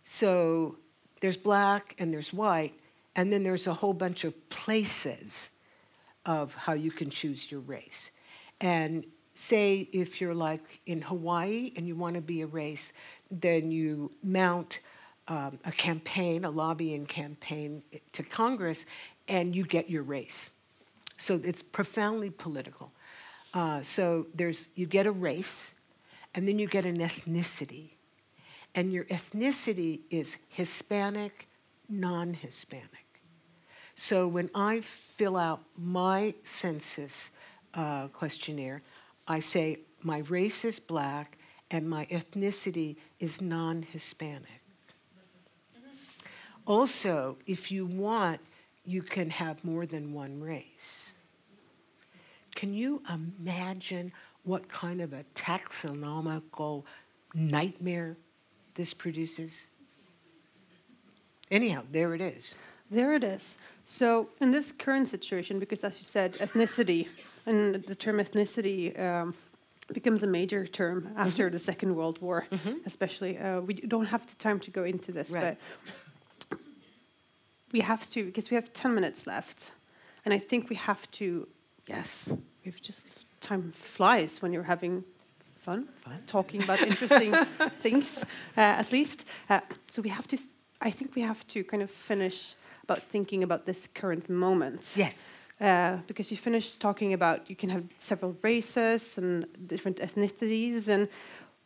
So 0.03 0.77
there's 1.19 1.37
black 1.37 1.95
and 1.97 2.13
there's 2.13 2.31
white, 2.31 2.73
and 3.15 3.33
then 3.33 3.43
there's 3.43 3.65
a 3.65 3.73
whole 3.73 3.93
bunch 3.93 4.23
of 4.23 4.49
places 4.49 5.49
of 6.25 6.53
how 6.53 6.73
you 6.73 6.91
can 6.91 7.09
choose 7.09 7.51
your 7.51 7.61
race. 7.61 8.11
And 8.59 9.03
say 9.33 9.89
if 9.93 10.21
you're 10.21 10.35
like 10.35 10.81
in 10.85 11.01
Hawaii 11.01 11.73
and 11.75 11.87
you 11.87 11.95
want 11.95 12.15
to 12.15 12.21
be 12.21 12.41
a 12.41 12.47
race, 12.47 12.93
then 13.31 13.71
you 13.71 14.11
mount 14.23 14.79
um, 15.27 15.59
a 15.65 15.71
campaign, 15.71 16.45
a 16.45 16.49
lobbying 16.49 17.05
campaign 17.05 17.83
to 18.11 18.23
Congress, 18.23 18.85
and 19.31 19.55
you 19.55 19.63
get 19.63 19.89
your 19.89 20.03
race. 20.03 20.51
So 21.15 21.39
it's 21.43 21.63
profoundly 21.63 22.29
political. 22.29 22.91
Uh, 23.53 23.81
so 23.81 24.27
there's 24.35 24.67
you 24.75 24.85
get 24.85 25.07
a 25.07 25.11
race, 25.11 25.71
and 26.35 26.47
then 26.47 26.59
you 26.59 26.67
get 26.67 26.85
an 26.85 26.97
ethnicity. 26.99 27.91
And 28.75 28.93
your 28.93 29.05
ethnicity 29.05 30.01
is 30.09 30.37
Hispanic, 30.49 31.47
non 31.89 32.33
Hispanic. 32.33 33.07
So 33.95 34.27
when 34.27 34.49
I 34.53 34.81
fill 34.81 35.37
out 35.37 35.61
my 35.77 36.33
census 36.43 37.31
uh, 37.73 38.07
questionnaire, 38.07 38.81
I 39.27 39.39
say 39.39 39.79
my 40.01 40.19
race 40.19 40.65
is 40.65 40.79
black 40.79 41.37
and 41.69 41.89
my 41.89 42.05
ethnicity 42.05 42.97
is 43.19 43.41
non 43.41 43.83
Hispanic. 43.83 44.61
Also, 46.67 47.37
if 47.47 47.71
you 47.71 47.85
want, 47.85 48.39
you 48.85 49.01
can 49.01 49.29
have 49.29 49.63
more 49.63 49.85
than 49.85 50.13
one 50.13 50.41
race. 50.41 51.13
Can 52.55 52.73
you 52.73 53.01
imagine 53.09 54.11
what 54.43 54.67
kind 54.67 55.01
of 55.01 55.13
a 55.13 55.23
taxonomical 55.35 56.83
nightmare 57.33 58.17
this 58.73 58.93
produces? 58.93 59.67
Anyhow, 61.49 61.83
there 61.91 62.13
it 62.13 62.21
is. 62.21 62.53
There 62.89 63.13
it 63.13 63.23
is. 63.23 63.57
So, 63.85 64.29
in 64.39 64.51
this 64.51 64.71
current 64.71 65.07
situation, 65.07 65.59
because 65.59 65.83
as 65.83 65.97
you 65.97 66.03
said, 66.03 66.33
ethnicity 66.33 67.07
and 67.45 67.75
the 67.75 67.95
term 67.95 68.17
ethnicity 68.17 68.97
um, 68.99 69.33
becomes 69.93 70.23
a 70.23 70.27
major 70.27 70.65
term 70.65 71.11
after 71.17 71.45
mm-hmm. 71.45 71.53
the 71.53 71.59
Second 71.59 71.95
World 71.95 72.21
War, 72.21 72.47
mm-hmm. 72.51 72.77
especially. 72.85 73.37
Uh, 73.37 73.61
we 73.61 73.73
don't 73.73 74.05
have 74.05 74.27
the 74.27 74.35
time 74.35 74.59
to 74.61 74.71
go 74.71 74.83
into 74.83 75.11
this, 75.11 75.31
right. 75.31 75.41
but 75.41 75.93
we 77.71 77.81
have 77.81 78.09
to, 78.11 78.25
because 78.25 78.49
we 78.49 78.55
have 78.55 78.73
10 78.73 78.93
minutes 78.93 79.27
left. 79.27 79.71
And 80.25 80.33
I 80.33 80.37
think 80.37 80.69
we 80.69 80.75
have 80.75 81.09
to, 81.11 81.47
yes, 81.87 82.31
we've 82.63 82.81
just 82.81 83.17
time 83.39 83.71
flies 83.71 84.41
when 84.41 84.53
you're 84.53 84.63
having 84.63 85.03
fun, 85.61 85.87
fun. 86.03 86.19
talking 86.27 86.63
about 86.63 86.81
interesting 86.91 87.33
things, 87.81 88.19
uh, 88.57 88.61
at 88.61 88.91
least. 88.91 89.25
Uh, 89.49 89.61
so 89.87 90.01
we 90.01 90.09
have 90.09 90.27
to, 90.27 90.37
I 90.79 90.91
think 90.91 91.15
we 91.15 91.21
have 91.21 91.45
to 91.47 91.63
kind 91.63 91.83
of 91.83 91.89
finish 91.89 92.55
about 92.83 93.03
thinking 93.09 93.43
about 93.43 93.65
this 93.65 93.87
current 93.93 94.29
moment. 94.29 94.93
Yes. 94.95 95.49
Uh, 95.59 95.97
because 96.07 96.31
you 96.31 96.37
finished 96.37 96.79
talking 96.79 97.13
about 97.13 97.47
you 97.47 97.55
can 97.55 97.69
have 97.69 97.83
several 97.95 98.35
races 98.41 99.17
and 99.19 99.45
different 99.67 99.97
ethnicities 99.97 100.87
and 100.87 101.07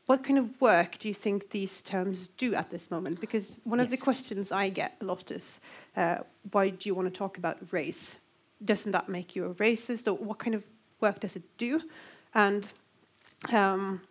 what 0.05 0.23
kind 0.23 0.37
of 0.37 0.61
work 0.61 0.97
do 0.99 1.07
you 1.07 1.13
think 1.13 1.49
these 1.49 1.81
terms 1.81 2.27
do 2.37 2.53
at 2.53 2.69
this 2.69 2.91
moment? 2.91 3.19
Because 3.19 3.59
one 3.63 3.79
yes. 3.79 3.85
of 3.85 3.91
the 3.91 3.97
questions 3.97 4.51
I 4.51 4.69
get 4.69 4.95
a 5.01 5.05
lot 5.05 5.31
is, 5.31 5.59
uh, 5.97 6.17
why 6.51 6.69
do 6.69 6.87
you 6.87 6.95
want 6.95 7.11
to 7.11 7.17
talk 7.17 7.37
about 7.37 7.57
race? 7.71 8.17
Doesn't 8.63 8.91
that 8.91 9.09
make 9.09 9.35
you 9.35 9.45
a 9.45 9.53
racist? 9.55 10.07
Or 10.07 10.13
what 10.13 10.37
kind 10.37 10.53
of 10.53 10.63
work 11.01 11.19
does 11.21 11.35
it 11.35 11.43
do? 11.57 11.81
And 12.33 12.67
um, 13.51 14.01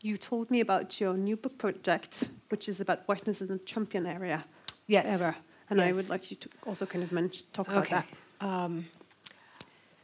you 0.00 0.16
told 0.16 0.50
me 0.50 0.60
about 0.60 1.00
your 1.00 1.14
new 1.14 1.36
book 1.36 1.56
project, 1.56 2.28
which 2.48 2.68
is 2.68 2.80
about 2.80 3.02
whiteness 3.06 3.40
in 3.40 3.46
the 3.46 3.58
Trumpian 3.58 4.12
area. 4.12 4.44
Yes. 4.88 5.06
Ever. 5.06 5.36
And 5.70 5.78
yes. 5.78 5.88
I 5.88 5.92
would 5.92 6.08
like 6.08 6.30
you 6.30 6.36
to 6.38 6.48
also 6.66 6.84
kind 6.84 7.04
of 7.04 7.12
mention, 7.12 7.46
talk 7.52 7.68
about 7.68 7.86
okay. 7.86 8.02
that. 8.40 8.46
Um, 8.46 8.86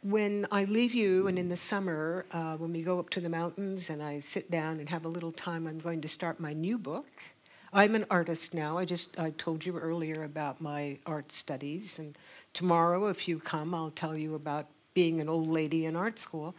when 0.03 0.47
I 0.51 0.65
leave 0.65 0.95
you, 0.95 1.27
and 1.27 1.39
in 1.39 1.49
the 1.49 1.57
summer, 1.57 2.25
uh, 2.33 2.57
when 2.57 2.73
we 2.73 2.83
go 2.83 2.99
up 2.99 3.11
to 3.11 3.21
the 3.21 3.29
mountains 3.29 3.91
and 3.91 4.03
I 4.03 4.21
sit 4.21 4.51
down 4.51 4.79
and 4.79 4.89
have 4.89 5.05
a 5.05 5.09
little 5.09 5.33
time, 5.33 5.67
I'm 5.67 5.79
going 5.79 6.01
to 6.03 6.09
start 6.09 6.39
my 6.39 6.53
new 6.53 6.79
book. 6.79 7.07
I'm 7.73 7.95
an 7.95 8.07
artist 8.11 8.55
now. 8.55 8.79
I 8.79 8.85
just 8.85 9.19
I 9.19 9.31
told 9.31 9.67
you 9.67 9.79
earlier 9.79 10.25
about 10.25 10.61
my 10.61 10.99
art 11.05 11.33
studies, 11.33 11.99
and 11.99 12.17
tomorrow, 12.55 13.07
if 13.09 13.29
you 13.29 13.39
come, 13.39 13.75
I'll 13.75 13.91
tell 13.91 14.17
you 14.17 14.35
about 14.35 14.67
being 14.95 15.21
an 15.21 15.29
old 15.29 15.49
lady 15.49 15.85
in 15.85 15.97
art 15.97 16.19
school. 16.19 16.55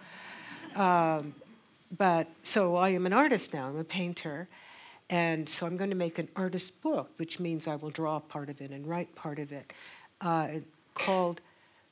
Um, 0.75 1.33
but 1.97 2.27
so 2.43 2.75
I 2.75 2.89
am 2.89 3.05
an 3.05 3.13
artist 3.13 3.53
now, 3.53 3.67
I'm 3.67 3.77
a 3.77 3.83
painter. 3.83 4.47
And 5.09 5.49
so 5.49 5.65
I'm 5.65 5.75
going 5.75 5.89
to 5.89 5.95
make 5.95 6.19
an 6.19 6.29
artist 6.35 6.83
book, 6.83 7.09
which 7.17 7.39
means 7.39 7.67
I 7.67 7.75
will 7.75 7.89
draw 7.89 8.19
part 8.19 8.47
of 8.47 8.61
it 8.61 8.69
and 8.69 8.85
write 8.85 9.15
part 9.15 9.39
of 9.39 9.51
it, 9.51 9.73
uh, 10.21 10.49
called 10.93 11.41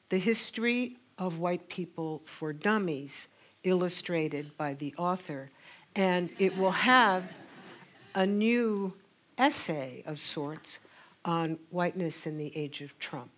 The 0.10 0.20
History 0.20 0.98
of 1.18 1.40
White 1.40 1.70
People 1.70 2.22
for 2.26 2.54
Dummies, 2.54 3.28
illustrated 3.64 4.56
by 4.58 4.74
the 4.74 4.94
author. 4.98 5.50
And 5.96 6.30
it 6.38 6.58
will 6.58 6.72
have 6.72 7.34
a 8.14 8.26
new 8.26 8.94
essay 9.38 10.04
of 10.06 10.20
sorts 10.20 10.80
on 11.26 11.60
whiteness 11.70 12.26
in 12.26 12.38
the 12.38 12.56
age 12.56 12.82
of 12.82 12.98
Trump. 13.00 13.32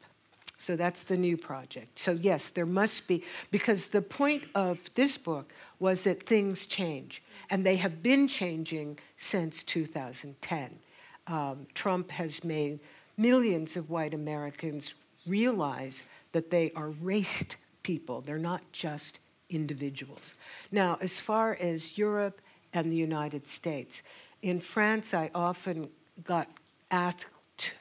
So 0.60 0.76
that's 0.76 1.04
the 1.04 1.16
new 1.16 1.38
project. 1.38 2.00
So, 2.00 2.12
yes, 2.12 2.50
there 2.50 2.66
must 2.66 3.08
be, 3.08 3.24
because 3.50 3.90
the 3.90 4.02
point 4.02 4.44
of 4.54 4.94
this 4.94 5.18
book 5.18 5.54
was 5.80 6.04
that 6.04 6.26
things 6.26 6.68
change, 6.68 7.24
and 7.50 7.66
they 7.66 7.78
have 7.78 8.04
been 8.04 8.28
changing 8.28 9.00
since 9.16 9.64
2010. 9.64 10.80
Um, 11.28 11.66
Trump 11.74 12.12
has 12.12 12.44
made 12.44 12.82
millions 13.18 13.78
of 13.78 13.90
white 13.90 14.14
Americans 14.14 14.96
realize 15.26 16.04
that 16.34 16.52
they 16.52 16.72
are 16.76 16.90
raced 16.90 17.56
people, 17.84 18.22
they're 18.22 18.38
not 18.38 18.62
just 18.72 19.20
individuals. 19.50 20.36
Now, 20.72 20.98
as 21.02 21.20
far 21.20 21.58
as 21.60 21.98
Europe 21.98 22.42
and 22.74 22.92
the 22.92 22.96
United 22.96 23.48
States, 23.48 24.04
in 24.42 24.60
France, 24.60 25.14
I 25.14 25.32
often 25.34 25.90
got 26.24 26.48
asked 26.92 27.28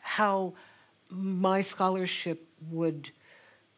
how 0.02 0.54
my 1.10 1.60
scholarship 1.60 2.46
would 2.70 3.10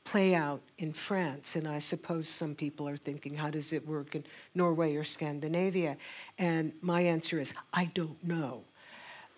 play 0.05 0.35
out 0.35 0.61
in 0.79 0.93
France. 0.93 1.57
And 1.57 1.68
I 1.68 1.79
suppose 1.79 2.29
some 2.29 2.55
people 2.55 2.89
are 2.89 2.97
thinking, 2.97 3.35
how 3.35 3.51
does 3.51 3.73
it 3.73 3.87
work 3.87 4.14
in 4.14 4.25
Norway 4.55 4.97
or 4.97 5.05
Scandinavia? 5.05 5.97
And 6.39 6.73
my 6.81 7.03
answer 7.03 7.39
is, 7.39 7.55
I 7.73 7.85
don't 7.85 8.23
know. 8.25 8.62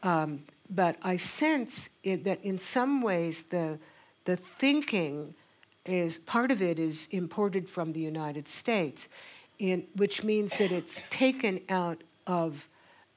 Um, 0.02 0.44
but 0.70 0.96
I 1.02 1.16
sense 1.16 1.90
it, 2.02 2.24
that 2.24 2.42
in 2.42 2.58
some 2.58 3.02
ways 3.02 3.42
the, 3.44 3.78
the 4.24 4.36
thinking 4.36 5.34
is 5.84 6.18
part 6.18 6.50
of 6.50 6.62
it 6.62 6.78
is 6.78 7.08
imported 7.10 7.68
from 7.68 7.92
the 7.92 8.00
United 8.00 8.46
States, 8.48 9.08
in, 9.58 9.86
which 9.96 10.22
means 10.22 10.58
that 10.58 10.72
it's 10.72 11.00
taken 11.10 11.60
out 11.68 12.02
of 12.26 12.68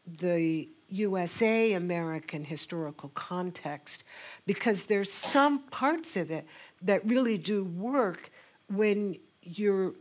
the 0.08 0.68
USA 0.90 1.74
American 1.74 2.46
historical 2.46 3.10
context 3.10 4.04
because 4.46 4.86
there's 4.86 5.12
some 5.12 5.60
parts 5.60 6.16
of 6.16 6.30
it 6.30 6.46
that 6.82 7.06
really 7.06 7.38
do 7.38 7.64
work 7.64 8.30
when 8.68 9.18
you're 9.42 9.94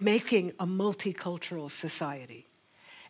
making 0.00 0.52
a 0.58 0.66
multicultural 0.66 1.70
society. 1.70 2.46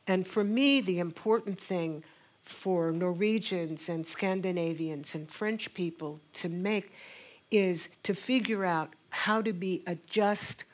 And 0.07 0.27
for 0.27 0.45
me, 0.45 0.81
the 0.81 0.99
important 0.99 1.61
thing 1.61 2.05
for 2.43 2.91
Norwegians 2.93 3.89
and 3.89 4.07
Scandinavians 4.07 5.15
and 5.15 5.31
French 5.31 5.73
people 5.75 6.21
to 6.35 6.49
make 6.49 6.93
is 7.51 7.89
to 8.03 8.15
figure 8.15 8.65
out 8.65 8.95
how 9.13 9.43
to 9.43 9.53
be 9.53 9.83
a 9.87 9.95
just, 10.07 10.65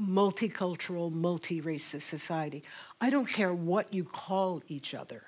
multicultural, 0.00 1.12
multi 1.12 1.62
racist 1.62 2.02
society. 2.02 2.62
I 3.00 3.10
don't 3.10 3.28
care 3.28 3.54
what 3.54 3.94
you 3.94 4.04
call 4.04 4.62
each 4.68 4.94
other. 4.94 5.24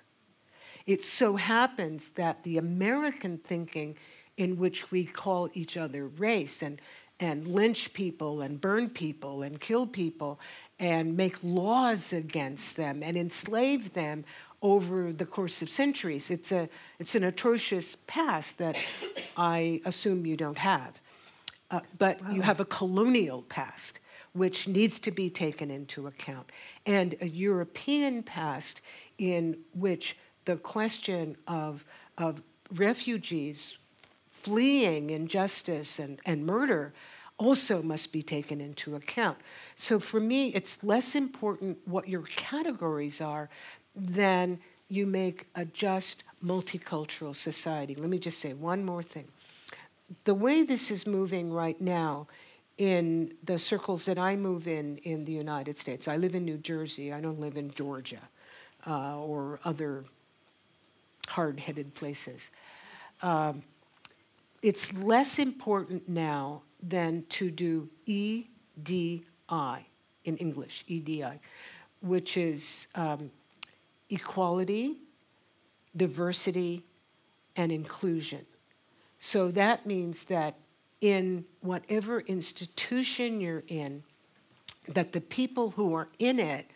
It 0.87 1.03
so 1.03 1.37
happens 1.37 2.11
that 2.11 2.43
the 2.43 2.59
American 2.59 3.39
thinking 3.39 3.97
in 4.37 4.59
which 4.59 4.91
we 4.91 5.05
call 5.05 5.49
each 5.55 5.77
other 5.77 6.09
race 6.09 6.63
and, 6.63 6.81
and 7.21 7.47
lynch 7.47 7.93
people 7.93 8.41
and 8.41 8.61
burn 8.61 8.89
people 8.91 9.43
and 9.43 9.61
kill 9.61 9.87
people 9.87 10.41
and 10.79 11.17
make 11.17 11.37
laws 11.43 12.13
against 12.13 12.77
them 12.77 13.03
and 13.03 13.17
enslave 13.17 13.93
them 13.93 14.25
over 14.63 15.13
the 15.13 15.27
course 15.27 15.63
of 15.63 15.71
centuries. 15.71 16.31
It's, 16.31 16.53
a, 16.53 16.69
it's 16.99 17.15
an 17.15 17.25
atrocious 17.25 17.97
past 18.07 18.59
that 18.59 18.77
I 19.37 19.81
assume 19.85 20.27
you 20.27 20.37
don't 20.37 20.59
have. 20.59 21.01
Uh, 21.71 21.81
but 21.99 22.21
wow. 22.23 22.31
you 22.31 22.43
have 22.43 22.61
a 22.61 22.64
colonial 22.64 23.43
past, 23.43 24.01
which 24.33 24.66
needs 24.66 24.99
to 25.01 25.11
be 25.11 25.31
taken 25.31 25.71
into 25.71 26.07
account, 26.07 26.51
and 26.87 27.14
a 27.21 27.29
European 27.29 28.23
past 28.23 28.81
in 29.18 29.59
which 29.75 30.16
the 30.45 30.57
question 30.57 31.37
of, 31.47 31.85
of 32.18 32.43
refugees 32.75 33.77
fleeing 34.31 35.11
injustice 35.11 35.99
and, 35.99 36.18
and 36.25 36.47
murder 36.47 36.93
also 37.37 37.83
must 37.83 38.12
be 38.12 38.23
taken 38.23 38.61
into 38.61 38.95
account. 38.97 39.39
So 39.75 39.99
for 39.99 40.21
me, 40.21 40.49
it's 40.49 40.83
less 40.85 41.14
important 41.14 41.79
what 41.87 42.09
your 42.09 42.23
categories 42.37 43.21
are 43.21 43.49
than 43.95 44.59
you 44.89 45.07
make 45.07 45.47
a 45.55 45.64
just 45.64 46.25
multicultural 46.45 47.35
society. 47.35 47.95
Let 47.95 48.11
me 48.11 48.18
just 48.18 48.39
say 48.39 48.53
one 48.53 48.85
more 48.85 49.03
thing. 49.03 49.29
The 50.25 50.35
way 50.35 50.63
this 50.63 50.91
is 50.91 51.07
moving 51.07 51.53
right 51.53 51.81
now 51.81 52.27
in 52.79 53.35
the 53.45 53.59
circles 53.59 54.07
that 54.07 54.19
I 54.19 54.37
move 54.37 54.67
in 54.67 54.97
in 54.99 55.25
the 55.25 55.33
United 55.33 55.79
States, 55.79 56.09
I 56.09 56.17
live 56.17 56.35
in 56.35 56.45
New 56.45 56.59
Jersey, 56.59 57.13
I 57.13 57.21
don't 57.21 57.39
live 57.39 57.57
in 57.57 57.71
Georgia 57.71 58.29
uh, 58.87 59.19
or 59.19 59.61
other 59.65 60.05
hard 61.29 61.61
headed 61.61 61.95
places. 61.95 62.51
Um, 63.23 63.63
it's 64.63 64.93
less 64.95 65.39
important 65.39 66.09
now 66.09 66.63
than 66.83 67.25
to 67.31 67.51
do 67.51 67.89
EDI 68.07 69.25
in 70.25 70.37
English, 70.37 70.85
EDI, 70.87 71.39
which 72.03 72.37
is 72.37 72.89
um, 72.95 73.31
equality, 74.11 74.97
diversity, 75.97 76.83
and 77.57 77.71
inclusion. 77.71 78.45
So 79.23 79.51
that 79.51 79.85
means 79.85 80.25
that 80.25 80.55
in 81.03 81.45
whatever 81.61 82.21
institution 82.21 83.41
you're 83.41 83.62
in, 83.68 84.03
that 84.89 85.12
the 85.12 85.21
people 85.21 85.73
who 85.73 85.95
are 85.95 86.09
in 86.18 86.39
it 86.39 86.66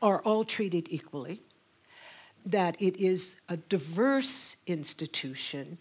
are 0.00 0.20
all 0.22 0.44
treated 0.44 0.88
equally, 0.90 1.42
that 2.46 2.80
it 2.80 2.96
is 2.96 3.36
a 3.50 3.58
diverse 3.58 4.56
institution 4.66 5.76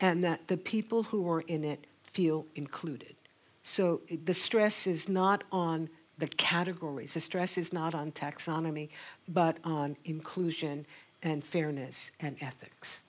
and 0.00 0.24
that 0.24 0.48
the 0.48 0.56
people 0.56 1.02
who 1.02 1.30
are 1.30 1.42
in 1.42 1.62
it 1.62 1.86
feel 2.02 2.46
included. 2.54 3.14
So 3.62 4.00
the 4.24 4.34
stress 4.34 4.86
is 4.86 5.10
not 5.10 5.44
on 5.52 5.90
the 6.16 6.26
categories, 6.26 7.14
the 7.14 7.20
stress 7.20 7.58
is 7.58 7.70
not 7.70 7.94
on 7.94 8.12
taxonomy, 8.12 8.88
but 9.28 9.58
on 9.62 9.96
inclusion 10.06 10.86
and 11.22 11.44
fairness 11.44 12.12
and 12.18 12.36
ethics. 12.40 13.00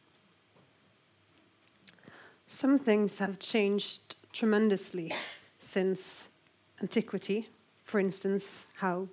Some 2.54 2.78
things 2.78 3.18
have 3.18 3.39
changed 3.39 4.14
tremendously 4.32 5.12
since 5.58 6.30
antiquity. 6.80 7.49
For 7.84 7.99
instance, 7.99 8.68
how 8.76 9.08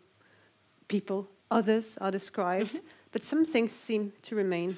people, 0.88 1.26
others, 1.50 1.96
are 2.02 2.10
described, 2.10 2.74
mm-hmm. 2.74 2.86
but 3.12 3.24
some 3.24 3.46
things 3.46 3.72
seem 3.72 4.12
to 4.24 4.36
remain 4.36 4.76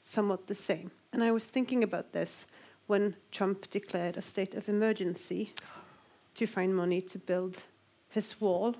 somewhat 0.00 0.46
the 0.46 0.54
same. 0.54 0.90
And 1.12 1.22
I 1.22 1.32
was 1.32 1.44
thinking 1.44 1.84
about 1.84 2.12
this 2.12 2.46
when 2.86 3.14
Trump 3.30 3.68
declared 3.68 4.16
a 4.16 4.22
state 4.22 4.54
of 4.54 4.70
emergency 4.70 5.52
to 6.36 6.46
find 6.46 6.74
money 6.74 7.02
to 7.02 7.18
build 7.18 7.58
his 8.08 8.40
wall 8.40 8.74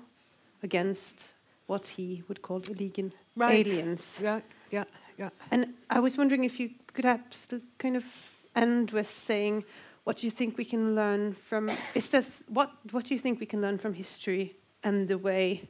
against 0.63 1.33
what 1.67 1.85
he 1.85 2.23
would 2.27 2.41
call 2.41 2.61
illegal 2.61 3.11
right. 3.35 3.67
aliens. 3.67 4.17
Yeah, 4.19 4.39
yeah, 4.71 4.85
yeah. 5.19 5.29
And 5.51 5.75
I 5.87 5.99
was 5.99 6.17
wondering 6.17 6.45
if 6.45 6.59
you 6.59 6.71
could 6.95 7.03
perhaps 7.03 7.47
kind 7.77 7.95
of 7.95 8.03
end 8.55 8.91
with 8.91 9.09
saying 9.09 9.63
what 10.03 10.17
do 10.17 10.27
you 10.27 10.31
think 10.31 10.57
we 10.57 10.65
can 10.65 10.95
learn 10.95 11.33
from 11.33 11.69
is 11.93 12.09
this 12.09 12.43
what 12.47 12.71
what 12.91 13.05
do 13.05 13.13
you 13.13 13.19
think 13.19 13.39
we 13.39 13.45
can 13.45 13.61
learn 13.61 13.77
from 13.77 13.93
history 13.93 14.55
and 14.83 15.07
the 15.07 15.17
way 15.17 15.67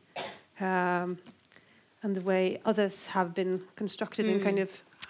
um, 0.59 1.17
and 2.03 2.15
the 2.15 2.21
way 2.21 2.59
others 2.65 3.07
have 3.07 3.33
been 3.33 3.61
constructed 3.75 4.25
mm. 4.25 4.33
and 4.33 4.43
kind 4.43 4.59
of 4.59 4.69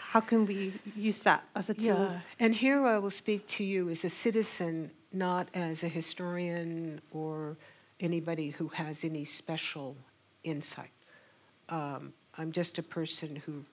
how 0.09 0.20
can 0.20 0.47
we 0.47 0.74
use 0.95 1.22
that 1.22 1.43
as 1.55 1.70
a 1.70 1.76
tool? 1.76 2.09
Yeah. 2.09 2.20
And 2.39 2.55
here 2.55 2.84
I 2.84 2.97
will 2.97 3.11
speak 3.11 3.45
to 3.57 3.63
you 3.63 3.89
as 3.89 4.03
a 4.03 4.09
citizen, 4.09 4.89
not 5.13 5.49
as 5.53 5.84
a 5.84 5.88
historian 5.88 6.99
or 7.11 7.57
anybody 7.99 8.49
who 8.49 8.70
has 8.70 9.03
any 9.03 9.24
special 9.24 9.95
insight. 10.43 10.89
Um, 11.70 12.13
I'm 12.39 12.51
just 12.51 12.80
a 12.80 12.84
person 12.84 13.36
who 13.36 13.63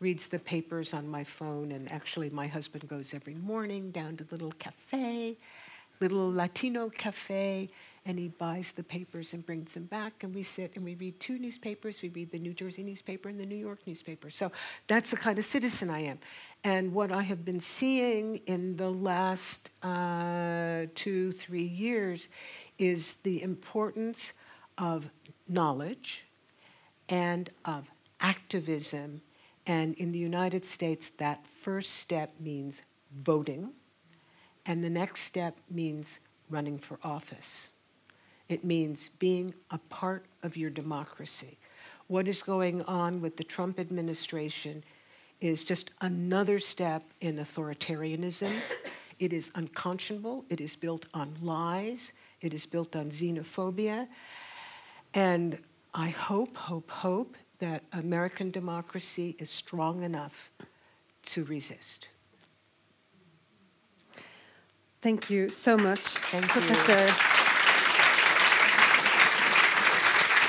reads 0.00 0.28
the 0.28 0.38
papers 0.38 0.94
on 0.94 1.06
my 1.08 1.22
phone, 1.22 1.72
and 1.72 1.90
actually, 1.92 2.30
my 2.30 2.46
husband 2.46 2.88
goes 2.88 3.14
every 3.14 3.34
morning 3.34 3.90
down 3.90 4.16
to 4.16 4.24
the 4.24 4.34
little 4.34 4.52
cafe, 4.52 5.36
little 6.00 6.32
Latino 6.32 6.88
cafe, 6.88 7.68
and 8.06 8.18
he 8.18 8.28
buys 8.28 8.72
the 8.72 8.82
papers 8.82 9.34
and 9.34 9.44
brings 9.44 9.72
them 9.72 9.84
back 9.84 10.24
and 10.24 10.34
we 10.34 10.42
sit 10.42 10.74
and 10.74 10.84
we 10.84 10.94
read 10.94 11.20
two 11.20 11.38
newspapers. 11.38 12.00
We 12.02 12.08
read 12.08 12.30
the 12.30 12.38
new 12.38 12.54
jersey 12.54 12.82
newspaper 12.82 13.28
and 13.28 13.38
the 13.38 13.46
new 13.46 13.56
york 13.56 13.80
newspaper. 13.86 14.30
So 14.30 14.50
that's 14.86 15.10
the 15.10 15.16
kind 15.16 15.38
of 15.38 15.44
citizen 15.44 15.90
i 15.90 16.00
am. 16.00 16.18
And 16.64 16.94
what 16.94 17.12
i 17.12 17.22
have 17.22 17.44
been 17.44 17.60
seeing 17.60 18.36
in 18.46 18.76
the 18.76 18.90
last 18.90 19.70
uh, 19.82 20.86
two 20.94 21.32
three 21.32 21.64
years 21.64 22.28
is 22.78 23.16
the 23.16 23.42
importance 23.42 24.32
of 24.78 25.10
knowledge 25.46 26.24
and 27.08 27.50
of 27.66 27.90
activism 28.20 29.20
and 29.66 29.94
in 29.94 30.12
the 30.12 30.18
united 30.18 30.64
states 30.64 31.10
that 31.10 31.46
first 31.46 31.94
step 31.96 32.32
means 32.40 32.82
voting 33.14 33.70
and 34.66 34.84
the 34.84 34.90
next 34.90 35.22
step 35.22 35.58
means 35.70 36.20
running 36.48 36.78
for 36.78 36.98
office 37.02 37.70
it 38.50 38.64
means 38.64 39.10
being 39.20 39.54
a 39.70 39.78
part 39.78 40.26
of 40.42 40.56
your 40.56 40.70
democracy. 40.70 41.56
What 42.08 42.26
is 42.26 42.42
going 42.42 42.82
on 42.82 43.20
with 43.20 43.36
the 43.36 43.44
Trump 43.44 43.78
administration 43.78 44.82
is 45.40 45.64
just 45.64 45.92
another 46.00 46.58
step 46.58 47.04
in 47.20 47.36
authoritarianism. 47.36 48.52
It 49.20 49.32
is 49.32 49.52
unconscionable. 49.54 50.44
It 50.50 50.60
is 50.60 50.74
built 50.74 51.06
on 51.14 51.36
lies. 51.40 52.12
It 52.40 52.52
is 52.52 52.66
built 52.66 52.96
on 52.96 53.10
xenophobia. 53.10 54.08
And 55.14 55.56
I 55.94 56.08
hope, 56.08 56.56
hope, 56.56 56.90
hope 56.90 57.36
that 57.60 57.84
American 57.92 58.50
democracy 58.50 59.36
is 59.38 59.48
strong 59.48 60.02
enough 60.02 60.50
to 61.22 61.44
resist. 61.44 62.08
Thank 65.00 65.30
you 65.30 65.48
so 65.48 65.76
much, 65.78 66.00
Thank 66.00 66.48
Professor. 66.48 67.06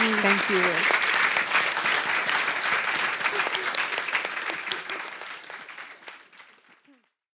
You. 0.04 0.16
Thank 0.22 0.50
you. 0.50 1.01